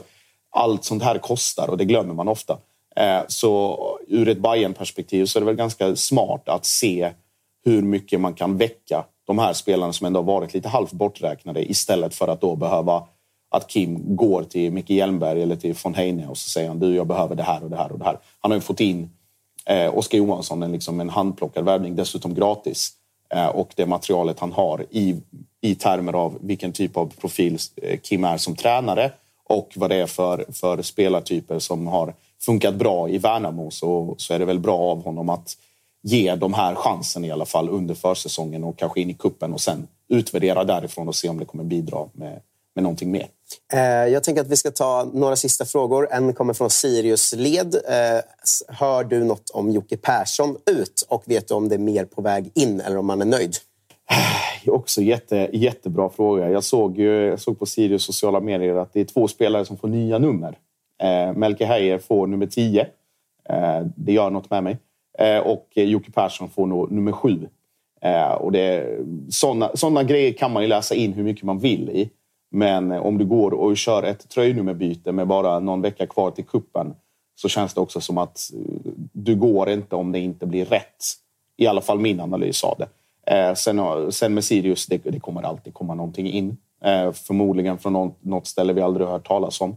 allt 0.50 0.84
sånt 0.84 1.04
här 1.04 1.18
kostar 1.18 1.70
och 1.70 1.78
det 1.78 1.86
glömmer 1.86 2.14
man 2.14 2.28
ofta. 2.28 2.58
Eh, 2.98 3.22
så 3.28 3.80
ur 4.08 4.28
ett 4.28 4.40
bayern 4.40 4.74
perspektiv 4.74 5.26
så 5.26 5.40
är 5.40 5.42
det 5.42 5.46
väl 5.46 5.56
ganska 5.56 5.96
smart 5.96 6.50
att 6.50 6.66
se 6.66 7.12
hur 7.66 7.82
mycket 7.82 8.20
man 8.20 8.34
kan 8.34 8.58
väcka 8.58 9.06
de 9.28 9.40
här 9.40 9.54
spelarna 9.54 9.94
som 9.94 10.08
ändå 10.08 10.20
har 10.20 10.26
varit 10.26 10.54
lite 10.54 10.70
halvt 10.70 10.92
borträknade 10.92 11.72
istället 11.72 12.16
för 12.16 12.28
att 12.28 12.42
då 12.42 12.56
behöva 12.56 13.08
att 13.50 13.68
Kim 13.68 14.16
går 14.16 14.44
till 14.44 14.72
Micke 14.72 14.90
Hjelmberg 14.90 15.44
eller 15.44 15.56
till 15.56 15.76
von 15.84 15.94
Heine 15.94 16.28
och 16.28 16.38
så 16.38 16.50
säger 16.50 16.68
han 16.68 16.80
du, 16.80 16.96
jag 16.96 17.08
behöver 17.08 17.36
det 17.36 17.44
här 17.44 17.64
och 17.64 17.70
det 17.70 17.78
här 17.78 17.92
och 17.92 18.00
det 18.00 18.06
här. 18.06 18.20
Han 18.40 18.52
har 18.52 18.58
ju 18.58 18.62
fått 18.62 18.80
in 18.80 19.10
eh, 19.66 19.98
Oskar 19.98 20.18
Johansson, 20.18 20.64
en, 20.64 20.72
liksom 20.72 21.00
en 21.00 21.10
handplockad 21.10 21.66
värvning, 21.66 21.96
dessutom 21.96 22.34
gratis. 22.34 22.92
Eh, 23.30 23.48
och 23.48 23.74
det 23.76 23.86
materialet 23.86 24.40
han 24.40 24.52
har 24.52 24.86
i, 24.90 25.16
i 25.62 25.76
termer 25.76 26.14
av 26.14 26.38
vilken 26.42 26.72
typ 26.72 26.98
av 26.98 27.14
profil 27.22 27.58
eh, 27.82 28.00
Kim 28.00 28.24
är 28.24 28.38
som 28.38 28.56
tränare 28.56 29.12
och 29.44 29.74
vad 29.76 29.90
det 29.90 29.96
är 29.96 30.08
för, 30.08 30.46
för 30.54 30.82
spelartyper 30.82 31.60
som 31.60 31.88
har 31.88 32.14
funkat 32.46 32.76
bra 32.76 33.10
i 33.10 33.18
Värnamo 33.18 33.72
så, 33.72 34.16
så 34.18 34.34
är 34.34 34.40
det 34.40 34.46
väl 34.46 34.60
bra 34.60 34.78
av 34.78 35.04
honom 35.04 35.30
att 35.30 35.58
ge 36.04 36.36
de 36.36 36.54
här 36.54 36.76
chansen 36.76 37.26
i 37.26 37.32
alla 37.32 37.46
fall 37.46 37.70
under 37.70 37.96
försäsongen 37.96 38.64
och 38.64 38.78
kanske 38.78 39.02
in 39.02 39.10
i 39.10 39.14
kuppen 39.14 39.54
och 39.54 39.62
sen 39.62 39.88
utvärdera 40.10 40.64
därifrån 40.64 41.08
och 41.08 41.16
se 41.16 41.30
om 41.30 41.40
det 41.40 41.46
kommer 41.46 41.64
bidra 41.64 42.06
med, 42.14 42.42
med 42.76 42.84
någonting 42.84 43.12
mer. 43.12 43.28
Eh, 43.74 43.80
Jag 43.82 44.24
tänker 44.24 44.42
att 44.42 44.48
vi 44.48 44.56
ska 44.58 44.72
ta 44.72 45.10
några 45.14 45.36
sista 45.36 45.66
frågor. 45.66 46.08
En 46.12 46.34
kommer 46.34 46.54
från 46.54 46.70
Sirius 46.70 47.34
led. 47.36 47.76
Eh, 47.76 48.22
Hör 48.68 49.04
du 49.04 49.24
något 49.24 49.50
om 49.50 49.72
Jocke 49.72 49.98
Persson 49.98 50.58
ut? 50.72 51.06
Och 51.10 51.24
vet 51.26 51.48
du 51.48 51.54
om 51.54 51.70
det 51.70 51.76
är 51.76 51.80
mer 51.80 52.06
på 52.06 52.22
väg 52.22 52.52
in 52.56 52.82
eller 52.82 52.98
om 52.98 53.06
man 53.06 53.22
är 53.22 53.26
nöjd? 53.26 53.56
Är 54.66 54.74
också 54.74 55.02
jätte, 55.02 55.50
jättebra 55.54 56.10
fråga. 56.10 56.50
Jag 56.50 56.64
såg, 56.64 56.98
ju, 56.98 57.26
jag 57.26 57.40
såg 57.40 57.60
på 57.60 57.66
Sirius 57.66 58.04
sociala 58.04 58.40
medier 58.40 58.76
att 58.76 58.94
det 58.94 59.00
är 59.00 59.06
två 59.06 59.28
spelare 59.28 59.66
som 59.66 59.78
får 59.78 59.88
nya 59.88 60.18
nummer. 60.18 60.58
Eh, 61.04 61.34
Melke 61.34 61.66
Heier 61.66 61.98
får 61.98 62.28
nummer 62.28 62.46
10. 62.46 62.88
Eh, 63.50 63.82
det 63.96 64.14
gör 64.14 64.30
något 64.30 64.50
med 64.50 64.64
mig. 64.64 64.78
Eh, 65.20 65.40
och 65.40 65.68
Jocke 65.74 66.12
Persson 66.12 66.50
får 66.50 66.68
nog 66.68 66.92
nummer 66.92 67.12
7. 67.12 67.48
Eh, 68.02 68.32
och 68.32 68.52
det, 68.52 69.00
såna, 69.30 69.72
såna 69.74 70.04
grejer 70.04 70.34
kan 70.34 70.54
man 70.54 70.64
ju 70.64 70.70
läsa 70.70 70.96
in 70.96 71.14
hur 71.14 71.24
mycket 71.24 71.44
man 71.44 71.60
vill 71.60 71.90
i. 71.90 72.10
Men 72.50 72.92
eh, 72.92 73.06
om 73.06 73.18
du 73.18 73.26
går 73.26 73.52
och 73.52 73.78
kör 73.78 74.04
ett 74.04 74.30
tröjnummerbyte 74.30 75.12
med 75.12 75.28
bara 75.28 75.60
någon 75.60 75.82
vecka 75.82 76.08
kvar 76.08 76.32
till 76.32 76.46
kuppen 76.46 76.96
så 77.36 77.50
känns 77.50 77.74
det 77.74 77.82
också 77.82 78.02
som 78.02 78.18
att 78.18 78.52
eh, 78.54 78.92
du 79.12 79.36
går 79.36 79.70
inte 79.70 79.96
om 79.96 80.12
det 80.12 80.20
inte 80.20 80.46
blir 80.46 80.66
rätt. 80.66 81.04
I 81.58 81.68
alla 81.68 81.82
fall 81.82 82.00
min 82.00 82.20
analys 82.20 82.64
av 82.64 82.78
det. 82.78 82.88
Eh, 83.32 83.54
sen, 83.54 84.12
sen 84.12 84.34
med 84.34 84.44
Sirius, 84.44 84.88
det, 84.88 84.98
det 85.04 85.20
kommer 85.20 85.44
alltid 85.44 85.74
komma 85.74 85.96
någonting 85.96 86.28
in. 86.28 86.58
Eh, 86.84 87.12
förmodligen 87.12 87.78
från 87.78 87.94
något, 87.94 88.24
något 88.24 88.48
ställe 88.48 88.74
vi 88.74 88.82
aldrig 88.82 89.08
har 89.08 89.14
hört 89.14 89.28
talas 89.28 89.62
om. 89.62 89.76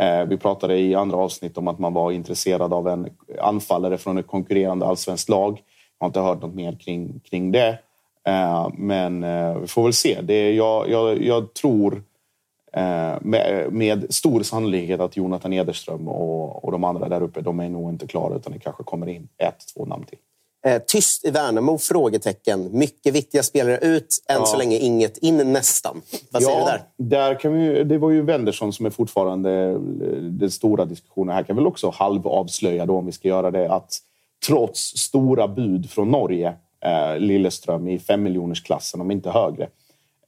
Eh, 0.00 0.24
vi 0.24 0.36
pratade 0.36 0.78
i 0.78 0.94
andra 0.94 1.16
avsnitt 1.16 1.58
om 1.58 1.68
att 1.68 1.78
man 1.78 1.94
var 1.94 2.12
intresserad 2.12 2.72
av 2.72 2.88
en 2.88 3.10
anfallare 3.40 3.98
från 3.98 4.18
ett 4.18 4.26
konkurrerande 4.26 4.86
allsvenskt 4.86 5.28
lag. 5.28 5.62
Jag 5.98 6.04
har 6.04 6.08
inte 6.08 6.20
hört 6.20 6.42
något 6.42 6.54
mer 6.54 6.72
kring, 6.72 7.20
kring 7.20 7.52
det. 7.52 7.78
Eh, 8.26 8.68
men 8.74 9.24
eh, 9.24 9.58
vi 9.58 9.66
får 9.66 9.82
väl 9.82 9.92
se. 9.92 10.20
Det, 10.22 10.52
jag, 10.52 10.90
jag, 10.90 11.22
jag 11.22 11.54
tror 11.54 12.02
med, 13.20 13.66
med 13.70 14.14
stor 14.14 14.42
sannolikhet 14.42 15.00
att 15.00 15.16
Jonathan 15.16 15.52
Ederström 15.52 16.08
och, 16.08 16.64
och 16.64 16.72
de 16.72 16.84
andra 16.84 17.08
där 17.08 17.22
uppe, 17.22 17.40
de 17.40 17.60
är 17.60 17.68
nog 17.68 17.90
inte 17.90 18.06
klara 18.06 18.36
utan 18.36 18.52
det 18.52 18.58
kanske 18.58 18.82
kommer 18.82 19.08
in 19.08 19.28
ett, 19.38 19.74
två 19.74 19.84
namn 19.84 20.04
till. 20.04 20.18
Eh, 20.66 20.82
Tyst 20.86 21.24
i 21.24 21.30
Värnamo? 21.30 21.78
Frågetecken. 21.78 22.68
Mycket 22.78 23.14
viktiga 23.14 23.42
spelare 23.42 23.78
ut. 23.78 24.24
Än 24.28 24.36
Ja. 24.36 24.46
så 24.46 24.56
länge 24.56 24.76
inget 24.76 25.18
in 25.18 25.36
nästan. 25.36 26.02
Vad 26.30 26.42
säger 26.42 26.58
du 26.58 26.64
där? 26.64 26.82
där 26.96 27.40
kan 27.40 27.52
vi, 27.52 27.84
det 27.84 27.98
var 27.98 28.10
ju 28.10 28.22
Wendersson 28.22 28.72
som 28.72 28.86
är 28.86 28.90
fortfarande 28.90 29.50
eh, 29.50 29.78
den 30.20 30.50
stora 30.50 30.84
diskussionen. 30.84 31.34
Här 31.34 31.42
kan 31.42 31.56
vi 31.56 31.60
väl 31.60 31.66
också 31.66 31.90
halvavslöja 31.90 32.86
då, 32.86 32.96
om 32.96 33.06
vi 33.06 33.12
ska 33.12 33.28
göra 33.28 33.50
det, 33.50 33.72
att 33.72 33.98
trots 34.46 34.80
stora 34.80 35.48
bud 35.48 35.90
från 35.90 36.10
Norge, 36.10 36.54
eh, 36.84 37.18
Lilleström 37.18 37.88
i 37.88 37.98
femmiljonersklassen, 37.98 39.00
om 39.00 39.10
inte 39.10 39.30
högre, 39.30 39.68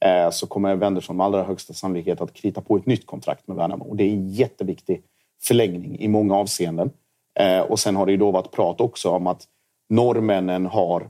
eh, 0.01 0.29
så 0.31 0.47
kommer 0.47 0.75
Wendersson 0.75 1.17
med 1.17 1.25
allra 1.25 1.43
högsta 1.43 1.73
sannolikhet 1.73 2.21
att 2.21 2.33
krita 2.33 2.61
på 2.61 2.77
ett 2.77 2.85
nytt 2.85 3.05
kontrakt 3.05 3.47
med 3.47 3.57
Värnamo. 3.57 3.85
Och 3.85 3.95
det 3.95 4.03
är 4.03 4.09
en 4.09 4.29
jätteviktig 4.29 5.01
förlängning 5.43 5.99
i 5.99 6.07
många 6.07 6.35
avseenden. 6.35 6.91
Eh, 7.39 7.59
och 7.59 7.79
sen 7.79 7.95
har 7.95 8.05
det 8.05 8.11
ju 8.11 8.17
då 8.17 8.31
varit 8.31 8.51
prat 8.51 8.81
också 8.81 9.09
om 9.09 9.27
att 9.27 9.47
norrmännen 9.93 10.65
har 10.65 11.09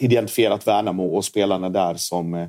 identifierat 0.00 0.66
Värnamo 0.66 1.16
och 1.16 1.24
spelarna 1.24 1.68
där 1.68 1.94
som, 1.94 2.34
eh, 2.34 2.48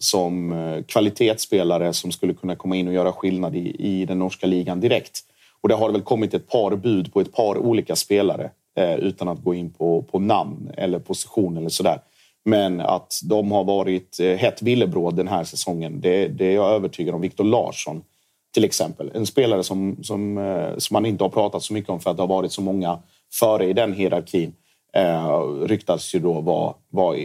som 0.00 0.52
eh, 0.52 0.82
kvalitetsspelare 0.82 1.92
som 1.92 2.12
skulle 2.12 2.34
kunna 2.34 2.56
komma 2.56 2.76
in 2.76 2.88
och 2.88 2.94
göra 2.94 3.12
skillnad 3.12 3.56
i, 3.56 3.76
i 3.78 4.06
den 4.06 4.18
norska 4.18 4.46
ligan 4.46 4.80
direkt. 4.80 5.20
Och 5.60 5.68
det 5.68 5.74
har 5.74 5.90
väl 5.90 6.02
kommit 6.02 6.34
ett 6.34 6.48
par 6.48 6.76
bud 6.76 7.12
på 7.12 7.20
ett 7.20 7.32
par 7.32 7.58
olika 7.58 7.96
spelare 7.96 8.50
eh, 8.76 8.94
utan 8.94 9.28
att 9.28 9.42
gå 9.42 9.54
in 9.54 9.72
på, 9.72 10.02
på 10.02 10.18
namn 10.18 10.70
eller 10.76 10.98
position 10.98 11.56
eller 11.56 11.68
sådär. 11.68 12.00
Men 12.44 12.80
att 12.80 13.20
de 13.24 13.52
har 13.52 13.64
varit 13.64 14.20
eh, 14.20 14.36
hett 14.36 14.62
villebråd 14.62 15.16
den 15.16 15.28
här 15.28 15.44
säsongen, 15.44 16.00
det, 16.00 16.28
det 16.28 16.46
är 16.46 16.54
jag 16.54 16.70
övertygad 16.70 17.14
om. 17.14 17.20
Viktor 17.20 17.44
Larsson 17.44 18.02
till 18.54 18.64
exempel. 18.64 19.10
En 19.14 19.26
spelare 19.26 19.62
som, 19.62 19.96
som, 20.02 20.38
eh, 20.38 20.76
som 20.78 20.94
man 20.94 21.06
inte 21.06 21.24
har 21.24 21.28
pratat 21.28 21.62
så 21.62 21.72
mycket 21.72 21.90
om 21.90 22.00
för 22.00 22.10
att 22.10 22.16
det 22.16 22.22
har 22.22 22.28
varit 22.28 22.52
så 22.52 22.62
många 22.62 22.98
före 23.32 23.66
i 23.66 23.72
den 23.72 23.92
hierarkin. 23.92 24.52
Eh, 24.96 25.40
ryktas 25.66 26.14
ju 26.14 26.18
då 26.18 26.40
vara 26.40 26.74
var 26.90 27.16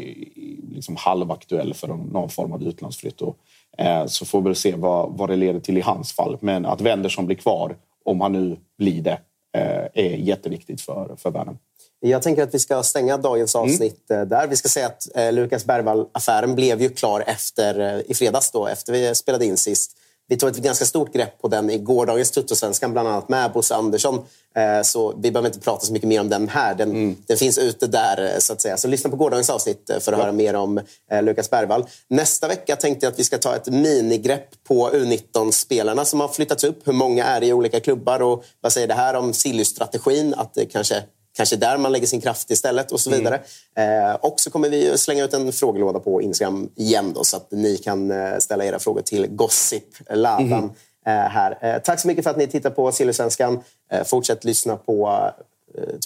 liksom 0.76 0.96
halvaktuell 0.96 1.74
för 1.74 1.88
någon, 1.88 2.30
form 2.30 2.54
av 2.54 2.64
utlandsflytt. 2.64 3.22
Och, 3.22 3.38
eh, 3.78 4.06
så 4.06 4.26
får 4.26 4.42
vi 4.42 4.44
väl 4.44 4.56
se 4.56 4.76
vad, 4.76 5.18
vad 5.18 5.30
det 5.30 5.36
leder 5.36 5.60
till 5.60 5.78
i 5.78 5.82
hans 5.82 6.14
fall. 6.14 6.38
Men 6.42 6.66
att 6.66 6.82
Wendersson 6.82 7.26
blir 7.26 7.36
kvar, 7.36 7.76
om 8.06 8.22
han 8.22 8.32
nu 8.32 8.58
blir 8.78 9.02
det, 9.02 9.20
eh, 9.58 10.06
är 10.06 10.16
jätteviktigt 10.16 10.82
för, 10.82 11.16
för 11.18 11.32
Värnamo. 11.32 11.58
Jag 12.02 12.22
tänker 12.22 12.44
att 12.44 12.54
vi 12.54 12.60
ska 12.60 12.84
stänga 12.84 13.18
dagens 13.18 13.56
Mm. 13.56 13.70
avsnitt 13.70 14.12
eh, 14.12 14.22
där. 14.22 14.48
Vi 14.48 14.56
ska 14.56 14.70
säga 14.70 14.88
att 14.88 15.16
eh, 15.16 15.34
Lukas 15.34 15.66
Bergvall-affären 15.66 16.56
blev 16.56 16.82
ju 16.82 16.90
klar 16.90 17.24
efter, 17.28 17.80
eh, 17.80 18.02
i 18.08 18.14
fredags 18.14 18.52
då, 18.52 18.68
efter 18.68 18.94
vi 18.94 19.16
spelade 19.16 19.46
in 19.46 19.58
sist. 19.58 19.99
Vi 20.30 20.38
tog 20.38 20.50
ett 20.50 20.58
ganska 20.58 20.86
stort 20.86 21.14
grepp 21.14 21.42
på 21.42 21.48
den 21.48 21.70
i 21.70 21.78
gårdagens 21.78 22.32
Tuttosvenskan, 22.32 22.92
bland 22.94 23.08
annat 23.08 23.30
med 23.30 23.52
Bosse 23.52 23.76
Andersson. 23.76 24.16
Eh, 24.56 24.82
Så 24.84 25.14
vi 25.22 25.32
behöver 25.32 25.50
inte 25.50 25.60
prata 25.60 25.86
så 25.86 25.94
mycket 25.94 26.08
mer 26.10 26.22
om 26.22 26.30
den 26.30 26.50
här. 26.50 26.76
Den, 26.76 26.90
Mm. 26.92 27.16
den 27.28 27.38
finns 27.38 27.58
ute 27.58 27.88
där, 27.88 28.34
eh, 28.34 28.40
så 28.40 28.54
att 28.54 28.62
säga. 28.62 28.78
Så 28.78 28.88
lyssna 28.88 29.10
på 29.10 29.16
gårdagens 29.16 29.50
avsnitt 29.50 29.90
eh, 29.90 30.00
för 30.00 30.14
att 30.14 30.20
höra 30.20 30.32
mer 30.32 30.54
om 30.54 30.82
Lukas 31.22 31.50
Bergvall. 31.50 31.86
Nästa 32.08 32.48
vecka 32.48 32.76
tänkte 32.76 33.06
jag 33.06 33.12
att 33.14 33.20
vi 33.20 33.24
ska 33.24 33.38
ta 33.38 33.56
ett 33.56 33.68
minigrepp 33.68 34.64
på 34.68 34.90
U19-spelarna 34.92 36.06
som 36.06 36.20
har 36.20 36.28
flyttats 36.28 36.64
upp. 36.64 36.88
Hur 36.88 36.94
många 36.94 37.26
är 37.26 37.40
det 37.40 37.46
i 37.46 37.54
olika 37.54 37.80
klubbar? 37.80 38.22
Och 38.22 38.44
vad 38.62 38.74
säger 38.74 38.88
det 38.88 38.94
här 38.94 39.14
om 39.16 39.34
Sillys-strategin? 39.34 40.34
Att 40.38 40.54
det 40.54 40.66
kanske 40.66 41.04
kanske 41.40 41.56
där 41.56 41.78
man 41.78 41.92
lägger 41.92 42.08
sin 42.08 42.22
kraft 42.22 42.52
istället 42.52 42.92
och 42.92 43.00
så 43.00 43.10
vidare. 43.10 43.40
Eh, 43.78 44.16
och 44.16 44.40
så 44.40 44.52
kommer 44.52 44.70
vi 44.70 44.98
slänga 44.98 45.24
ut 45.24 45.34
en 45.34 45.52
frågelåda 45.52 46.00
på 46.00 46.22
Instagram 46.22 46.70
igen 46.76 47.14
då, 47.14 47.24
så 47.24 47.38
att 47.38 47.52
ni 47.52 47.78
kan 47.78 48.12
eh, 48.12 48.38
ställa 48.40 48.66
era 48.66 48.80
frågor 48.80 49.02
till 49.02 49.28
Gossip-ladan. 49.28 50.54
Mm. 50.54 50.70
eh, 51.06 51.30
här. 51.30 51.58
Eh, 51.62 51.82
tack 51.82 52.00
så 52.00 52.08
mycket 52.08 52.24
för 52.24 52.32
att 52.32 52.38
ni 52.38 52.48
tittar 52.48 52.70
på 52.70 52.92
Silversvenskan. 52.92 53.64
Fortsätt 54.06 54.44
lyssna 54.44 54.76
på 54.76 55.30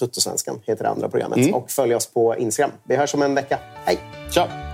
Tuttosvenskan, 0.00 0.60
heter 0.66 0.84
det 0.84 0.90
andra 0.90 1.08
programmet. 1.08 1.38
Mm. 1.38 1.54
Och 1.54 1.70
följ 1.70 1.94
oss 1.94 2.06
på 2.06 2.36
Instagram. 2.36 2.72
Vi 2.88 2.96
hörs 2.96 3.14
om 3.14 3.22
en 3.22 3.34
vecka. 3.34 3.58
Hej! 3.84 3.98
Ciao! 4.34 4.73